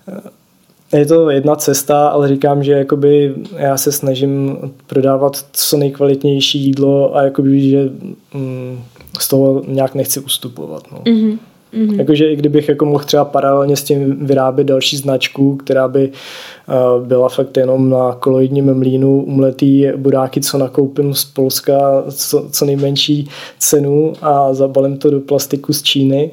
eh, 0.09 0.99
je 0.99 1.07
to 1.07 1.31
jedna 1.31 1.57
cesta, 1.57 2.09
ale 2.09 2.29
říkám, 2.29 2.63
že 2.65 2.73
jakoby 2.73 3.35
já 3.57 3.77
se 3.77 3.93
snažím 3.93 4.57
prodávat 4.87 5.45
co 5.53 5.77
nejkvalitnější 5.77 6.61
jídlo 6.61 7.17
a 7.17 7.23
jakoby, 7.23 7.71
že 7.71 7.91
mm, 8.35 8.83
z 9.21 9.29
toho 9.29 9.63
nějak 9.67 9.95
nechci 9.95 10.21
ustupovat. 10.21 10.83
No. 10.93 10.99
Mm-hmm. 10.99 11.39
Mm-hmm. 11.75 11.99
Jakože 11.99 12.33
i 12.33 12.37
kdybych 12.37 12.69
jako 12.69 12.85
mohl 12.85 13.05
třeba 13.05 13.25
paralelně 13.25 13.77
s 13.77 13.83
tím 13.83 14.27
vyrábět 14.27 14.65
další 14.65 14.97
značku, 14.97 15.57
která 15.57 15.89
by 15.89 16.09
uh, 16.09 17.07
byla 17.07 17.29
fakt 17.29 17.57
jenom 17.57 17.91
na 17.91 18.17
koloidním 18.21 18.75
mlínu 18.75 19.23
umletý 19.23 19.87
budáky, 19.97 20.41
co 20.41 20.59
nakoupím 20.59 21.15
z 21.15 21.25
Polska, 21.25 22.05
co, 22.11 22.49
co 22.53 22.65
nejmenší 22.65 23.29
cenu 23.59 24.13
a 24.23 24.55
zabalím 24.55 24.97
to 24.99 25.11
do 25.11 25.21
plastiku 25.21 25.73
z 25.73 25.83
Číny, 25.83 26.31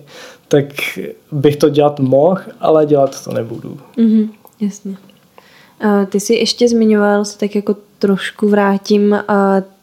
tak 0.48 0.66
bych 1.32 1.56
to 1.56 1.70
dělat 1.70 2.00
mohl, 2.00 2.42
ale 2.60 2.86
dělat 2.86 3.24
to 3.24 3.34
nebudu. 3.34 3.78
Mm-hmm, 3.98 4.30
jasně. 4.62 4.92
Uh, 5.84 6.06
ty 6.06 6.20
jsi 6.20 6.36
ještě 6.36 6.68
zmiňoval, 6.68 7.26
se 7.26 7.38
tak 7.38 7.56
jako 7.56 7.76
trošku 8.00 8.50
vrátím 8.50 9.12
uh, 9.12 9.18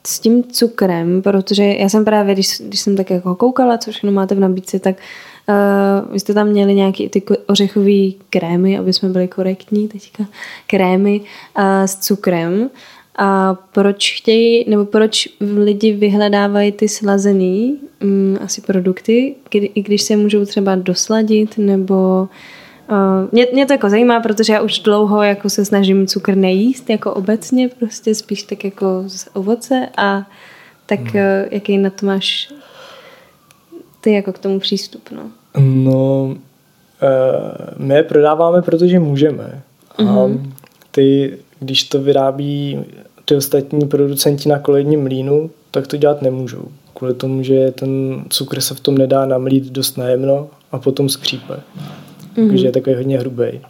s 0.07 0.21
tím 0.21 0.45
cukrem, 0.45 1.23
protože 1.23 1.65
já 1.65 1.89
jsem 1.89 2.05
právě, 2.05 2.35
když, 2.35 2.63
když 2.69 2.81
jsem 2.81 2.97
tak 2.97 3.11
jako 3.11 3.35
koukala, 3.35 3.79
co 3.79 3.91
všechno 3.91 4.13
máte 4.13 4.35
v 4.35 4.41
nabídce, 4.41 4.79
tak 4.79 4.97
uh, 4.97 5.03
Uh, 5.49 6.13
vy 6.13 6.21
jste 6.21 6.35
tam 6.35 6.49
měli 6.49 6.75
nějaké 6.75 7.09
ty 7.09 7.23
ořechové 7.47 8.11
krémy, 8.31 8.79
aby 8.79 8.93
jsme 8.93 9.09
byli 9.09 9.29
korektní 9.29 9.89
teďka, 9.89 10.25
krémy 10.67 11.21
uh, 11.21 11.65
s 11.85 11.97
cukrem. 11.97 12.71
A 13.17 13.55
proč 13.73 14.15
chtějí, 14.17 14.71
nebo 14.71 14.85
proč 14.85 15.29
lidi 15.41 15.93
vyhledávají 15.93 16.73
ty 16.73 16.89
slazený 16.89 17.79
um, 18.03 18.39
asi 18.41 18.61
produkty, 18.61 19.35
kdy, 19.51 19.71
i 19.75 19.83
když 19.83 20.03
se 20.03 20.17
můžou 20.17 20.45
třeba 20.45 20.75
dosladit, 20.75 21.59
nebo 21.59 22.29
uh, 22.91 22.97
mě, 23.33 23.47
mě 23.53 23.67
to 23.67 23.73
jako 23.73 23.91
zajímá, 23.91 24.21
protože 24.21 24.53
já 24.53 24.61
už 24.61 24.79
dlouho 24.79 25.23
jako 25.23 25.51
se 25.51 25.65
snažím 25.65 26.07
cukr 26.07 26.35
nejíst, 26.35 26.91
jako 26.91 27.15
obecně, 27.15 27.69
prostě 27.69 28.15
spíš 28.15 28.43
tak 28.43 28.65
jako 28.65 29.05
z 29.07 29.29
ovoce 29.33 29.89
a 29.97 30.27
tak 30.87 31.01
hmm. 31.01 31.09
uh, 31.09 31.49
jaký 31.51 31.79
na 31.79 31.91
to 31.91 32.07
máš 32.07 32.53
ty 34.03 34.13
jako 34.13 34.33
k 34.33 34.39
tomu 34.39 34.61
přístup, 34.61 35.11
no? 35.11 35.31
No, 35.61 36.25
uh, 36.25 36.37
my 37.77 37.95
je 37.95 38.03
prodáváme, 38.03 38.63
protože 38.63 38.99
můžeme. 38.99 39.63
Mm-hmm. 39.99 40.09
A 40.09 40.27
mhm. 40.27 40.53
ty, 40.91 41.39
když 41.61 41.85
to 41.85 42.03
vyrábí 42.03 42.85
ty 43.25 43.37
ostatní 43.37 43.87
producenti 43.89 44.49
na 44.49 44.59
kolejním 44.59 45.03
mlínu, 45.03 45.51
tak 45.71 45.87
to 45.87 45.97
dělat 45.97 46.23
nemůžou. 46.23 46.69
Kvůli 46.95 47.15
tomu, 47.15 47.43
že 47.43 47.71
ten 47.71 48.25
cukr 48.29 48.61
se 48.61 48.75
v 48.75 48.81
tom 48.81 48.99
nedá 48.99 49.27
namlít 49.27 49.73
dost 49.73 49.99
najemno 49.99 50.49
a 50.73 50.79
potom 50.79 51.09
skřípe. 51.09 51.55
Mm-hmm. 51.55 52.49
Takže 52.49 52.67
je 52.67 52.73
takový 52.73 52.97
hodně 52.97 53.19
hrubý. 53.19 53.61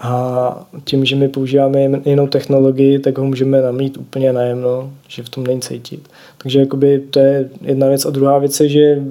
A 0.00 0.68
tím, 0.84 1.04
že 1.04 1.16
my 1.16 1.28
používáme 1.28 1.80
jinou 2.04 2.26
technologii, 2.26 2.98
tak 2.98 3.18
ho 3.18 3.24
můžeme 3.24 3.60
namít 3.60 3.96
úplně 3.96 4.32
najemno, 4.32 4.92
že 5.08 5.22
v 5.22 5.28
tom 5.28 5.46
není 5.46 5.60
cítit. 5.60 6.08
Takže 6.38 6.60
jakoby 6.60 7.02
to 7.10 7.18
je 7.18 7.48
jedna 7.62 7.88
věc. 7.88 8.06
A 8.06 8.10
druhá 8.10 8.38
věc 8.38 8.60
je, 8.60 8.68
že 8.68 9.02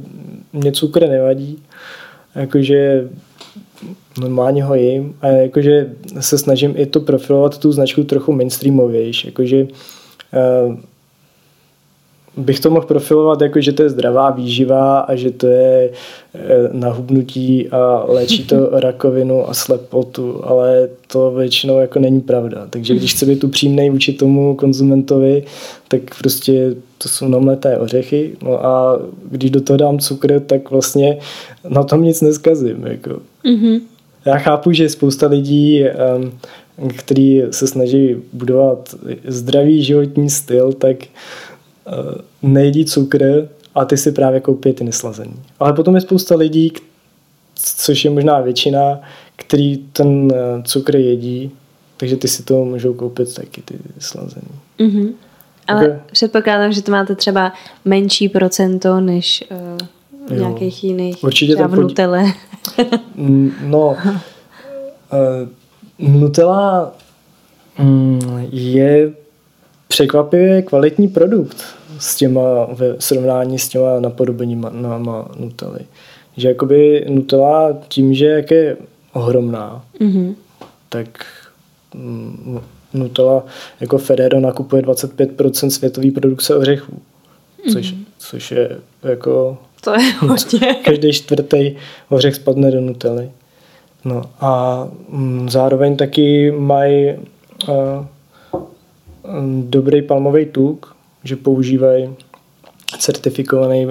mě 0.54 0.72
cukr 0.72 1.10
nevadí. 1.10 1.60
Jakože 2.36 3.10
normálně 4.20 4.64
ho 4.64 4.76
jim 4.76 5.16
a 5.22 5.28
jakože 5.28 5.90
se 6.20 6.38
snažím 6.38 6.74
i 6.78 6.86
to 6.86 7.00
profilovat 7.00 7.58
tu 7.58 7.72
značku 7.72 8.04
trochu 8.04 8.32
mainstreamovější. 8.32 9.28
Jakože 9.28 9.64
uh, 9.64 10.76
bych 12.38 12.60
to 12.60 12.70
mohl 12.70 12.86
profilovat 12.86 13.42
jako, 13.42 13.62
že 13.62 13.72
to 13.72 13.84
je 13.84 13.90
zdravá 13.90 14.30
výživa 14.30 15.00
a 15.00 15.16
že 15.16 15.32
to 15.32 15.48
je 15.48 15.90
eh, 16.34 16.40
nahubnutí 16.72 17.70
a 17.70 18.06
léčí 18.08 18.44
to 18.44 18.70
rakovinu 18.80 19.50
a 19.50 19.54
slepotu, 19.54 20.46
ale 20.46 20.90
to 21.08 21.32
většinou 21.32 21.80
jako 21.80 22.00
není 22.00 22.22
pravda. 22.22 22.68
Takže 22.70 22.96
když 22.96 23.14
chci 23.14 23.26
být 23.26 23.44
upřímnej 23.44 23.90
vůči 23.90 24.14
tomu 24.14 24.56
konzumentovi, 24.56 25.44
tak 25.88 26.02
prostě 26.20 26.76
to 26.98 27.10
jsou 27.10 27.28
namleté 27.28 27.78
ořechy 27.78 28.36
no 28.44 28.66
a 28.66 29.00
když 29.32 29.52
do 29.52 29.62
toho 29.62 29.78
dám 29.78 30.00
cukr, 30.00 30.40
tak 30.40 30.72
vlastně 30.72 31.18
na 31.70 31.84
tom 31.84 32.04
nic 32.04 32.22
neskazím. 32.22 32.86
Jako. 32.88 33.20
Mm-hmm. 33.46 33.82
Já 34.26 34.38
chápu, 34.38 34.72
že 34.72 34.90
spousta 34.90 35.28
lidí 35.28 35.84
um, 36.18 36.32
který 36.98 37.44
se 37.52 37.68
snaží 37.68 38.16
budovat 38.34 38.96
zdravý 39.28 39.84
životní 39.84 40.30
styl, 40.30 40.74
tak 40.74 40.98
nejedí 42.42 42.86
cukr 42.86 43.50
a 43.76 43.86
ty 43.86 43.98
si 43.98 44.12
právě 44.12 44.40
koupí 44.40 44.74
ty 44.74 44.84
neslazený. 44.84 45.34
Ale 45.60 45.74
potom 45.74 45.96
je 45.96 46.02
spousta 46.02 46.36
lidí, 46.36 46.74
což 47.56 48.06
je 48.06 48.12
možná 48.12 48.42
většina, 48.42 49.02
který 49.36 49.78
ten 49.78 50.32
eh, 50.34 50.64
cukr 50.64 50.96
jedí, 50.96 51.52
takže 51.98 52.18
ty 52.18 52.28
si 52.28 52.44
to 52.44 52.66
můžou 52.66 52.94
koupit 52.94 53.34
taky 53.34 53.62
ty 53.62 53.76
slazený. 54.00 54.48
Mm-hmm. 54.80 55.14
Ale 55.68 55.88
okay. 55.88 56.00
předpokládám, 56.12 56.72
že 56.72 56.82
to 56.82 56.92
máte 56.92 57.16
třeba 57.16 57.54
menší 57.86 58.30
procento 58.30 59.00
než 59.00 59.44
uh, 60.30 60.38
nějakých 60.38 60.84
jiných 60.84 61.24
Určitě 61.24 61.54
třeba 61.54 61.68
v 61.68 61.76
Nutelle. 61.76 62.26
no, 63.62 63.88
uh, 63.88 63.98
Nutella 66.00 66.94
mm, 67.80 68.48
je 68.52 69.14
překvapivě 69.88 70.62
kvalitní 70.62 71.08
produkt 71.08 71.75
s 72.00 72.16
těma, 72.16 72.66
ve 72.66 72.96
srovnání 73.00 73.60
s 73.60 73.70
těma 73.70 74.00
napodobeníma 74.00 74.70
na 74.70 74.98
Nutelly. 75.40 75.80
Že 76.38 76.48
jakoby 76.48 77.06
Nutella 77.10 77.78
tím, 77.88 78.14
že 78.14 78.26
jak 78.26 78.52
je 78.52 78.78
ohromná, 79.14 79.86
mm-hmm. 80.00 80.36
tak 80.90 81.26
mm, 81.94 82.60
Nutella 82.94 83.44
jako 83.80 83.98
Ferrero 83.98 84.40
nakupuje 84.40 84.82
25% 84.82 85.68
světové 85.68 86.12
produkce 86.12 86.56
ořechů, 86.56 87.02
což, 87.72 87.92
mm. 87.92 88.06
což 88.18 88.52
je 88.52 88.78
jako... 89.04 89.58
To 89.84 89.94
je 89.94 90.14
hodně. 90.20 90.76
Každý 90.86 91.14
čtvrtý 91.14 91.76
ořech 92.10 92.36
spadne 92.36 92.72
do 92.72 92.82
Nutelly. 92.82 93.32
No 94.06 94.22
a 94.40 94.88
mm, 95.10 95.50
zároveň 95.50 95.98
taky 95.98 96.52
mají 96.52 97.14
uh, 97.68 98.06
dobrý 99.62 100.02
palmový 100.02 100.46
tuk, 100.46 100.95
že 101.26 101.36
používají 101.36 102.10
certifikovaný 103.00 103.88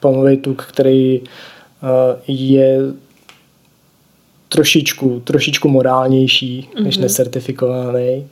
palmový 0.00 0.36
tuk, 0.36 0.62
který 0.62 1.20
uh, 1.20 1.26
je 2.26 2.78
trošičku, 4.48 5.20
trošičku 5.20 5.68
morálnější 5.68 6.68
mm-hmm. 6.74 6.84
než 6.84 6.96
mhm. 6.96 7.02
necertifikovaný. 7.02 8.26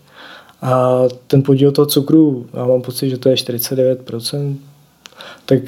A 0.62 1.03
ten 1.27 1.43
podíl 1.43 1.73
toho 1.73 1.87
cukru, 1.87 2.47
já 2.55 2.67
mám 2.67 2.83
pocit, 2.83 3.11
že 3.11 3.19
to 3.19 3.29
je 3.29 3.35
49%, 3.35 4.57
tak 5.47 5.61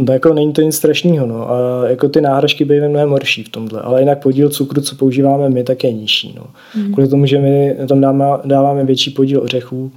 No, 0.00 0.12
jako 0.12 0.34
není 0.34 0.52
to 0.52 0.60
nic 0.60 0.76
strašného, 0.76 1.26
no. 1.26 1.50
A 1.50 1.88
jako 1.88 2.08
ty 2.08 2.20
náhražky 2.20 2.64
bývají 2.64 2.90
mnohem 2.90 3.10
horší 3.10 3.44
v 3.44 3.48
tomhle, 3.48 3.80
ale 3.80 4.00
jinak 4.00 4.22
podíl 4.22 4.48
cukru, 4.48 4.80
co 4.80 4.96
používáme 4.96 5.48
my, 5.48 5.64
tak 5.64 5.84
je 5.84 5.92
nižší, 5.92 6.34
no. 6.36 6.46
Mm. 6.76 6.92
Kvůli 6.92 7.08
tomu, 7.08 7.26
že 7.26 7.38
my 7.38 7.76
tam 7.88 8.00
dáme, 8.00 8.24
dáváme 8.44 8.84
větší 8.84 9.10
podíl 9.10 9.42
ořechů, 9.42 9.92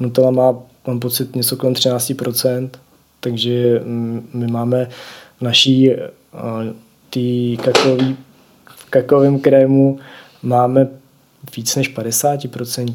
Nutella 0.00 0.30
má, 0.30 0.58
mám 0.86 1.00
pocit, 1.00 1.36
něco 1.36 1.56
kolem 1.56 1.74
13%, 1.74 2.70
takže 3.20 3.82
my 4.34 4.46
máme 4.46 4.88
v 5.38 5.42
naší 5.42 5.90
tý 7.10 7.56
kakaový, 7.56 8.16
v 8.76 8.90
kakaovém 8.90 9.40
krému 9.40 9.98
máme 10.42 10.88
víc 11.56 11.76
než 11.76 11.96
50% 11.96 12.94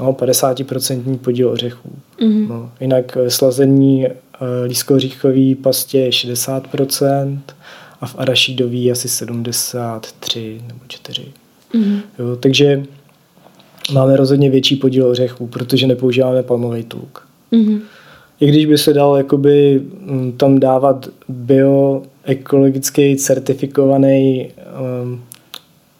no, 0.00 0.12
50% 0.12 1.18
podíl 1.18 1.50
ořechů. 1.50 1.92
Mm-hmm. 2.20 2.48
No, 2.48 2.72
jinak 2.80 3.18
slazení 3.28 4.06
Eh, 4.40 4.64
lískoříchový 4.64 5.54
pastě 5.54 5.98
je 5.98 6.10
60% 6.10 7.38
a 8.00 8.06
v 8.06 8.14
arašídový 8.18 8.92
asi 8.92 9.08
73 9.08 10.60
nebo 10.66 10.80
4. 10.88 11.24
Mm-hmm. 11.74 12.00
Jo, 12.18 12.36
takže 12.36 12.82
máme 13.92 14.16
rozhodně 14.16 14.50
větší 14.50 14.76
podíl 14.76 15.06
ořechů, 15.06 15.46
protože 15.46 15.86
nepoužíváme 15.86 16.42
palmový 16.42 16.84
tuk. 16.84 17.28
Mm-hmm. 17.52 17.80
I 18.40 18.46
když 18.46 18.66
by 18.66 18.78
se 18.78 18.92
dal 18.92 19.16
jakoby 19.16 19.82
mm, 20.00 20.32
tam 20.32 20.60
dávat 20.60 21.08
bioekologický 21.28 23.16
certifikovaný 23.16 24.50
um, 25.02 25.20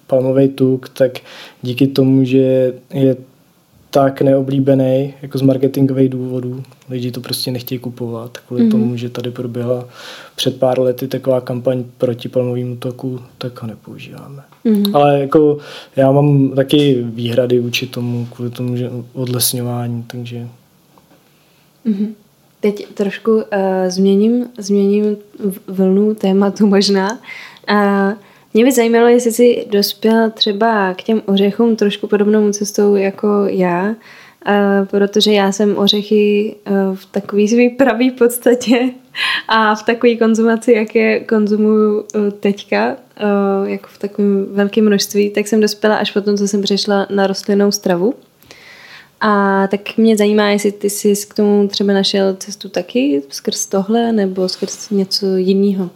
palmový 0.06 0.48
tuk, 0.48 0.88
tak 0.88 1.12
díky 1.62 1.86
tomu, 1.86 2.24
že 2.24 2.72
je 2.94 3.16
tak 3.90 4.22
neoblíbený 4.22 5.14
jako 5.22 5.38
z 5.38 5.42
marketingových 5.42 6.08
důvodů. 6.08 6.62
Lidi 6.90 7.10
to 7.10 7.20
prostě 7.20 7.50
nechtějí 7.50 7.78
kupovat 7.78 8.38
kvůli 8.38 8.62
mm-hmm. 8.62 8.70
tomu, 8.70 8.96
že 8.96 9.08
tady 9.08 9.30
proběhla 9.30 9.88
před 10.36 10.58
pár 10.58 10.80
lety 10.80 11.08
taková 11.08 11.40
kampaň 11.40 11.84
proti 11.98 12.28
palmovému 12.28 12.76
toku, 12.76 13.20
tak 13.38 13.62
ho 13.62 13.68
nepoužíváme. 13.68 14.42
Mm-hmm. 14.64 14.96
Ale 14.96 15.20
jako 15.20 15.58
já 15.96 16.12
mám 16.12 16.50
taky 16.50 17.02
výhrady 17.02 17.58
vůči 17.58 17.86
tomu, 17.86 18.26
kvůli 18.34 18.50
tomu, 18.50 18.76
že 18.76 18.90
odlesňování, 19.12 20.04
takže... 20.06 20.48
Mm-hmm. 21.86 22.08
Teď 22.60 22.86
trošku 22.94 23.34
uh, 23.34 23.42
změním, 23.88 24.46
změním 24.58 25.16
vlnu 25.66 26.14
tématu 26.14 26.66
možná. 26.66 27.18
Uh, 27.70 28.12
mě 28.58 28.64
by 28.64 28.72
zajímalo, 28.72 29.06
jestli 29.06 29.32
jsi 29.32 29.66
dospěl 29.70 30.30
třeba 30.30 30.94
k 30.94 31.02
těm 31.02 31.22
ořechům 31.26 31.76
trošku 31.76 32.06
podobnou 32.06 32.52
cestou 32.52 32.96
jako 32.96 33.28
já, 33.46 33.94
protože 34.84 35.32
já 35.32 35.52
jsem 35.52 35.78
ořechy 35.78 36.56
v 36.94 37.06
takový 37.06 37.48
svý 37.48 37.70
pravý 37.70 38.10
podstatě 38.10 38.90
a 39.48 39.74
v 39.74 39.82
takové 39.82 40.16
konzumaci, 40.16 40.72
jak 40.72 40.94
je 40.94 41.20
konzumuju 41.20 42.04
teďka, 42.40 42.96
jako 43.64 43.88
v 43.88 43.98
takovém 43.98 44.46
velkém 44.50 44.86
množství, 44.86 45.30
tak 45.30 45.48
jsem 45.48 45.60
dospěla 45.60 45.96
až 45.96 46.10
potom, 46.10 46.36
co 46.36 46.48
jsem 46.48 46.62
přešla 46.62 47.06
na 47.10 47.26
rostlinnou 47.26 47.70
stravu. 47.70 48.14
A 49.20 49.66
tak 49.66 49.96
mě 49.96 50.16
zajímá, 50.16 50.50
jestli 50.50 50.72
ty 50.72 50.90
jsi 50.90 51.14
k 51.28 51.34
tomu 51.34 51.68
třeba 51.68 51.92
našel 51.92 52.36
cestu 52.38 52.68
taky 52.68 53.22
skrz 53.28 53.66
tohle 53.66 54.12
nebo 54.12 54.48
skrz 54.48 54.90
něco 54.90 55.26
jiného. 55.36 55.90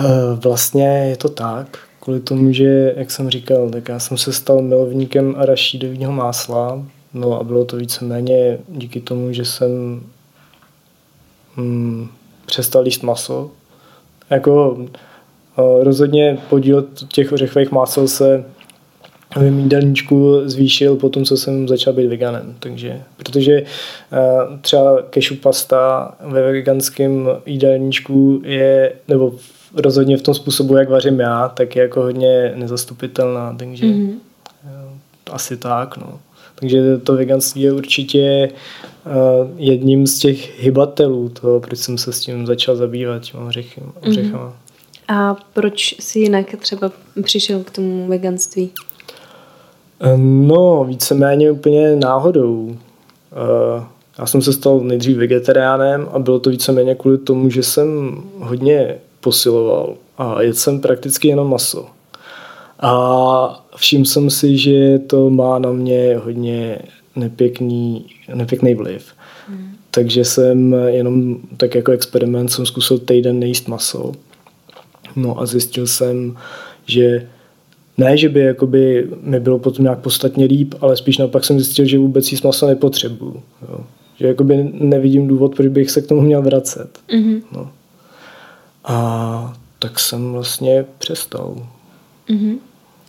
Eh, 0.00 0.04
vlastně 0.34 1.06
je 1.08 1.16
to 1.16 1.28
tak, 1.28 1.78
kvůli 2.00 2.20
tomu, 2.20 2.52
že, 2.52 2.94
jak 2.96 3.10
jsem 3.10 3.30
říkal, 3.30 3.70
tak 3.70 3.88
já 3.88 3.98
jsem 3.98 4.18
se 4.18 4.32
stal 4.32 4.62
milovníkem 4.62 5.34
arašídového 5.38 6.12
másla, 6.12 6.82
no 7.14 7.40
a 7.40 7.44
bylo 7.44 7.64
to 7.64 7.76
víceméně 7.76 8.58
díky 8.68 9.00
tomu, 9.00 9.32
že 9.32 9.44
jsem 9.44 10.02
hmm, 11.56 12.08
přestal 12.46 12.84
jíst 12.86 13.02
maso. 13.02 13.50
Jako 14.30 14.78
eh, 15.58 15.84
rozhodně 15.84 16.38
podíl 16.48 16.86
těch 17.08 17.32
ořechových 17.32 17.70
másel 17.70 18.08
se 18.08 18.44
v 19.36 19.36
mém 19.36 19.58
jídelníčku 19.58 20.40
zvýšil 20.44 20.96
po 20.96 21.08
tom, 21.08 21.24
co 21.24 21.36
jsem 21.36 21.68
začal 21.68 21.92
být 21.92 22.06
veganem. 22.06 22.56
Takže, 22.58 23.02
protože 23.16 23.62
uh, 23.62 24.58
třeba 24.60 25.02
kešu 25.02 25.36
pasta 25.36 26.14
ve 26.20 26.42
veganském 26.42 27.28
jídelníčku 27.46 28.42
je, 28.44 28.92
nebo 29.08 29.34
rozhodně 29.76 30.16
v 30.16 30.22
tom 30.22 30.34
způsobu, 30.34 30.76
jak 30.76 30.88
vařím 30.88 31.20
já, 31.20 31.48
tak 31.48 31.76
je 31.76 31.82
jako 31.82 32.02
hodně 32.02 32.52
nezastupitelná, 32.56 33.56
takže 33.58 33.86
mm-hmm. 33.86 34.14
asi 35.32 35.56
tak, 35.56 35.96
no. 35.96 36.20
Takže 36.54 36.98
to 36.98 37.16
veganství 37.16 37.62
je 37.62 37.72
určitě 37.72 38.48
uh, 39.06 39.50
jedním 39.56 40.06
z 40.06 40.18
těch 40.18 40.60
hybatelů 40.60 41.28
toho, 41.28 41.60
proč 41.60 41.78
jsem 41.78 41.98
se 41.98 42.12
s 42.12 42.20
tím 42.20 42.46
začal 42.46 42.76
zabývat, 42.76 43.22
těma 43.22 43.44
ořechama. 43.44 43.92
Mm-hmm. 44.02 44.52
A 45.08 45.36
proč 45.52 45.94
jsi 46.00 46.18
jinak 46.18 46.46
třeba 46.58 46.92
přišel 47.22 47.60
k 47.64 47.70
tomu 47.70 48.06
veganství? 48.06 48.70
Eh, 50.00 50.16
no, 50.18 50.84
víceméně 50.84 51.50
úplně 51.50 51.96
náhodou. 51.96 52.76
Já 54.18 54.26
jsem 54.26 54.42
se 54.42 54.52
stal 54.52 54.80
nejdřív 54.80 55.16
vegetariánem 55.16 56.08
a 56.12 56.18
bylo 56.18 56.40
to 56.40 56.50
víceméně 56.50 56.94
kvůli 56.94 57.18
tomu, 57.18 57.50
že 57.50 57.62
jsem 57.62 58.16
hodně 58.38 58.98
posiloval 59.24 59.94
a 60.18 60.42
jedl 60.42 60.54
jsem 60.54 60.80
prakticky 60.80 61.28
jenom 61.28 61.50
maso. 61.50 61.86
A 62.80 63.66
všiml 63.76 64.04
jsem 64.04 64.30
si, 64.30 64.58
že 64.58 64.98
to 64.98 65.30
má 65.30 65.58
na 65.58 65.72
mě 65.72 66.16
hodně 66.24 66.78
nepěkný, 67.16 68.06
nepěkný 68.34 68.74
vliv. 68.74 69.06
Hmm. 69.48 69.68
Takže 69.90 70.24
jsem 70.24 70.72
jenom 70.86 71.36
tak 71.56 71.74
jako 71.74 71.92
experiment 71.92 72.52
jsem 72.52 72.66
zkusil 72.66 72.98
týden 72.98 73.38
nejíst 73.38 73.68
maso. 73.68 74.12
No 75.16 75.40
a 75.40 75.46
zjistil 75.46 75.86
jsem, 75.86 76.36
že 76.86 77.28
ne, 77.98 78.16
že 78.16 78.28
by 78.28 78.40
jakoby 78.40 79.08
mi 79.22 79.40
bylo 79.40 79.58
potom 79.58 79.82
nějak 79.82 79.98
podstatně 79.98 80.44
líp, 80.44 80.74
ale 80.80 80.96
spíš 80.96 81.18
naopak 81.18 81.44
jsem 81.44 81.60
zjistil, 81.60 81.84
že 81.84 81.98
vůbec 81.98 82.32
jíst 82.32 82.44
maso 82.44 82.66
nepotřebuju. 82.66 83.42
Jo. 83.68 83.80
Že 84.20 84.26
jakoby 84.26 84.70
nevidím 84.72 85.26
důvod, 85.26 85.56
proč 85.56 85.68
bych 85.68 85.90
se 85.90 86.02
k 86.02 86.06
tomu 86.06 86.20
měl 86.20 86.42
vracet. 86.42 86.98
Mm-hmm. 87.08 87.42
No. 87.52 87.70
A 88.84 89.56
tak 89.78 90.00
jsem 90.00 90.32
vlastně 90.32 90.84
přestal. 90.98 91.56
Mm-hmm. 92.28 92.58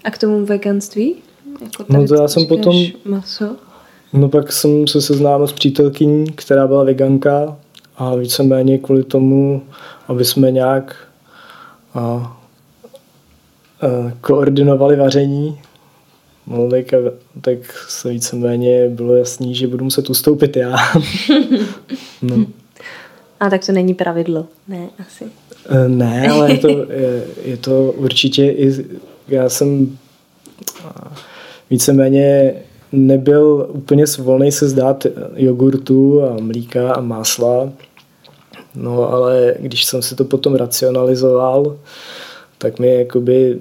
A 0.03 0.11
k 0.11 0.17
tomu 0.17 0.45
veganství? 0.45 1.15
Jako 1.61 1.85
no 1.89 2.07
to 2.07 2.15
já 2.15 2.27
jsem 2.27 2.45
potom... 2.45 2.75
Maso? 3.05 3.55
No 4.13 4.29
pak 4.29 4.51
jsem 4.51 4.87
se 4.87 5.01
seznámil 5.01 5.47
s 5.47 5.53
přítelkyní, 5.53 6.31
která 6.31 6.67
byla 6.67 6.83
veganka 6.83 7.57
a 7.97 8.15
víceméně 8.15 8.77
kvůli 8.77 9.03
tomu, 9.03 9.61
aby 10.07 10.25
jsme 10.25 10.51
nějak 10.51 10.95
a, 11.93 11.99
a, 11.99 12.37
koordinovali 14.21 14.95
vaření, 14.95 15.61
no 16.47 16.69
tak, 16.69 16.85
tak 17.41 17.57
se 17.89 18.09
víceméně 18.09 18.89
bylo 18.89 19.15
jasný, 19.15 19.55
že 19.55 19.67
budu 19.67 19.83
muset 19.83 20.09
ustoupit 20.09 20.57
já. 20.57 20.75
no. 22.21 22.45
A 23.39 23.49
tak 23.49 23.65
to 23.65 23.71
není 23.71 23.93
pravidlo, 23.93 24.45
ne, 24.67 24.89
asi. 24.99 25.25
Eh, 25.69 25.89
ne, 25.89 26.29
ale 26.29 26.51
je 26.51 26.57
to, 26.57 26.69
je, 26.69 27.23
je 27.45 27.57
to 27.57 27.93
určitě 27.97 28.45
i, 28.45 28.85
já 29.27 29.49
jsem 29.49 29.97
víceméně 31.69 32.53
nebyl 32.91 33.67
úplně 33.69 34.07
svolný 34.07 34.51
se 34.51 34.69
zdát 34.69 35.05
jogurtu 35.35 36.23
a 36.23 36.37
mlíka 36.41 36.93
a 36.93 37.01
másla, 37.01 37.69
no 38.75 39.13
ale 39.13 39.55
když 39.59 39.85
jsem 39.85 40.01
si 40.01 40.15
to 40.15 40.25
potom 40.25 40.55
racionalizoval, 40.55 41.77
tak 42.57 42.79
mi 42.79 42.95
jakoby 42.95 43.59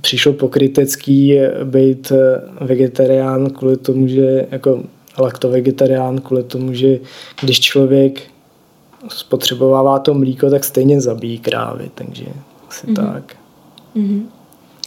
přišlo 0.00 0.32
pokrytecký 0.32 1.38
být 1.64 2.12
vegetarián 2.60 3.50
kvůli 3.50 3.76
tomu, 3.76 4.08
že 4.08 4.46
jako 4.50 4.82
laktovegetarián 5.18 6.20
kvůli 6.20 6.42
tomu, 6.42 6.74
že 6.74 6.98
když 7.40 7.60
člověk 7.60 8.22
spotřebovává 9.08 9.98
to 9.98 10.14
mlíko, 10.14 10.50
tak 10.50 10.64
stejně 10.64 11.00
zabíjí 11.00 11.38
krávy, 11.38 11.90
takže 11.94 12.24
asi 12.68 12.86
mm-hmm. 12.86 13.12
tak. 13.12 13.36
Mm-hmm. 13.96 14.22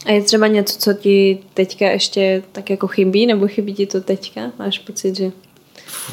A 0.06 0.10
je 0.10 0.22
třeba 0.22 0.46
něco, 0.46 0.78
co 0.78 0.92
ti 0.92 1.38
teďka 1.54 1.90
ještě 1.90 2.42
tak 2.52 2.70
jako 2.70 2.86
chybí, 2.86 3.26
nebo 3.26 3.48
chybí 3.48 3.74
ti 3.74 3.86
to 3.86 4.00
teďka? 4.00 4.52
Máš 4.58 4.78
pocit, 4.78 5.16
že... 5.16 5.32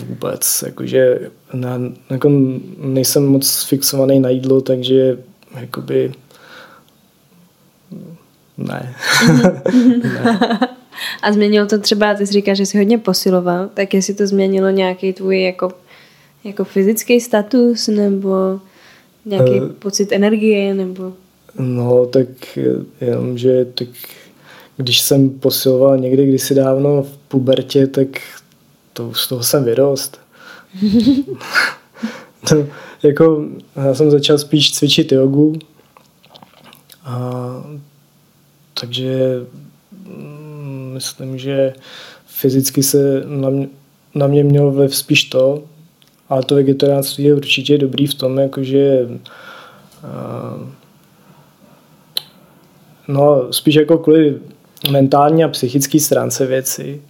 Vůbec, 0.07 0.63
jakože 0.65 1.19
na, 1.53 1.79
jako 2.09 2.29
nejsem 2.77 3.27
moc 3.27 3.63
fixovaný 3.63 4.19
na 4.19 4.29
jídlo, 4.29 4.61
takže 4.61 5.17
jakoby 5.59 6.11
ne. 8.57 8.95
ne. 10.03 10.39
A 11.21 11.31
změnilo 11.31 11.67
to 11.67 11.79
třeba, 11.79 12.13
ty 12.13 12.27
jsi 12.27 12.33
říkáš, 12.33 12.57
že 12.57 12.65
jsi 12.65 12.77
hodně 12.77 12.97
posiloval, 12.97 13.69
tak 13.73 13.93
jestli 13.93 14.13
to 14.13 14.27
změnilo 14.27 14.69
nějaký 14.69 15.13
tvůj 15.13 15.43
jako, 15.43 15.71
jako 16.43 16.63
fyzický 16.63 17.21
status, 17.21 17.87
nebo 17.87 18.59
nějaký 19.25 19.61
uh, 19.61 19.69
pocit 19.69 20.11
energie, 20.11 20.73
nebo... 20.73 21.13
No, 21.59 22.05
tak 22.05 22.27
jenom, 23.01 23.37
že 23.37 23.65
tak 23.65 23.87
když 24.77 25.01
jsem 25.01 25.29
posiloval 25.29 25.97
někdy 25.97 26.25
kdysi 26.27 26.55
dávno 26.55 27.03
v 27.03 27.17
pubertě, 27.17 27.87
tak 27.87 28.07
to, 28.93 29.13
z 29.13 29.27
toho 29.27 29.43
jsem 29.43 29.63
vyrost. 29.63 30.19
to, 32.49 32.67
jako, 33.03 33.45
já 33.75 33.93
jsem 33.93 34.11
začal 34.11 34.37
spíš 34.37 34.71
cvičit 34.71 35.11
jogu, 35.11 35.53
a, 37.03 37.63
takže 38.79 39.19
mm, 39.91 40.91
myslím, 40.93 41.37
že 41.37 41.73
fyzicky 42.27 42.83
se 42.83 43.23
na 43.25 43.49
mě, 43.49 43.67
na 44.15 44.27
mě 44.27 44.43
mělo 44.43 44.71
vliv 44.71 44.95
spíš 44.95 45.23
to, 45.23 45.63
ale 46.29 46.43
to 46.43 46.55
vegetariánství 46.55 47.23
je 47.23 47.33
určitě 47.33 47.77
dobrý 47.77 48.07
v 48.07 48.13
tom, 48.13 48.39
jakože 48.39 49.07
no 53.07 53.53
spíš 53.53 53.75
jako 53.75 53.97
kvůli 53.97 54.39
mentální 54.91 55.43
a 55.43 55.47
psychické 55.47 55.99
stránce 55.99 56.45
věci. 56.45 57.01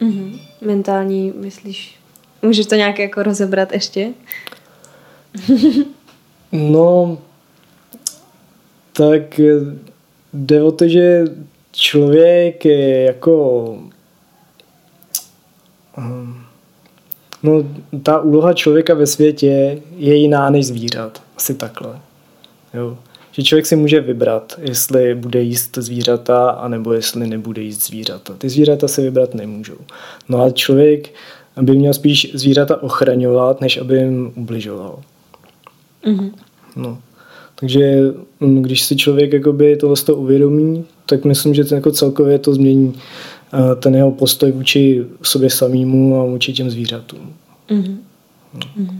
Mm-hmm. 0.00 0.40
Mentální, 0.60 1.32
myslíš? 1.36 1.98
Můžeš 2.42 2.66
to 2.66 2.74
nějak 2.74 2.98
jako 2.98 3.22
rozebrat 3.22 3.72
ještě? 3.72 4.08
no, 6.52 7.18
tak 8.92 9.40
jde 10.32 10.62
o 10.62 10.72
to, 10.72 10.88
že 10.88 11.24
člověk 11.72 12.64
je 12.64 13.02
jako 13.02 13.76
hm, 15.96 16.42
no 17.42 17.64
ta 18.02 18.20
úloha 18.20 18.52
člověka 18.52 18.94
ve 18.94 19.06
světě 19.06 19.82
je 19.96 20.14
jiná 20.14 20.50
než 20.50 20.66
zvířat. 20.66 21.22
Asi 21.36 21.54
takhle. 21.54 22.00
Jo. 22.74 22.98
Že 23.32 23.42
člověk 23.42 23.66
si 23.66 23.76
může 23.76 24.00
vybrat, 24.00 24.54
jestli 24.62 25.14
bude 25.14 25.42
jíst 25.42 25.78
zvířata, 25.78 26.50
anebo 26.50 26.92
jestli 26.92 27.26
nebude 27.26 27.62
jíst 27.62 27.86
zvířata. 27.86 28.34
Ty 28.38 28.48
zvířata 28.48 28.88
si 28.88 29.02
vybrat 29.02 29.34
nemůžou. 29.34 29.76
No 30.28 30.42
a 30.42 30.50
člověk 30.50 31.14
by 31.62 31.72
měl 31.72 31.94
spíš 31.94 32.30
zvířata 32.34 32.82
ochraňovat, 32.82 33.60
než 33.60 33.76
aby 33.76 33.96
jim 33.96 34.32
ubližoval. 34.36 34.98
Mm-hmm. 36.04 36.30
No. 36.76 36.98
Takže 37.54 38.00
mm, 38.40 38.62
když 38.62 38.82
si 38.82 38.96
člověk 38.96 39.32
jakoby 39.32 39.76
tohle 39.76 39.96
to 39.96 40.16
uvědomí, 40.16 40.84
tak 41.06 41.24
myslím, 41.24 41.54
že 41.54 41.64
to 41.64 41.74
jako 41.74 41.90
celkově 41.90 42.38
to 42.38 42.54
změní 42.54 42.94
ten 43.80 43.94
jeho 43.94 44.10
postoj 44.10 44.52
vůči 44.52 45.04
sobě 45.22 45.50
samému 45.50 46.20
a 46.20 46.24
vůči 46.24 46.52
těm 46.52 46.70
zvířatům. 46.70 47.34
Mm-hmm. 47.68 47.96
No. 48.54 48.60
Mm-hmm. 48.60 48.98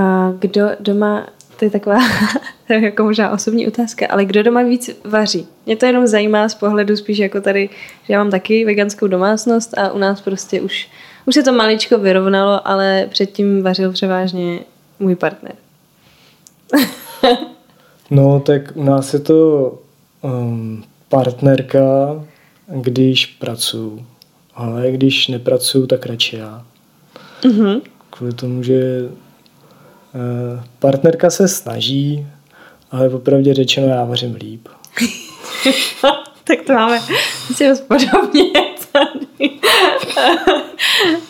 A 0.00 0.32
kdo 0.38 0.68
doma, 0.80 1.26
to 1.58 1.64
je 1.64 1.70
taková 1.70 1.98
to 2.66 2.72
je 2.72 2.80
jako 2.80 3.04
možná 3.04 3.30
osobní 3.30 3.66
otázka, 3.68 4.06
ale 4.10 4.24
kdo 4.24 4.42
doma 4.42 4.62
víc 4.62 4.90
vaří? 5.04 5.46
Mě 5.66 5.76
to 5.76 5.86
jenom 5.86 6.06
zajímá 6.06 6.48
z 6.48 6.54
pohledu 6.54 6.96
spíš 6.96 7.18
jako 7.18 7.40
tady, 7.40 7.70
že 8.06 8.12
já 8.12 8.18
mám 8.18 8.30
taky 8.30 8.64
veganskou 8.64 9.06
domácnost 9.06 9.78
a 9.78 9.92
u 9.92 9.98
nás 9.98 10.20
prostě 10.20 10.60
už, 10.60 10.88
už 11.26 11.34
se 11.34 11.42
to 11.42 11.52
maličko 11.52 11.98
vyrovnalo, 11.98 12.68
ale 12.68 13.06
předtím 13.10 13.62
vařil 13.62 13.92
převážně 13.92 14.60
můj 14.98 15.14
partner. 15.14 15.54
no, 18.10 18.40
tak 18.40 18.62
u 18.74 18.84
nás 18.84 19.14
je 19.14 19.20
to 19.20 19.72
um, 20.22 20.84
partnerka, 21.16 22.24
když 22.66 23.26
pracuji. 23.26 24.06
Ale 24.54 24.90
když 24.90 25.28
nepracuju, 25.28 25.86
tak 25.86 26.06
radši 26.06 26.36
já. 26.36 26.64
Mm-hmm. 27.42 27.80
Kvůli 28.10 28.32
tomu, 28.32 28.62
že 28.62 29.02
uh, 29.04 29.10
partnerka 30.78 31.30
se 31.30 31.48
snaží, 31.48 32.26
ale 32.90 33.10
popravdě 33.10 33.54
řečeno 33.54 33.86
já 33.86 34.04
vařím 34.04 34.34
líp. 34.34 34.68
tak 36.44 36.58
to 36.66 36.72
máme 36.72 37.00
si 37.54 37.64
podobně 37.88 38.52
tady. 38.92 39.50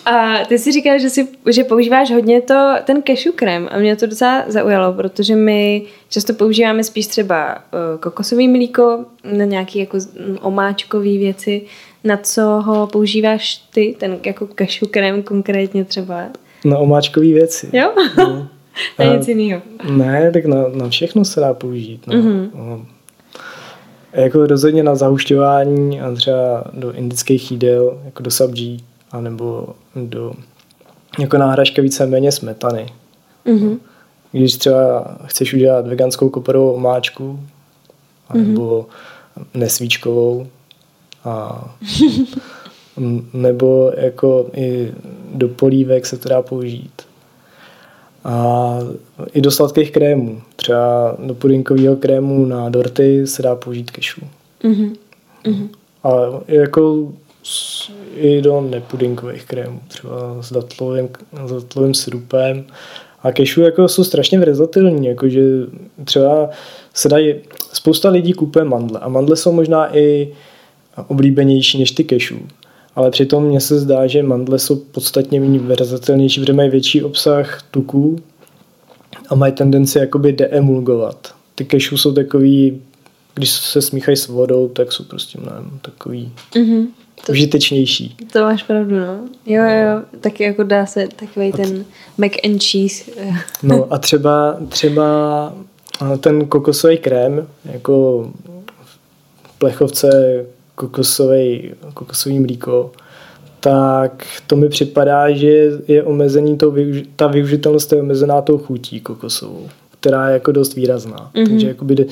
A 0.07 0.45
ty 0.45 0.59
si 0.59 0.73
říkal, 0.73 0.99
že, 0.99 1.11
si, 1.11 1.29
že 1.51 1.65
používáš 1.65 2.11
hodně 2.11 2.41
to, 2.41 2.75
ten 2.85 3.03
cashew 3.07 3.35
krém 3.35 3.69
a 3.71 3.79
mě 3.79 3.97
to 3.97 4.07
docela 4.07 4.45
zaujalo, 4.49 4.93
protože 4.93 5.37
my 5.37 5.83
často 6.09 6.35
používáme 6.35 6.85
spíš 6.85 7.07
třeba 7.07 7.55
uh, 7.55 8.01
kokosový 8.01 8.49
mlíko 8.49 9.05
na 9.33 9.45
nějaké 9.45 9.79
jako 9.79 9.99
omáčkové 10.41 11.05
věci. 11.05 11.63
Na 12.05 12.17
co 12.17 12.43
ho 12.43 12.87
používáš 12.87 13.57
ty, 13.75 13.97
ten 13.99 14.19
jako 14.27 14.49
cashew 14.59 14.91
krém 14.91 15.23
konkrétně 15.23 15.85
třeba? 15.85 16.25
Na 16.65 16.79
omáčkové 16.79 17.27
věci. 17.27 17.71
Jo? 17.73 17.93
No. 18.17 18.49
na 18.99 19.17
nic 19.17 19.29
jiného. 19.29 19.63
Ne, 19.91 20.31
tak 20.33 20.45
na, 20.45 20.69
na 20.69 20.89
všechno 20.89 21.25
se 21.25 21.41
dá 21.41 21.55
použít. 21.55 22.07
No. 22.07 22.15
Mm-hmm. 22.15 22.51
no 22.55 22.87
jako 24.13 24.47
rozhodně 24.47 24.83
na 24.83 24.95
zahušťování 24.95 26.01
a 26.01 26.13
třeba 26.13 26.65
do 26.73 26.93
indických 26.93 27.51
jídel, 27.51 28.01
jako 28.05 28.23
do 28.23 28.31
sabji, 28.31 28.79
anebo 29.13 29.69
do 29.97 30.33
jako 31.19 31.39
náhražka 31.39 31.83
víceméně 31.83 32.33
smetany. 32.33 32.87
Mm-hmm. 33.47 33.79
Když 34.33 34.57
třeba 34.57 35.17
chceš 35.25 35.55
udělat 35.55 35.87
veganskou 35.87 36.29
koporovou 36.29 36.73
omáčku, 36.73 37.41
nebo 38.35 38.87
mm-hmm. 39.39 39.47
nesvíčkovou, 39.55 40.47
a, 41.25 41.65
nebo 43.33 43.93
jako 43.97 44.47
i 44.55 44.93
do 45.35 45.49
polívek 45.49 46.07
se 46.07 46.19
to 46.19 46.29
dá 46.29 46.43
použít. 46.43 47.03
A 48.25 48.79
i 49.33 49.41
do 49.41 49.51
sladkých 49.51 49.91
krémů. 49.91 50.43
Třeba 50.57 51.17
do 51.19 51.35
pudinkového 51.35 51.97
krému 51.97 52.47
na 52.47 52.69
dorty 52.69 53.27
se 53.27 53.43
dá 53.43 53.57
použít 53.57 53.91
kešu. 53.91 54.21
Mm-hmm. 54.63 54.97
Mm-hmm. 55.45 55.69
A 56.05 56.11
jako 56.49 57.13
i 58.17 58.43
do 58.43 58.61
nepudinkových 58.61 59.45
krémů, 59.45 59.81
třeba 59.89 60.43
s 60.43 60.53
datlovým, 60.53 61.09
s 61.47 61.53
datlovým 61.53 61.95
sirupem. 61.95 62.65
A 63.23 63.33
kešu 63.33 63.61
jako 63.61 63.89
jsou 63.89 64.05
strašně 64.05 64.39
verzatilní, 64.39 65.07
jakože 65.07 65.43
třeba 66.05 66.51
se 66.95 67.09
dají, 67.09 67.35
spousta 67.73 68.11
lidí 68.11 68.33
kupuje 68.33 68.65
mandle 68.65 69.01
a 69.01 69.09
mandle 69.09 69.37
jsou 69.37 69.53
možná 69.53 69.97
i 69.97 70.33
oblíbenější 71.09 71.79
než 71.79 71.93
ty 71.93 72.05
kešu 72.05 72.37
ale 72.97 73.11
přitom 73.11 73.45
mně 73.45 73.61
se 73.61 73.81
zdá, 73.81 74.07
že 74.07 74.23
mandle 74.23 74.59
jsou 74.59 74.77
podstatně 74.77 75.41
méně 75.41 75.59
verzatelnější, 75.59 76.41
protože 76.41 76.53
mají 76.53 76.71
větší 76.71 77.03
obsah 77.03 77.63
tuků 77.71 78.19
a 79.29 79.35
mají 79.35 79.53
tendenci 79.53 79.99
jakoby 79.99 80.33
deemulgovat. 80.33 81.35
Ty 81.55 81.65
kešu 81.65 81.97
jsou 81.97 82.13
takový, 82.13 82.83
když 83.35 83.51
se 83.51 83.83
smíchají 83.83 84.17
s 84.17 84.29
vodou, 84.29 84.69
tak 84.69 84.93
jsou 84.93 85.05
prostě 85.05 85.41
mnohem 85.41 85.71
takový 85.83 86.33
mm-hmm. 86.53 86.87
To, 87.27 87.33
užitečnější. 87.33 88.16
To 88.33 88.43
máš 88.43 88.62
pravdu, 88.62 88.97
no. 88.97 89.18
Jo, 89.47 89.62
jo, 89.62 90.03
taky 90.20 90.45
jako 90.45 90.62
dá 90.62 90.87
se 90.87 91.09
takový 91.16 91.53
ten 91.53 91.85
mac 92.18 92.33
and 92.45 92.62
cheese. 92.62 93.05
no 93.62 93.87
a 93.93 93.99
třeba, 93.99 94.57
třeba 94.68 95.53
ten 96.20 96.47
kokosový 96.47 96.99
krém, 96.99 97.47
jako 97.64 98.27
v 99.45 99.59
plechovce 99.59 100.45
kokosový, 100.74 101.72
kokosový 101.95 102.41
mlíko, 102.41 102.93
tak 103.61 104.27
to 104.47 104.57
mi 104.57 104.68
připadá, 104.68 105.31
že 105.31 105.70
je 105.89 106.03
omezený 106.03 106.57
to, 106.57 106.74
ta 107.16 107.27
využitelnost 107.27 107.93
je 107.93 108.01
omezená 108.01 108.43
tou 108.43 108.59
chutí 108.59 109.01
kokosovou, 109.01 109.68
která 110.01 110.29
je 110.29 110.33
jako 110.33 110.53
dost 110.53 110.74
výrazná. 110.74 111.31
Mm-hmm. 111.35 111.49
Takže 111.49 111.68
jakoby 111.68 112.07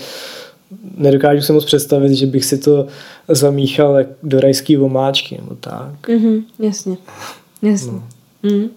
nedokážu 0.97 1.43
si 1.43 1.53
moc 1.53 1.65
představit, 1.65 2.15
že 2.15 2.27
bych 2.27 2.45
si 2.45 2.59
to 2.59 2.87
zamíchal 3.29 3.99
do 4.23 4.41
rajský 4.41 4.79
omáčky 4.79 5.37
nebo 5.37 5.55
tak. 5.55 6.09
Mm-hmm, 6.09 6.43
jasně, 6.59 6.97
jasně. 7.63 7.93
No. 7.93 8.09
Mm. 8.43 8.69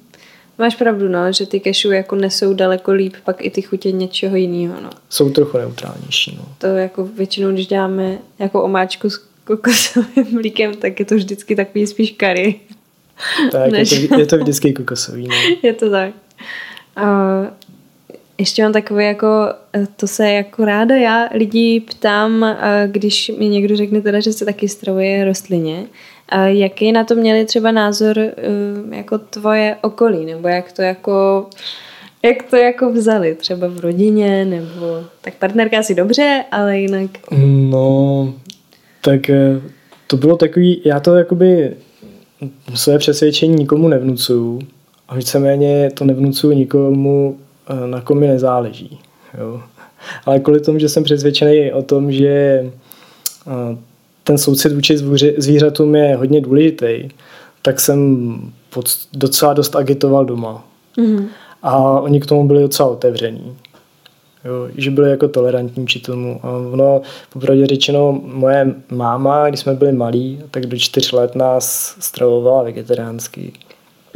Máš 0.60 0.76
pravdu, 0.76 1.08
no, 1.08 1.32
že 1.32 1.46
ty 1.46 1.60
kešu 1.60 1.92
jako 1.92 2.16
nesou 2.16 2.54
daleko 2.54 2.92
líp 2.92 3.14
pak 3.24 3.46
i 3.46 3.50
ty 3.50 3.62
chutě 3.62 3.92
něčeho 3.92 4.36
jiného. 4.36 4.82
No. 4.82 4.90
Jsou 5.10 5.30
trochu 5.30 5.58
neutrálnější. 5.58 6.36
No. 6.38 6.46
To 6.58 6.68
jako 6.68 7.06
většinou, 7.06 7.52
když 7.52 7.68
dáme 7.68 8.18
jako 8.40 8.64
omáčku 8.64 9.10
s 9.10 9.18
kokosovým 9.44 10.34
mlíkem, 10.34 10.76
tak 10.76 11.00
je 11.00 11.06
to 11.06 11.16
vždycky 11.16 11.56
takový 11.56 11.88
spíš 11.88 12.12
kary. 12.12 12.56
Tak, 13.52 13.72
než... 13.72 13.92
je, 13.92 14.08
to, 14.08 14.20
je 14.20 14.26
to 14.26 14.38
vždycky 14.38 14.74
kokosový. 14.74 15.28
Ne? 15.28 15.36
je 15.64 15.74
to 15.74 15.90
tak. 15.90 16.14
Uh, 16.98 17.48
ještě 18.38 18.64
mám 18.64 18.74
takové 18.74 19.04
jako, 19.04 19.28
eh, 19.74 19.88
to 19.96 20.08
se 20.08 20.32
jako 20.32 20.66
ráda 20.66 20.96
já 20.96 21.30
lidí 21.34 21.80
ptám, 21.80 22.44
eh, 22.44 22.88
když 22.92 23.32
mi 23.40 23.50
někdo 23.50 23.76
řekne 23.76 24.02
teda, 24.02 24.20
že 24.20 24.34
se 24.34 24.46
taky 24.46 24.70
stravuje 24.70 25.26
rostlině, 25.26 25.86
jaký 26.46 26.92
na 26.92 27.04
to 27.04 27.16
měli 27.16 27.46
třeba 27.46 27.72
názor 27.72 28.20
jako 28.92 29.18
tvoje 29.18 29.78
okolí, 29.82 30.26
nebo 30.26 30.48
jak 30.48 30.72
to 30.72 30.82
jako 30.82 31.48
jak 32.24 32.44
to 32.44 32.56
jako 32.56 32.92
vzali? 32.92 33.36
Třeba 33.36 33.68
v 33.68 33.80
rodině, 33.80 34.46
nebo... 34.46 35.04
Tak 35.22 35.36
partnerka 35.36 35.80
asi 35.80 35.96
dobře, 35.96 36.44
ale 36.52 36.80
jinak... 36.80 37.12
No, 37.70 38.34
tak 39.02 39.30
eh, 39.30 39.62
to 40.08 40.18
bylo 40.18 40.38
takový, 40.38 40.82
já 40.86 41.00
to 41.00 41.16
jakoby 41.16 41.76
své 42.76 42.98
přesvědčení 42.98 43.56
nikomu 43.56 43.88
nevnucuju 43.88 44.60
a 45.08 45.16
víceméně 45.16 45.92
to 45.94 46.06
nevnucuju 46.06 46.54
nikomu, 46.54 47.38
eh, 47.40 47.47
na 47.86 48.02
kom 48.02 48.20
mi 48.20 48.28
nezáleží. 48.28 49.00
Jo. 49.38 49.62
Ale 50.26 50.40
kvůli 50.40 50.60
tomu, 50.60 50.80
že 50.80 50.90
jsem 50.90 51.04
přesvědčený 51.04 51.74
o 51.74 51.82
tom, 51.82 52.12
že 52.12 52.28
eh, 53.48 53.78
ten 54.24 54.38
soucit 54.38 54.72
vůči 54.72 54.98
zvířatům 55.38 55.96
je 55.96 56.16
hodně 56.16 56.42
důležitý, 56.42 57.10
tak 57.62 57.80
jsem 57.80 58.36
docela 59.14 59.54
dost 59.54 59.76
agitoval 59.76 60.26
doma. 60.26 60.66
Mm-hmm. 60.98 61.26
A 61.64 62.00
oni 62.00 62.22
k 62.22 62.26
tomu 62.26 62.48
byli 62.48 62.62
docela 62.62 62.90
otevření. 62.90 63.58
Jo, 64.46 64.70
že 64.76 64.92
byli 64.92 65.10
jako 65.10 65.28
tolerantní 65.28 65.88
či 65.88 66.00
tomu. 66.00 66.40
A 66.44 66.52
ono, 66.52 67.02
popravdě 67.34 67.68
řečeno, 67.68 68.22
moje 68.24 68.76
máma, 68.92 69.50
když 69.50 69.60
jsme 69.60 69.74
byli 69.74 69.92
malí, 69.92 70.42
tak 70.52 70.66
do 70.66 70.78
čtyř 70.78 71.12
let 71.12 71.36
nás 71.36 71.96
stravovala 72.00 72.64
vegetariánsky. 72.64 73.54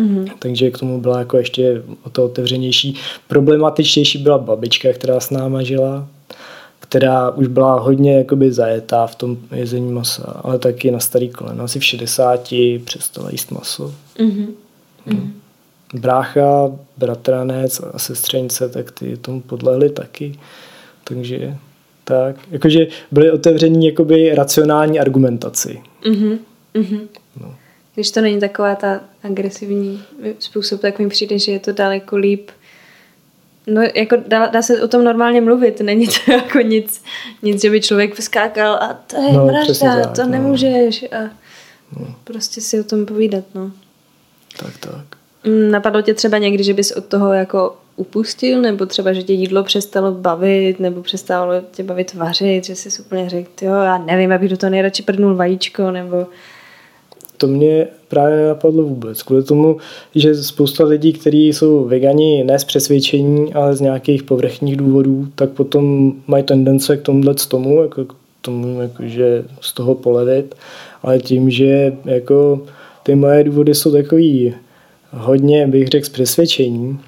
Mm-hmm. 0.01 0.31
Takže 0.39 0.71
k 0.71 0.77
tomu 0.77 1.01
byla 1.01 1.19
jako 1.19 1.37
ještě 1.37 1.83
o 2.03 2.09
to 2.09 2.25
otevřenější. 2.25 2.95
Problematičtější 3.27 4.17
byla 4.17 4.37
babička, 4.37 4.93
která 4.93 5.19
s 5.19 5.29
náma 5.29 5.63
žila, 5.63 6.07
která 6.79 7.29
už 7.29 7.47
byla 7.47 7.79
hodně 7.79 8.17
jakoby 8.17 8.51
zajetá 8.51 9.07
v 9.07 9.15
tom 9.15 9.37
jezení 9.51 9.91
masa, 9.91 10.41
ale 10.43 10.59
taky 10.59 10.91
na 10.91 10.99
starý 10.99 11.29
kolen. 11.29 11.61
Asi 11.61 11.79
v 11.79 11.83
60 11.83 12.53
přestala 12.83 13.29
jíst 13.31 13.51
maso. 13.51 13.93
Mm-hmm. 14.19 14.47
Mm 15.05 15.41
brácha, 15.93 16.71
bratranec 16.97 17.81
a 17.93 17.99
sestřenice, 17.99 18.69
tak 18.69 18.91
ty 18.91 19.17
tomu 19.17 19.41
podlehli 19.41 19.89
taky. 19.89 20.39
Takže 21.03 21.57
tak, 22.03 22.35
jakože 22.51 22.87
byly 23.11 23.31
otevření 23.31 23.85
jakoby 23.85 24.35
racionální 24.35 24.99
argumentaci. 24.99 25.81
Mm-hmm. 26.03 26.37
Mm-hmm. 26.75 26.99
Když 28.01 28.11
to 28.11 28.21
není 28.21 28.39
taková 28.39 28.75
ta 28.75 29.01
agresivní 29.23 30.03
způsob, 30.39 30.81
tak 30.81 30.99
mi 30.99 31.09
přijde, 31.09 31.39
že 31.39 31.51
je 31.51 31.59
to 31.59 31.71
daleko 31.71 32.17
líp. 32.17 32.51
No, 33.67 33.81
jako 33.95 34.15
dá, 34.27 34.47
dá 34.47 34.61
se 34.61 34.81
o 34.81 34.87
tom 34.87 35.03
normálně 35.03 35.41
mluvit, 35.41 35.81
není 35.81 36.07
to 36.07 36.31
jako 36.31 36.59
nic, 36.59 37.03
nic 37.41 37.61
že 37.61 37.69
by 37.69 37.81
člověk 37.81 38.15
vskákal 38.15 38.73
a 38.73 38.93
to 39.07 39.21
je 39.21 39.33
no, 39.33 39.45
vražda, 39.45 40.05
to 40.05 40.23
no. 40.23 40.29
nemůžeš 40.29 41.03
a 41.03 41.21
no. 41.99 42.15
prostě 42.23 42.61
si 42.61 42.79
o 42.79 42.83
tom 42.83 43.05
povídat, 43.05 43.43
no. 43.55 43.71
Tak, 44.59 44.77
tak. 44.77 45.05
Mm, 45.43 45.71
napadlo 45.71 46.01
tě 46.01 46.13
třeba 46.13 46.37
někdy, 46.37 46.63
že 46.63 46.73
bys 46.73 46.91
od 46.91 47.05
toho 47.05 47.33
jako 47.33 47.77
upustil, 47.95 48.61
nebo 48.61 48.85
třeba, 48.85 49.13
že 49.13 49.23
tě 49.23 49.33
jídlo 49.33 49.63
přestalo 49.63 50.11
bavit, 50.11 50.79
nebo 50.79 51.01
přestalo 51.01 51.53
tě 51.71 51.83
bavit 51.83 52.13
vařit, 52.13 52.65
že 52.65 52.75
jsi 52.75 53.01
úplně 53.01 53.29
řekl, 53.29 53.49
jo, 53.61 53.73
já 53.73 53.97
nevím, 53.97 54.31
abych 54.31 54.49
do 54.49 54.57
toho 54.57 54.69
nejradši 54.69 55.03
prdnul 55.03 55.35
vajíčko, 55.35 55.91
nebo... 55.91 56.27
To 57.41 57.47
mě 57.47 57.87
právě 58.07 58.37
nenapadlo 58.37 58.83
vůbec, 58.83 59.23
kvůli 59.23 59.43
tomu, 59.43 59.77
že 60.15 60.35
spousta 60.35 60.85
lidí, 60.85 61.13
kteří 61.13 61.47
jsou 61.47 61.85
vegani 61.85 62.43
ne 62.43 62.59
z 62.59 62.63
přesvědčení, 62.63 63.53
ale 63.53 63.75
z 63.75 63.81
nějakých 63.81 64.23
povrchních 64.23 64.75
důvodů, 64.75 65.27
tak 65.35 65.49
potom 65.49 66.13
mají 66.27 66.43
tendence 66.43 66.97
k 66.97 67.01
tomuhle 67.01 67.35
tomu, 67.47 67.81
jako 67.81 68.05
k 68.05 68.13
tomu, 68.41 68.81
jako, 68.81 69.03
že 69.03 69.45
z 69.61 69.73
toho 69.73 69.95
polevit, 69.95 70.55
ale 71.03 71.19
tím, 71.19 71.49
že 71.49 71.93
jako 72.05 72.61
ty 73.03 73.15
moje 73.15 73.43
důvody 73.43 73.75
jsou 73.75 73.91
takový 73.91 74.53
hodně, 75.11 75.67
bych 75.67 75.87
řekl, 75.87 76.05
z 76.05 76.09
přesvědčení 76.09 76.99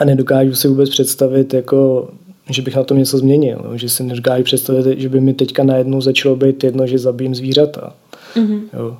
a 0.00 0.04
nedokážu 0.04 0.54
si 0.54 0.68
vůbec 0.68 0.90
představit, 0.90 1.54
jako, 1.54 2.08
že 2.50 2.62
bych 2.62 2.76
na 2.76 2.84
tom 2.84 2.98
něco 2.98 3.18
změnil. 3.18 3.60
No, 3.64 3.78
že 3.78 3.88
si 3.88 4.02
nedokážu 4.02 4.44
představit, 4.44 5.00
že 5.00 5.08
by 5.08 5.20
mi 5.20 5.34
teďka 5.34 5.64
najednou 5.64 6.00
začalo 6.00 6.36
být 6.36 6.64
jedno, 6.64 6.86
že 6.86 6.98
zabijím 6.98 7.34
zvířata. 7.34 7.92
Mm-hmm. 8.36 8.60
Jo. 8.72 8.96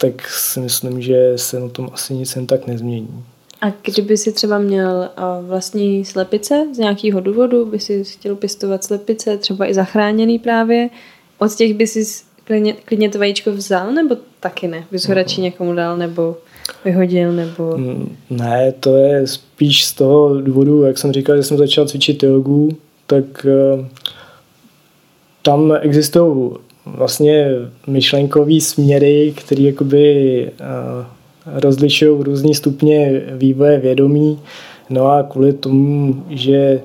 Tak 0.00 0.28
si 0.28 0.60
myslím, 0.60 1.02
že 1.02 1.32
se 1.36 1.60
na 1.60 1.68
tom 1.68 1.90
asi 1.92 2.14
nic 2.14 2.36
jen 2.36 2.46
tak 2.46 2.66
nezmění. 2.66 3.24
A 3.60 3.66
kdyby 3.82 4.16
si 4.16 4.32
třeba 4.32 4.58
měl 4.58 5.08
vlastní 5.42 6.04
slepice 6.04 6.66
z 6.74 6.78
nějakého 6.78 7.20
důvodu, 7.20 7.66
by 7.66 7.78
si 7.78 8.04
chtěl 8.04 8.36
pěstovat 8.36 8.84
slepice, 8.84 9.36
třeba 9.36 9.70
i 9.70 9.74
zachráněný 9.74 10.38
právě, 10.38 10.88
od 11.38 11.54
těch 11.54 11.74
by 11.74 11.86
si 11.86 12.24
klidně, 12.44 12.72
klidně 12.72 13.10
to 13.10 13.18
vajíčko 13.18 13.52
vzal, 13.52 13.92
nebo 13.92 14.16
taky 14.40 14.68
ne? 14.68 14.84
Bys 14.90 15.08
ho 15.08 15.14
radši 15.14 15.40
někomu 15.40 15.74
dal, 15.74 15.96
nebo 15.96 16.36
vyhodil? 16.84 17.32
nebo? 17.32 17.76
Mm, 17.76 18.16
ne, 18.30 18.72
to 18.80 18.96
je 18.96 19.26
spíš 19.26 19.84
z 19.84 19.92
toho 19.92 20.40
důvodu, 20.40 20.82
jak 20.82 20.98
jsem 20.98 21.12
říkal, 21.12 21.36
že 21.36 21.42
jsem 21.42 21.58
začal 21.58 21.86
cvičit 21.86 22.22
jogu, 22.22 22.68
tak 23.06 23.24
uh, 23.74 23.86
tam 25.42 25.72
existují 25.80 26.50
vlastně 26.86 27.46
myšlenkové 27.86 28.60
směry, 28.60 29.34
které 29.36 29.62
jakoby 29.62 30.50
uh, 30.60 31.04
rozlišují 31.60 32.22
různý 32.22 32.54
stupně 32.54 33.22
vývoje 33.32 33.78
vědomí. 33.78 34.38
No 34.90 35.06
a 35.06 35.22
kvůli 35.22 35.52
tomu, 35.52 36.24
že 36.28 36.80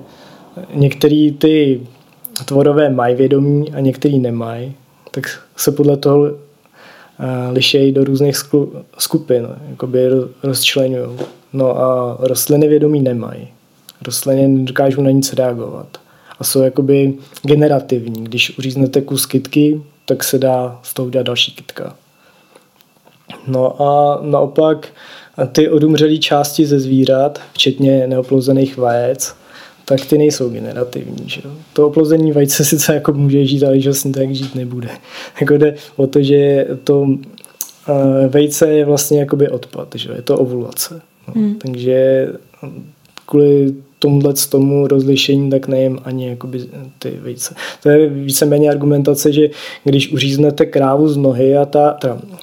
některé 0.74 1.30
ty 1.38 1.80
tvorové 2.44 2.90
mají 2.90 3.14
vědomí 3.14 3.72
a 3.72 3.80
některý 3.80 4.18
nemají, 4.18 4.74
tak 5.10 5.24
se 5.56 5.72
podle 5.72 5.96
toho 5.96 6.30
lišejí 7.50 7.92
do 7.92 8.04
různých 8.04 8.36
skupin, 8.98 9.48
jakoby 9.70 10.08
rozčlenují. 10.42 11.18
No 11.52 11.78
a 11.78 12.16
rostliny 12.20 12.68
vědomí 12.68 13.00
nemají. 13.00 13.48
Rostliny 14.06 14.48
nedokážou 14.48 15.02
na 15.02 15.10
nic 15.10 15.32
reagovat. 15.32 15.98
A 16.38 16.44
jsou 16.44 16.62
jakoby 16.62 17.14
generativní. 17.42 18.24
Když 18.24 18.58
uříznete 18.58 19.00
kus 19.00 19.26
kytky, 19.26 19.82
tak 20.04 20.24
se 20.24 20.38
dá 20.38 20.80
z 20.82 20.94
toho 20.94 21.06
udělat 21.06 21.26
další 21.26 21.52
kytka. 21.52 21.96
No 23.46 23.82
a 23.82 24.20
naopak 24.22 24.88
ty 25.52 25.68
odumřelé 25.68 26.18
části 26.18 26.66
ze 26.66 26.80
zvířat, 26.80 27.40
včetně 27.52 28.06
neoplozených 28.06 28.76
vajec, 28.76 29.36
tak 29.84 30.06
ty 30.06 30.18
nejsou 30.18 30.50
generativní. 30.50 31.28
Že? 31.28 31.40
To 31.72 31.86
oplození 31.86 32.32
vajce 32.32 32.64
sice 32.64 32.94
jako 32.94 33.12
může 33.12 33.46
žít, 33.46 33.64
ale 33.64 33.80
že 33.80 33.88
vlastně 33.88 34.12
tak 34.12 34.34
žít 34.34 34.54
nebude. 34.54 34.88
Jako 35.40 35.58
jde 35.58 35.74
o 35.96 36.06
to, 36.06 36.22
že 36.22 36.66
to 36.84 37.06
eh, 37.88 38.28
vejce 38.28 38.68
je 38.68 38.84
vlastně 38.84 39.20
jakoby 39.20 39.48
odpad, 39.48 39.88
že? 39.94 40.12
je 40.12 40.22
to 40.22 40.38
ovulace. 40.38 41.00
No. 41.28 41.34
Hmm. 41.34 41.54
Takže 41.54 42.28
kvůli 43.26 43.74
tomuhle 43.98 44.34
tomu 44.50 44.86
rozlišení, 44.86 45.50
tak 45.50 45.68
nejím 45.68 45.98
ani 46.04 46.28
jakoby 46.28 46.60
ty 46.98 47.10
vejce. 47.20 47.54
To 47.82 47.88
je 47.88 48.08
víceméně 48.08 48.70
argumentace, 48.70 49.32
že 49.32 49.48
když 49.84 50.12
uříznete 50.12 50.66
krávu 50.66 51.08
z 51.08 51.16
nohy 51.16 51.56
a 51.56 51.64
ta, 51.64 51.98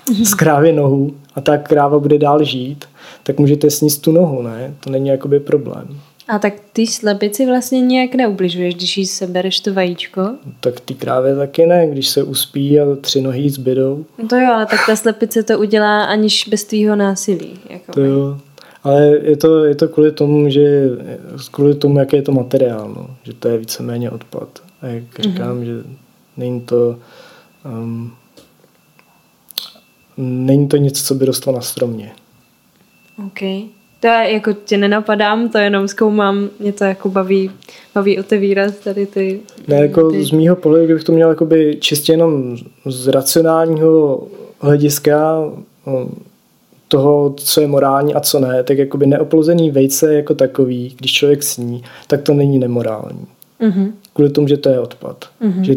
hmm. 0.09 0.25
z 0.25 0.33
krávy 0.33 0.73
nohu 0.73 1.11
a 1.35 1.41
ta 1.41 1.57
kráva 1.57 1.99
bude 1.99 2.17
dál 2.17 2.43
žít, 2.43 2.85
tak 3.23 3.39
můžete 3.39 3.69
sníst 3.69 4.01
tu 4.01 4.11
nohu, 4.11 4.41
ne? 4.41 4.73
To 4.83 4.89
není 4.89 5.09
jakoby 5.09 5.39
problém. 5.39 5.87
A 6.27 6.39
tak 6.39 6.53
ty 6.73 6.87
slepici 6.87 7.45
vlastně 7.45 7.81
nějak 7.81 8.15
neubližuješ, 8.15 8.75
když 8.75 8.97
jí 8.97 9.05
sebereš 9.05 9.59
to 9.59 9.73
vajíčko? 9.73 10.29
Tak 10.59 10.79
ty 10.79 10.93
krávě 10.93 11.35
taky 11.35 11.65
ne, 11.65 11.87
když 11.87 12.09
se 12.09 12.23
uspí 12.23 12.79
a 12.79 12.95
tři 13.01 13.21
nohy 13.21 13.49
zbydou. 13.49 14.05
No 14.17 14.27
to 14.27 14.35
jo, 14.35 14.47
ale 14.53 14.65
tak 14.65 14.79
ta 14.87 14.95
slepice 14.95 15.43
to 15.43 15.59
udělá 15.59 16.03
aniž 16.03 16.47
bez 16.47 16.63
tvýho 16.63 16.95
násilí. 16.95 17.59
Jako 17.69 17.91
to 17.91 18.01
jo. 18.01 18.37
Ale 18.83 19.17
je 19.23 19.37
to, 19.37 19.65
je 19.65 19.75
to 19.75 19.87
kvůli 19.87 20.11
tomu, 20.11 20.49
že 20.49 20.89
kvůli 21.51 21.75
tomu, 21.75 21.99
jaký 21.99 22.15
je 22.15 22.21
to 22.21 22.31
materiál, 22.31 22.93
no. 22.95 23.07
že 23.23 23.33
to 23.33 23.47
je 23.47 23.57
víceméně 23.57 24.11
odpad. 24.11 24.49
A 24.81 24.87
jak 24.87 25.03
mm-hmm. 25.03 25.21
říkám, 25.21 25.65
že 25.65 25.71
není 26.37 26.61
to 26.61 26.95
um, 27.65 28.13
není 30.17 30.67
to 30.67 30.77
nic, 30.77 31.07
co 31.07 31.15
by 31.15 31.25
rostlo 31.25 31.53
na 31.53 31.61
stromě. 31.61 32.11
Okay. 33.27 33.61
To 33.99 34.07
já 34.07 34.23
jako 34.23 34.53
tě 34.53 34.77
nenapadám, 34.77 35.49
to 35.49 35.57
jenom 35.57 35.87
zkoumám, 35.87 36.49
mě 36.59 36.73
to 36.73 36.83
jako 36.83 37.09
baví, 37.09 37.51
baví 37.95 38.19
otevírat 38.19 38.79
tady 38.79 39.05
ty... 39.05 39.39
Ne, 39.67 39.75
jako 39.75 40.11
ty... 40.11 40.23
z 40.23 40.31
mýho 40.31 40.55
pohledu, 40.55 40.85
kdybych 40.85 41.03
to 41.03 41.11
měl 41.11 41.29
jakoby 41.29 41.77
čistě 41.79 42.13
jenom 42.13 42.57
z 42.85 43.07
racionálního 43.07 44.27
hlediska 44.59 45.41
no, 45.87 46.09
toho, 46.93 47.33
co 47.37 47.61
je 47.61 47.67
morální 47.67 48.13
a 48.13 48.19
co 48.19 48.39
ne, 48.39 48.63
tak 48.63 48.77
jakoby 48.77 49.05
neoplozený 49.05 49.71
vejce 49.71 50.13
jako 50.13 50.35
takový, 50.35 50.95
když 50.97 51.13
člověk 51.13 51.43
sní, 51.43 51.83
tak 52.07 52.21
to 52.21 52.33
není 52.33 52.59
nemorální. 52.59 53.25
Mm-hmm. 53.61 53.91
Kvůli 54.13 54.29
tomu, 54.29 54.47
že 54.47 54.57
to 54.57 54.69
je 54.69 54.79
odpad. 54.79 55.25
Mm-hmm. 55.41 55.61
Že 55.61 55.75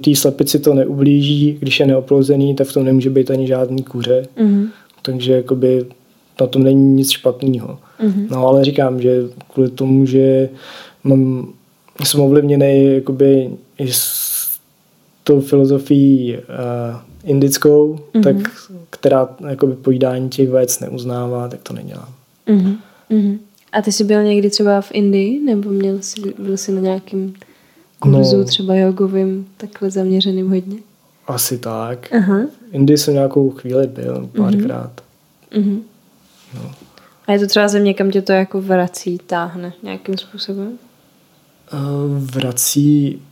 tý, 0.00 0.16
slepici 0.16 0.58
to 0.58 0.74
neublíží, 0.74 1.56
když 1.60 1.80
je 1.80 1.86
neoplozený, 1.86 2.54
tak 2.54 2.66
v 2.66 2.72
tom 2.72 2.84
nemůže 2.84 3.10
být 3.10 3.30
ani 3.30 3.46
žádný 3.46 3.82
kuře. 3.82 4.26
Mm-hmm. 4.38 4.68
Takže 5.02 5.32
jakoby 5.32 5.84
na 6.40 6.46
tom 6.46 6.62
není 6.62 6.94
nic 6.94 7.10
špatného. 7.10 7.78
Mm-hmm. 8.00 8.26
No 8.30 8.46
ale 8.46 8.64
říkám, 8.64 9.00
že 9.00 9.22
kvůli 9.52 9.70
tomu, 9.70 10.06
že 10.06 10.48
mám, 11.04 11.52
jsem 12.04 12.20
ovlivněný 12.20 12.94
jakoby 12.94 13.50
i 13.78 13.88
s 13.90 14.34
tou 15.24 15.40
filozofií 15.40 16.36
uh, 16.36 17.13
indickou, 17.24 17.98
mm-hmm. 18.14 18.22
tak 18.22 18.36
která 18.90 19.28
jakoby 19.48 19.74
pojídání 19.74 20.28
těch 20.28 20.50
vajec 20.50 20.80
neuznává, 20.80 21.48
tak 21.48 21.60
to 21.62 21.72
nedělám. 21.72 22.08
Mm-hmm. 22.48 22.76
Mm-hmm. 23.10 23.38
A 23.72 23.82
ty 23.82 23.92
jsi 23.92 24.04
byl 24.04 24.22
někdy 24.22 24.50
třeba 24.50 24.80
v 24.80 24.90
Indii, 24.92 25.40
nebo 25.40 25.70
měl 25.70 25.98
jsi, 26.00 26.34
byl 26.38 26.56
jsi 26.56 26.72
na 26.72 26.80
nějakém 26.80 27.34
kurzu 27.98 28.36
no, 28.36 28.44
třeba 28.44 28.74
jogovým, 28.74 29.46
takhle 29.56 29.90
zaměřeným 29.90 30.50
hodně? 30.50 30.76
Asi 31.26 31.58
tak. 31.58 32.12
Aha. 32.12 32.38
V 32.70 32.74
Indii 32.74 32.98
jsem 32.98 33.14
nějakou 33.14 33.50
chvíli 33.50 33.86
byl, 33.86 34.30
párkrát. 34.36 34.92
Mm-hmm. 35.52 35.80
No. 36.54 36.72
A 37.26 37.32
je 37.32 37.38
to 37.38 37.46
třeba 37.46 37.68
země, 37.68 37.94
kam 37.94 38.10
tě 38.10 38.22
to 38.22 38.32
jako 38.32 38.60
vrací, 38.60 39.18
táhne 39.26 39.72
nějakým 39.82 40.18
způsobem? 40.18 40.78
Uh, 41.72 42.18
vrací... 42.18 43.22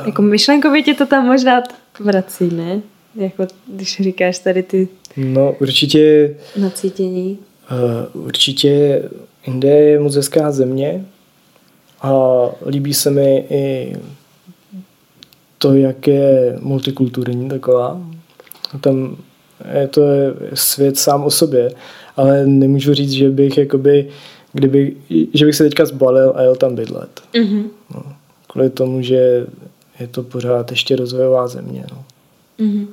Uh... 0.00 0.06
Jako 0.06 0.22
myšlenkově 0.22 0.82
tě 0.82 0.94
to 0.94 1.06
tam 1.06 1.26
možná 1.26 1.62
vrací, 2.00 2.54
ne? 2.54 2.80
Jako 3.14 3.46
když 3.66 4.00
říkáš 4.00 4.38
tady 4.38 4.62
ty... 4.62 4.88
No 5.16 5.56
určitě... 5.60 6.34
Nacítění. 6.56 7.38
Uh, 8.14 8.26
určitě 8.26 9.02
Indie 9.44 9.76
je 9.76 10.00
moc 10.00 10.14
hezká 10.14 10.52
země 10.52 11.04
a 12.02 12.42
líbí 12.66 12.94
se 12.94 13.10
mi 13.10 13.44
i 13.50 13.96
to, 15.58 15.74
jak 15.74 16.06
je 16.06 16.58
multikulturní 16.60 17.48
taková. 17.48 18.00
Tam 18.80 19.16
je 19.80 19.88
to 19.88 20.02
svět 20.54 20.98
sám 20.98 21.24
o 21.24 21.30
sobě, 21.30 21.72
ale 22.16 22.46
nemůžu 22.46 22.94
říct, 22.94 23.10
že 23.10 23.30
bych 23.30 23.58
jakoby, 23.58 24.08
kdyby, 24.52 24.96
že 25.34 25.46
bych 25.46 25.54
se 25.54 25.64
teďka 25.64 25.86
zbalil 25.86 26.32
a 26.36 26.42
jel 26.42 26.56
tam 26.56 26.74
bydlet. 26.74 27.20
Mm-hmm. 27.34 27.64
No, 27.94 28.02
kvůli 28.46 28.70
tomu, 28.70 29.02
že 29.02 29.46
je 30.00 30.06
to 30.10 30.22
pořád 30.22 30.70
ještě 30.70 30.96
rozvojová 30.96 31.48
země. 31.48 31.84
No. 31.92 32.04
Mm-hmm. 32.58 32.86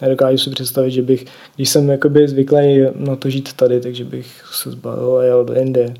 Nedokážu 0.00 0.38
si 0.38 0.50
představit, 0.50 0.90
že 0.90 1.02
bych, 1.02 1.24
když 1.56 1.68
jsem 1.68 1.88
jakoby 1.88 2.28
zvyklý 2.28 2.80
na 2.94 3.16
to 3.16 3.30
žít 3.30 3.52
tady, 3.52 3.80
takže 3.80 4.04
bych 4.04 4.44
se 4.52 4.70
zbalil 4.70 5.16
a 5.16 5.24
jel 5.24 5.44
do 5.44 5.54
Indie. 5.54 5.94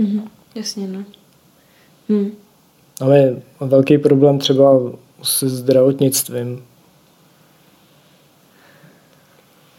Mm-hmm. 0.00 0.22
Jasně, 0.54 0.88
no. 0.88 1.04
Hmm. 2.08 2.30
Máme 3.00 3.42
velký 3.60 3.98
problém 3.98 4.38
třeba 4.38 4.80
se 5.22 5.48
zdravotnictvím. 5.48 6.62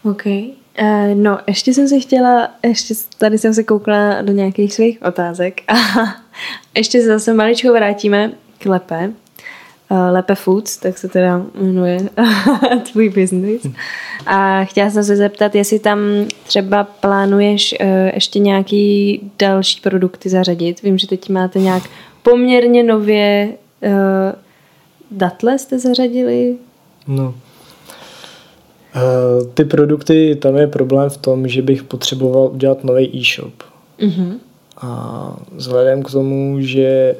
OK. 0.03 0.25
Uh, 0.25 1.13
no, 1.13 1.39
ještě 1.47 1.73
jsem 1.73 1.87
se 1.87 1.99
chtěla, 1.99 2.51
ještě 2.63 2.93
tady 3.17 3.37
jsem 3.37 3.53
se 3.53 3.63
koukla 3.63 4.21
do 4.21 4.33
nějakých 4.33 4.73
svých 4.73 5.01
otázek 5.01 5.61
a 5.67 5.75
ještě 6.77 7.05
zase 7.05 7.33
maličko 7.33 7.73
vrátíme 7.73 8.31
k 8.59 8.65
Lepe. 8.65 9.13
Uh, 9.91 10.13
Lepe 10.13 10.35
Foods, 10.35 10.77
tak 10.77 10.97
se 10.97 11.07
teda 11.07 11.45
jmenuje 11.61 11.99
tvůj 12.91 13.09
business. 13.09 13.67
A 14.25 14.63
chtěla 14.63 14.89
jsem 14.89 15.03
se 15.03 15.15
zeptat, 15.15 15.55
jestli 15.55 15.79
tam 15.79 15.99
třeba 16.47 16.83
plánuješ 16.83 17.75
uh, 17.81 17.87
ještě 18.13 18.39
nějaký 18.39 19.21
další 19.39 19.81
produkty 19.81 20.29
zařadit. 20.29 20.81
Vím, 20.81 20.97
že 20.97 21.07
teď 21.07 21.29
máte 21.29 21.59
nějak 21.59 21.83
poměrně 22.23 22.83
nově 22.83 23.49
uh, 23.83 23.91
datle 25.11 25.59
jste 25.59 25.79
zařadili? 25.79 26.55
No. 27.07 27.33
Ty 29.53 29.65
produkty, 29.65 30.35
tam 30.35 30.55
je 30.55 30.67
problém 30.67 31.09
v 31.09 31.17
tom, 31.17 31.47
že 31.47 31.61
bych 31.61 31.83
potřeboval 31.83 32.49
udělat 32.53 32.83
nový 32.83 33.19
e-shop. 33.19 33.53
Uh-huh. 33.99 34.33
A 34.77 35.35
vzhledem 35.51 36.03
k 36.03 36.11
tomu, 36.11 36.61
že 36.61 37.15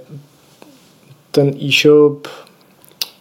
ten 1.32 1.54
e-shop 1.62 2.28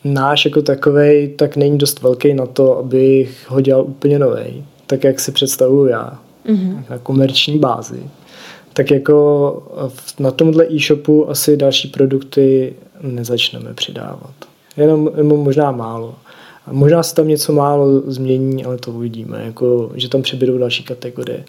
náš 0.05 0.44
jako 0.44 0.62
takový, 0.62 1.28
tak 1.36 1.57
není 1.57 1.78
dost 1.78 2.03
velký 2.03 2.34
na 2.34 2.46
to, 2.46 2.78
abych 2.78 3.46
ho 3.48 3.61
dělal 3.61 3.84
úplně 3.84 4.18
nový, 4.18 4.64
tak 4.86 5.05
jak 5.05 5.20
si 5.20 5.32
představuju 5.32 5.86
já, 5.86 6.18
uh-huh. 6.46 6.82
na 6.90 6.98
komerční 6.98 7.59
bázi. 7.59 8.03
Tak 8.72 8.90
jako 8.90 9.62
na 10.18 10.30
tomhle 10.30 10.66
e-shopu 10.72 11.30
asi 11.30 11.57
další 11.57 11.88
produkty 11.88 12.74
nezačneme 13.03 13.74
přidávat. 13.74 14.34
Jenom, 14.76 15.11
jenom 15.16 15.38
možná 15.38 15.70
málo. 15.72 16.14
Možná 16.70 17.03
se 17.03 17.14
tam 17.14 17.28
něco 17.28 17.53
málo 17.53 18.01
změní, 18.07 18.64
ale 18.64 18.78
to 18.78 18.90
uvidíme, 18.90 19.42
jako, 19.44 19.90
že 19.94 20.09
tam 20.09 20.22
přibydou 20.22 20.59
další 20.59 20.82
kategorie. 20.82 21.44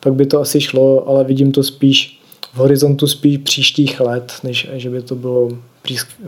Pak 0.00 0.14
by 0.14 0.26
to 0.26 0.40
asi 0.40 0.60
šlo, 0.60 1.08
ale 1.08 1.24
vidím 1.24 1.52
to 1.52 1.62
spíš 1.62 2.20
v 2.54 2.56
horizontu 2.56 3.06
spíš 3.06 3.38
příštích 3.38 4.00
let, 4.00 4.32
než 4.44 4.68
že 4.72 4.90
by 4.90 5.02
to 5.02 5.14
bylo 5.14 5.48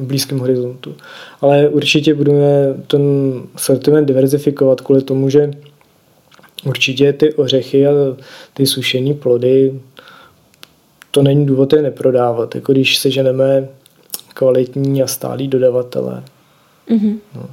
blízkém 0.01 0.39
horizontu. 0.39 0.95
Ale 1.41 1.69
určitě 1.69 2.15
budeme 2.15 2.75
ten 2.87 3.03
sortiment 3.57 4.09
diverzifikovat 4.09 4.81
kvůli 4.81 5.03
tomu, 5.03 5.31
že 5.31 5.51
určitě 6.65 7.13
ty 7.13 7.35
ořechy 7.35 7.87
a 7.87 7.91
ty 8.55 8.67
sušené 8.67 9.15
plody, 9.15 9.81
to 11.11 11.23
není 11.23 11.47
důvod 11.47 11.73
je 11.73 11.83
neprodávat. 11.83 12.55
Jako 12.55 12.73
když 12.73 12.99
seženeme 12.99 13.69
kvalitní 14.35 15.03
a 15.03 15.07
stálí 15.07 15.49
dodavatele. 15.49 16.23
Mm-hmm. 16.89 17.19
No. 17.35 17.47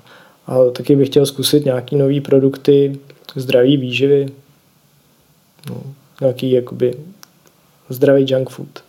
A 0.48 0.70
taky 0.72 0.96
bych 0.96 1.10
chtěl 1.10 1.26
zkusit 1.26 1.66
nějaký 1.66 1.96
nový 1.96 2.22
produkty, 2.22 3.00
zdraví 3.36 3.78
výživy, 3.78 4.26
no, 5.70 5.82
nějaký 6.22 6.52
jakoby 6.52 6.94
zdravý 7.90 8.26
junk 8.28 8.50
food. 8.50 8.84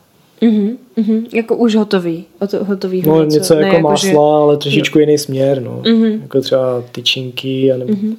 Mm-hmm, 0.45 0.77
mm-hmm. 0.97 1.27
Jako 1.33 1.57
už 1.57 1.75
hotový, 1.75 2.25
hotový 2.61 3.03
No 3.07 3.25
něco, 3.25 3.39
něco 3.39 3.55
jako 3.55 3.77
ne, 3.77 3.83
masla, 3.83 4.09
jako, 4.09 4.21
že... 4.21 4.43
ale 4.43 4.57
trošičku 4.57 4.99
jiný 4.99 5.19
směr, 5.19 5.63
no. 5.63 5.81
Mm-hmm. 5.83 6.23
Jako 6.23 6.41
třeba 6.41 6.85
tyčinky, 6.93 7.73
anebo... 7.73 7.93
Mm-hmm. 7.93 8.17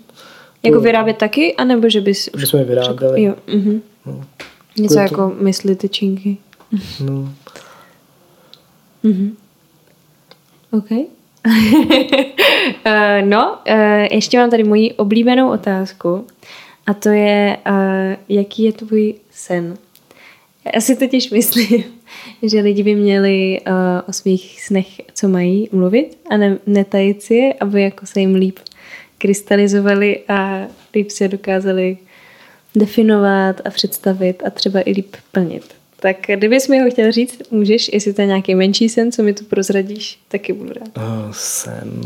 Jako 0.63 0.79
vyrábět 0.79 1.17
taky, 1.17 1.55
anebo 1.55 1.89
že 1.89 2.01
bys... 2.01 2.29
Že 2.37 2.47
jsme 2.47 2.63
vyráběli. 2.63 3.23
Jo, 3.23 3.33
mm-hmm. 3.47 3.81
no. 4.05 4.23
Něco 4.77 4.99
jako, 4.99 5.21
jako 5.21 5.35
mysli 5.39 5.75
tyčinky. 5.75 6.37
No. 6.99 7.29
mm-hmm. 9.03 9.31
OK. 10.71 10.89
Eh, 12.85 13.21
no, 13.21 13.57
eh, 13.65 14.15
ještě 14.15 14.37
mám 14.37 14.49
tady 14.49 14.63
moji 14.63 14.93
oblíbenou 14.93 15.51
otázku 15.51 16.25
a 16.85 16.93
to 16.93 17.09
je, 17.09 17.57
eh, 17.65 18.17
jaký 18.29 18.63
je 18.63 18.71
tvůj 18.73 19.15
sen? 19.31 19.77
Já 20.75 20.81
si 20.81 20.95
totiž 20.95 21.31
myslím, 21.31 21.83
že 22.43 22.59
lidi 22.59 22.83
by 22.83 22.95
měli 22.95 23.59
o 24.07 24.13
svých 24.13 24.63
snech, 24.63 24.87
co 25.13 25.27
mají, 25.27 25.69
mluvit 25.71 26.17
a 26.29 26.37
ne, 26.37 26.57
netajit 26.65 27.21
si 27.21 27.35
je, 27.35 27.53
aby 27.53 27.81
jako 27.81 28.05
se 28.05 28.19
jim 28.19 28.35
líp 28.35 28.59
krystalizovali 29.17 30.19
a 30.27 30.67
líp 30.95 31.09
se 31.09 31.27
dokázali 31.27 31.97
definovat 32.75 33.61
a 33.65 33.69
představit 33.69 34.43
a 34.45 34.49
třeba 34.49 34.79
i 34.85 34.91
líp 34.91 35.15
plnit. 35.31 35.63
Tak 35.99 36.17
kdybys 36.27 36.67
mi 36.67 36.79
ho 36.79 36.89
chtěl 36.91 37.11
říct, 37.11 37.51
můžeš, 37.51 37.89
jestli 37.93 38.13
to 38.13 38.21
je 38.21 38.27
nějaký 38.27 38.55
menší 38.55 38.89
sen, 38.89 39.11
co 39.11 39.23
mi 39.23 39.33
tu 39.33 39.45
prozradíš, 39.45 40.19
taky 40.27 40.53
budu 40.53 40.73
rád. 40.73 40.97
Uh, 40.97 41.31
sen. 41.31 42.01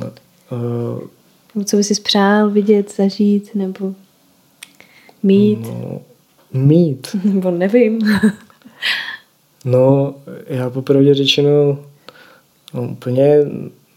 Uh... 0.52 1.64
Co 1.66 1.78
bys 1.78 1.88
si 1.88 2.02
přál 2.02 2.50
vidět, 2.50 2.95
zažít, 2.95 3.56
nebo 3.56 3.95
mít? 5.24 5.60
No, 5.60 6.02
mít. 6.54 7.08
nebo 7.24 7.52
nevím. 7.52 8.00
no, 9.66 10.16
já 10.47 10.70
popravdě 10.70 11.14
řečeno 11.14 11.80
no, 12.74 12.82
úplně, 12.82 13.38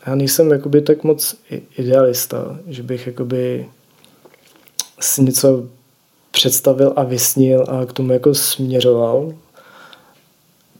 já 0.06 0.14
nejsem 0.14 0.50
jakoby 0.50 0.80
tak 0.80 1.04
moc 1.04 1.36
idealista, 1.78 2.58
že 2.68 2.82
bych 2.82 3.06
jakoby 3.06 3.66
si 5.00 5.22
něco 5.22 5.66
představil 6.30 6.92
a 6.96 7.02
vysnil 7.02 7.64
a 7.68 7.86
k 7.86 7.92
tomu 7.92 8.12
jako 8.12 8.34
směřoval. 8.34 9.32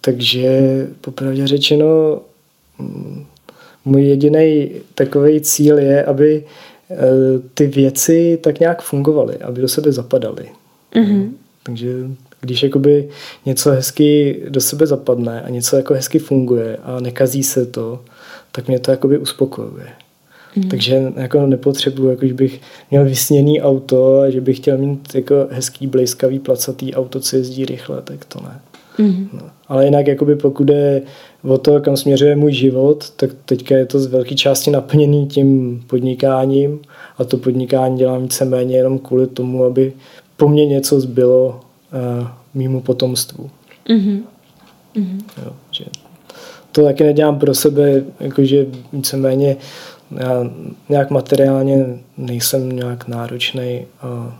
Takže 0.00 0.86
popravdě 1.00 1.46
řečeno, 1.46 2.20
mm, 2.78 3.26
můj 3.84 4.02
jediný 4.02 4.70
takový 4.94 5.40
cíl 5.40 5.78
je, 5.78 6.04
aby 6.04 6.44
e, 6.90 6.96
ty 7.54 7.66
věci 7.66 8.38
tak 8.42 8.60
nějak 8.60 8.82
fungovaly, 8.82 9.36
aby 9.36 9.60
do 9.60 9.68
sebe 9.68 9.92
zapadaly. 9.92 10.48
Mm-hmm. 10.94 11.30
Takže 11.62 11.88
když 12.42 12.62
jakoby 12.62 13.08
něco 13.46 13.70
hezky 13.70 14.40
do 14.48 14.60
sebe 14.60 14.86
zapadne 14.86 15.42
a 15.42 15.48
něco 15.48 15.76
jako 15.76 15.94
hezky 15.94 16.18
funguje 16.18 16.76
a 16.82 17.00
nekazí 17.00 17.42
se 17.42 17.66
to, 17.66 18.00
tak 18.52 18.68
mě 18.68 18.78
to 18.78 18.90
jakoby 18.90 19.18
uspokojuje. 19.18 19.86
Mm. 20.56 20.68
Takže 20.68 21.12
jako 21.16 21.46
nepotřebuji, 21.46 22.10
jako 22.10 22.26
že 22.26 22.34
bych 22.34 22.60
měl 22.90 23.04
vysněný 23.04 23.62
auto 23.62 24.20
a 24.20 24.30
že 24.30 24.40
bych 24.40 24.56
chtěl 24.56 24.78
mít 24.78 25.14
jako 25.14 25.46
hezký, 25.50 25.86
blejskavý, 25.86 26.38
placatý 26.38 26.94
auto, 26.94 27.20
co 27.20 27.36
jezdí 27.36 27.64
rychle, 27.64 28.02
tak 28.02 28.24
to 28.24 28.40
ne. 28.40 28.60
Mm. 28.98 29.28
No. 29.32 29.40
Ale 29.68 29.84
jinak, 29.84 30.06
jakoby 30.06 30.36
pokud 30.36 30.68
je 30.68 31.02
o 31.42 31.58
to, 31.58 31.80
kam 31.80 31.96
směřuje 31.96 32.36
můj 32.36 32.52
život, 32.52 33.10
tak 33.10 33.30
teďka 33.44 33.76
je 33.76 33.86
to 33.86 33.98
z 33.98 34.06
velké 34.06 34.34
části 34.34 34.70
naplněný 34.70 35.26
tím 35.26 35.82
podnikáním 35.86 36.80
a 37.18 37.24
to 37.24 37.36
podnikání 37.36 37.98
dělám 37.98 38.22
víceméně 38.22 38.76
jenom 38.76 38.98
kvůli 38.98 39.26
tomu, 39.26 39.64
aby 39.64 39.92
po 40.36 40.48
mně 40.48 40.66
něco 40.66 41.00
zbylo 41.00 41.60
mýmu 42.54 42.80
potomstvu. 42.80 43.50
Mm-hmm. 43.86 44.22
Jo, 45.44 45.52
že 45.70 45.84
to 46.72 46.84
taky 46.84 47.04
nedělám 47.04 47.38
pro 47.38 47.54
sebe, 47.54 48.04
jakože 48.20 48.66
víceméně 48.92 49.56
já 50.16 50.50
nějak 50.88 51.10
materiálně 51.10 51.86
nejsem 52.16 52.72
nějak 52.72 53.08
náročný 53.08 53.86
a 54.00 54.38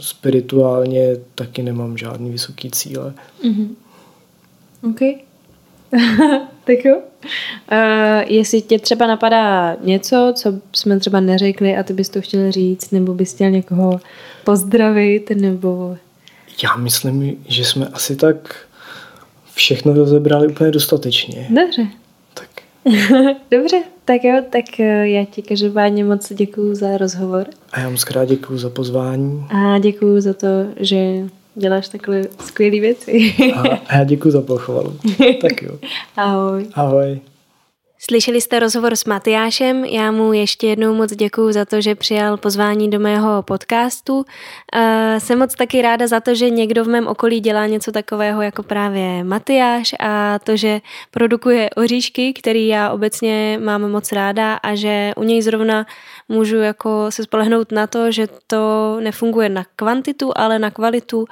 spirituálně 0.00 1.16
taky 1.34 1.62
nemám 1.62 1.98
žádný 1.98 2.30
vysoký 2.30 2.70
cíle. 2.70 3.14
Mm-hmm. 3.44 3.68
OK. 4.90 5.00
tak 6.64 6.84
jo. 6.84 6.96
Uh, 7.72 8.32
jestli 8.32 8.62
tě 8.62 8.78
třeba 8.78 9.06
napadá 9.06 9.76
něco, 9.80 10.32
co 10.36 10.52
jsme 10.72 11.00
třeba 11.00 11.20
neřekli 11.20 11.76
a 11.76 11.82
ty 11.82 11.92
bys 11.92 12.08
to 12.08 12.20
chtěl 12.20 12.52
říct, 12.52 12.90
nebo 12.90 13.14
bys 13.14 13.34
chtěl 13.34 13.50
někoho 13.50 14.00
pozdravit, 14.44 15.30
nebo... 15.30 15.96
Já 16.62 16.76
myslím, 16.76 17.44
že 17.48 17.64
jsme 17.64 17.86
asi 17.86 18.16
tak 18.16 18.56
všechno 19.54 19.94
rozebrali 19.94 20.48
úplně 20.48 20.70
dostatečně. 20.70 21.46
Dobře. 21.50 21.86
Tak. 22.34 22.48
Dobře, 23.50 23.82
tak 24.04 24.24
jo, 24.24 24.42
tak 24.50 24.80
eh, 24.80 25.08
já 25.08 25.24
ti 25.24 25.42
každopádně 25.42 26.04
moc 26.04 26.32
děkuju 26.32 26.74
za 26.74 26.96
rozhovor. 26.96 27.46
A 27.72 27.80
já 27.80 27.90
moc 27.90 28.04
krát 28.04 28.24
děkuju 28.24 28.58
za 28.58 28.70
pozvání. 28.70 29.46
A 29.50 29.78
děkuju 29.78 30.20
za 30.20 30.34
to, 30.34 30.46
že 30.76 30.96
děláš 31.54 31.88
takhle 31.88 32.22
skvělé 32.40 32.80
věci. 32.80 33.34
a 33.54 33.96
já 33.96 34.04
děkuju 34.04 34.32
za 34.32 34.40
pochvalu. 34.40 34.96
tak 35.40 35.62
jo. 35.62 35.78
Ahoj. 36.16 36.66
Ahoj. 36.74 37.20
Slyšeli 38.10 38.40
jste 38.40 38.58
rozhovor 38.58 38.96
s 38.96 39.04
Matyášem, 39.04 39.84
já 39.84 40.10
mu 40.12 40.32
ještě 40.32 40.66
jednou 40.66 40.94
moc 40.94 41.12
děkuji 41.12 41.52
za 41.52 41.64
to, 41.64 41.80
že 41.80 41.94
přijal 41.94 42.36
pozvání 42.36 42.90
do 42.90 43.00
mého 43.00 43.42
podcastu. 43.42 44.24
Jsem 45.18 45.38
moc 45.38 45.54
taky 45.54 45.82
ráda 45.82 46.06
za 46.06 46.20
to, 46.20 46.34
že 46.34 46.50
někdo 46.50 46.84
v 46.84 46.88
mém 46.88 47.06
okolí 47.06 47.40
dělá 47.40 47.66
něco 47.66 47.92
takového 47.92 48.42
jako 48.42 48.62
právě 48.62 49.24
Matyáš 49.24 49.94
a 50.00 50.38
to, 50.38 50.56
že 50.56 50.80
produkuje 51.10 51.70
oříšky, 51.70 52.32
který 52.32 52.68
já 52.68 52.90
obecně 52.90 53.60
mám 53.62 53.90
moc 53.90 54.12
ráda 54.12 54.54
a 54.54 54.74
že 54.74 55.12
u 55.16 55.22
něj 55.22 55.42
zrovna 55.42 55.86
můžu 56.28 56.56
jako 56.56 57.06
se 57.10 57.22
spolehnout 57.22 57.72
na 57.72 57.86
to, 57.86 58.12
že 58.12 58.28
to 58.46 58.96
nefunguje 59.00 59.48
na 59.48 59.64
kvantitu, 59.76 60.32
ale 60.36 60.58
na 60.58 60.70
kvalitu 60.70 61.24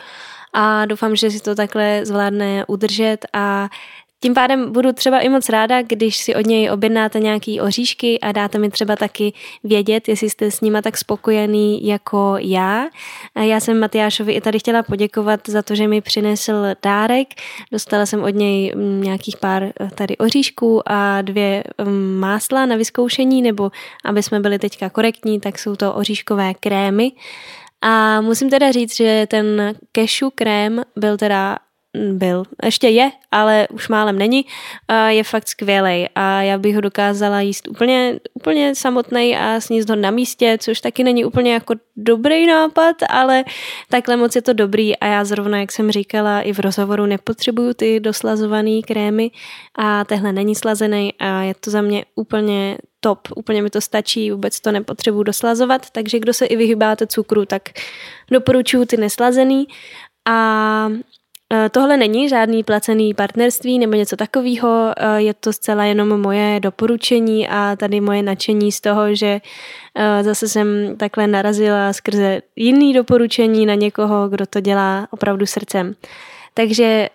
a 0.52 0.86
doufám, 0.86 1.16
že 1.16 1.30
si 1.30 1.40
to 1.40 1.54
takhle 1.54 2.00
zvládne 2.04 2.64
udržet 2.68 3.18
a 3.32 3.68
tím 4.22 4.34
pádem 4.34 4.72
budu 4.72 4.92
třeba 4.92 5.20
i 5.20 5.28
moc 5.28 5.48
ráda, 5.48 5.82
když 5.82 6.16
si 6.16 6.34
od 6.34 6.46
něj 6.46 6.70
objednáte 6.70 7.20
nějaký 7.20 7.60
oříšky 7.60 8.20
a 8.20 8.32
dáte 8.32 8.58
mi 8.58 8.70
třeba 8.70 8.96
taky 8.96 9.32
vědět, 9.64 10.08
jestli 10.08 10.30
jste 10.30 10.50
s 10.50 10.60
nima 10.60 10.82
tak 10.82 10.98
spokojený 10.98 11.86
jako 11.86 12.34
já. 12.38 12.86
Já 13.34 13.60
jsem 13.60 13.80
Matyášovi 13.80 14.32
i 14.32 14.40
tady 14.40 14.58
chtěla 14.58 14.82
poděkovat 14.82 15.40
za 15.48 15.62
to, 15.62 15.74
že 15.74 15.88
mi 15.88 16.00
přinesl 16.00 16.52
dárek. 16.82 17.28
Dostala 17.72 18.06
jsem 18.06 18.22
od 18.22 18.34
něj 18.34 18.72
mm, 18.74 19.02
nějakých 19.02 19.36
pár 19.36 19.62
eh, 19.62 19.90
tady 19.94 20.16
oříšků 20.16 20.82
a 20.86 21.22
dvě 21.22 21.64
mm, 21.84 22.18
másla 22.18 22.66
na 22.66 22.76
vyzkoušení, 22.76 23.42
nebo 23.42 23.70
aby 24.04 24.22
jsme 24.22 24.40
byli 24.40 24.58
teďka 24.58 24.90
korektní, 24.90 25.40
tak 25.40 25.58
jsou 25.58 25.76
to 25.76 25.94
oříškové 25.94 26.54
krémy. 26.54 27.12
A 27.80 28.20
musím 28.20 28.50
teda 28.50 28.72
říct, 28.72 28.96
že 28.96 29.26
ten 29.30 29.74
kešu 29.92 30.30
krém 30.34 30.82
byl 30.96 31.16
teda 31.16 31.58
byl. 32.12 32.44
Ještě 32.64 32.88
je, 32.88 33.10
ale 33.30 33.68
už 33.70 33.88
málem 33.88 34.18
není. 34.18 34.46
Je 35.08 35.24
fakt 35.24 35.48
skvělý 35.48 36.08
a 36.14 36.42
já 36.42 36.58
bych 36.58 36.74
ho 36.74 36.80
dokázala 36.80 37.40
jíst 37.40 37.68
úplně, 37.68 38.20
úplně 38.34 38.74
samotný 38.74 39.36
a 39.36 39.60
sníst 39.60 39.88
ho 39.88 39.96
na 39.96 40.10
místě, 40.10 40.56
což 40.60 40.80
taky 40.80 41.04
není 41.04 41.24
úplně 41.24 41.52
jako 41.52 41.74
dobrý 41.96 42.46
nápad, 42.46 42.96
ale 43.08 43.44
takhle 43.88 44.16
moc 44.16 44.36
je 44.36 44.42
to 44.42 44.52
dobrý 44.52 44.96
a 44.96 45.06
já 45.06 45.24
zrovna, 45.24 45.58
jak 45.58 45.72
jsem 45.72 45.90
říkala 45.90 46.40
i 46.40 46.52
v 46.52 46.58
rozhovoru, 46.58 47.06
nepotřebuju 47.06 47.74
ty 47.74 48.00
doslazované 48.00 48.82
krémy 48.86 49.30
a 49.78 50.04
tehle 50.04 50.32
není 50.32 50.54
slazený 50.54 51.14
a 51.18 51.42
je 51.42 51.54
to 51.54 51.70
za 51.70 51.82
mě 51.82 52.04
úplně 52.14 52.78
top, 53.00 53.28
úplně 53.36 53.62
mi 53.62 53.70
to 53.70 53.80
stačí, 53.80 54.30
vůbec 54.30 54.60
to 54.60 54.72
nepotřebuju 54.72 55.22
doslazovat, 55.22 55.90
takže 55.90 56.18
kdo 56.18 56.32
se 56.32 56.46
i 56.46 56.56
vyhybáte 56.56 57.06
cukru, 57.06 57.44
tak 57.44 57.62
doporučuju 58.30 58.84
ty 58.84 58.96
neslazený 58.96 59.66
a 60.28 60.88
tohle 61.70 61.96
není 61.96 62.28
žádný 62.28 62.64
placený 62.64 63.14
partnerství 63.14 63.78
nebo 63.78 63.92
něco 63.92 64.16
takového, 64.16 64.92
eh, 64.96 65.22
je 65.22 65.34
to 65.34 65.52
zcela 65.52 65.84
jenom 65.84 66.20
moje 66.20 66.60
doporučení 66.60 67.48
a 67.48 67.76
tady 67.76 68.00
moje 68.00 68.22
nadšení 68.22 68.72
z 68.72 68.80
toho, 68.80 69.14
že 69.14 69.40
eh, 69.94 70.22
zase 70.22 70.48
jsem 70.48 70.96
takhle 70.96 71.26
narazila 71.26 71.92
skrze 71.92 72.42
jiný 72.56 72.92
doporučení 72.92 73.66
na 73.66 73.74
někoho, 73.74 74.28
kdo 74.28 74.46
to 74.46 74.60
dělá 74.60 75.08
opravdu 75.10 75.46
srdcem. 75.46 75.94
Takže 76.54 77.08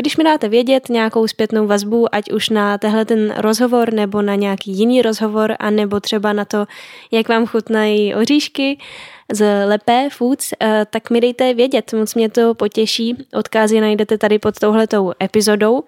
když 0.00 0.16
mi 0.16 0.24
dáte 0.24 0.48
vědět 0.48 0.88
nějakou 0.88 1.26
zpětnou 1.26 1.66
vazbu, 1.66 2.14
ať 2.14 2.32
už 2.32 2.48
na 2.48 2.78
tehle 2.78 3.04
ten 3.04 3.34
rozhovor 3.36 3.92
nebo 3.92 4.22
na 4.22 4.34
nějaký 4.34 4.72
jiný 4.72 5.02
rozhovor, 5.02 5.56
a 5.58 5.70
nebo 5.70 6.00
třeba 6.00 6.32
na 6.32 6.44
to, 6.44 6.66
jak 7.10 7.28
vám 7.28 7.46
chutnají 7.46 8.14
oříšky, 8.14 8.78
z 9.32 9.66
Lepé 9.66 10.08
Foods, 10.10 10.52
eh, 10.60 10.86
tak 10.90 11.10
mi 11.10 11.20
dejte 11.20 11.54
vědět, 11.54 11.92
moc 11.92 12.14
mě 12.14 12.28
to 12.28 12.54
potěší. 12.54 13.26
Odkázy 13.34 13.80
najdete 13.80 14.18
tady 14.18 14.38
pod 14.38 14.58
touhletou 14.58 15.12
epizodou. 15.22 15.84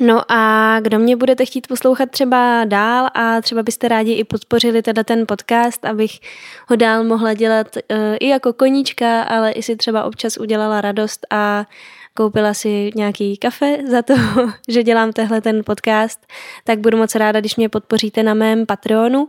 No 0.00 0.32
a 0.32 0.80
kdo 0.80 0.98
mě 0.98 1.16
budete 1.16 1.44
chtít 1.44 1.66
poslouchat 1.66 2.10
třeba 2.10 2.64
dál 2.64 3.08
a 3.14 3.40
třeba 3.40 3.62
byste 3.62 3.88
rádi 3.88 4.12
i 4.12 4.24
podpořili 4.24 4.82
teda 4.82 5.04
ten 5.04 5.26
podcast, 5.26 5.84
abych 5.84 6.18
ho 6.68 6.76
dál 6.76 7.04
mohla 7.04 7.34
dělat 7.34 7.76
uh, 7.76 8.16
i 8.20 8.28
jako 8.28 8.52
koníčka, 8.52 9.22
ale 9.22 9.52
i 9.52 9.62
si 9.62 9.76
třeba 9.76 10.04
občas 10.04 10.36
udělala 10.36 10.80
radost 10.80 11.26
a 11.30 11.66
koupila 12.14 12.54
si 12.54 12.90
nějaký 12.94 13.36
kafe 13.36 13.78
za 13.90 14.02
to, 14.02 14.14
že 14.68 14.82
dělám 14.82 15.12
tehle 15.12 15.40
ten 15.40 15.64
podcast, 15.64 16.26
tak 16.64 16.78
budu 16.78 16.98
moc 16.98 17.14
ráda, 17.14 17.40
když 17.40 17.56
mě 17.56 17.68
podpoříte 17.68 18.22
na 18.22 18.34
mém 18.34 18.66
Patreonu. 18.66 19.28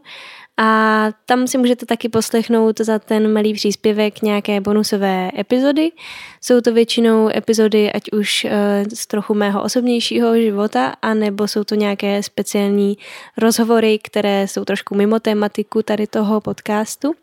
A 0.62 1.07
tam 1.26 1.47
si 1.47 1.57
můžete 1.57 1.86
taky 1.86 2.10
poslechnout 2.10 2.80
za 2.80 2.99
ten 2.99 3.34
malý 3.34 3.53
příspěvek 3.53 4.22
nějaké 4.22 4.62
bonusové 4.62 5.32
epizody. 5.38 5.91
Jsou 6.41 6.62
to 6.62 6.74
většinou 6.74 7.30
epizody 7.36 7.91
ať 7.91 8.12
už 8.12 8.45
eh, 8.45 8.84
z 8.93 9.07
trochu 9.07 9.34
mého 9.34 9.64
osobnějšího 9.64 10.38
života, 10.38 10.93
anebo 11.01 11.47
jsou 11.47 11.64
to 11.64 11.76
nějaké 11.76 12.24
speciální 12.24 12.97
rozhovory, 13.38 13.99
které 14.03 14.47
jsou 14.47 14.66
trošku 14.66 14.95
mimo 14.95 15.20
tématiku 15.20 15.84
tady 15.84 16.07
toho 16.07 16.41
podcastu. 16.41 17.14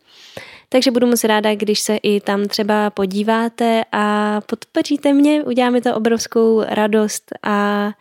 Takže 0.69 0.91
budu 0.91 1.07
moc 1.07 1.23
ráda, 1.23 1.55
když 1.55 1.79
se 1.79 1.95
i 1.95 2.21
tam 2.21 2.45
třeba 2.45 2.89
podíváte 2.89 3.83
a 3.91 4.41
podpoříte 4.45 5.13
mě, 5.13 5.43
udělá 5.43 5.69
mi 5.69 5.81
to 5.81 5.95
obrovskou 5.95 6.63
radost 6.67 7.31
a 7.43 7.91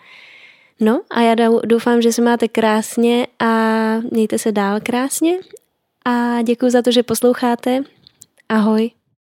No 0.81 1.01
a 1.11 1.21
já 1.21 1.35
doufám, 1.65 2.03
že 2.03 2.13
se 2.13 2.23
máte 2.23 2.49
krásně 2.49 3.27
a 3.39 3.53
mějte 4.11 4.39
se 4.39 4.53
dál 4.53 4.81
krásně 4.83 5.39
a 6.05 6.43
děkuji 6.43 6.71
za 6.71 6.83
to, 6.83 6.91
že 6.91 7.03
posloucháte. 7.03 7.83
Ahoj. 8.49 8.91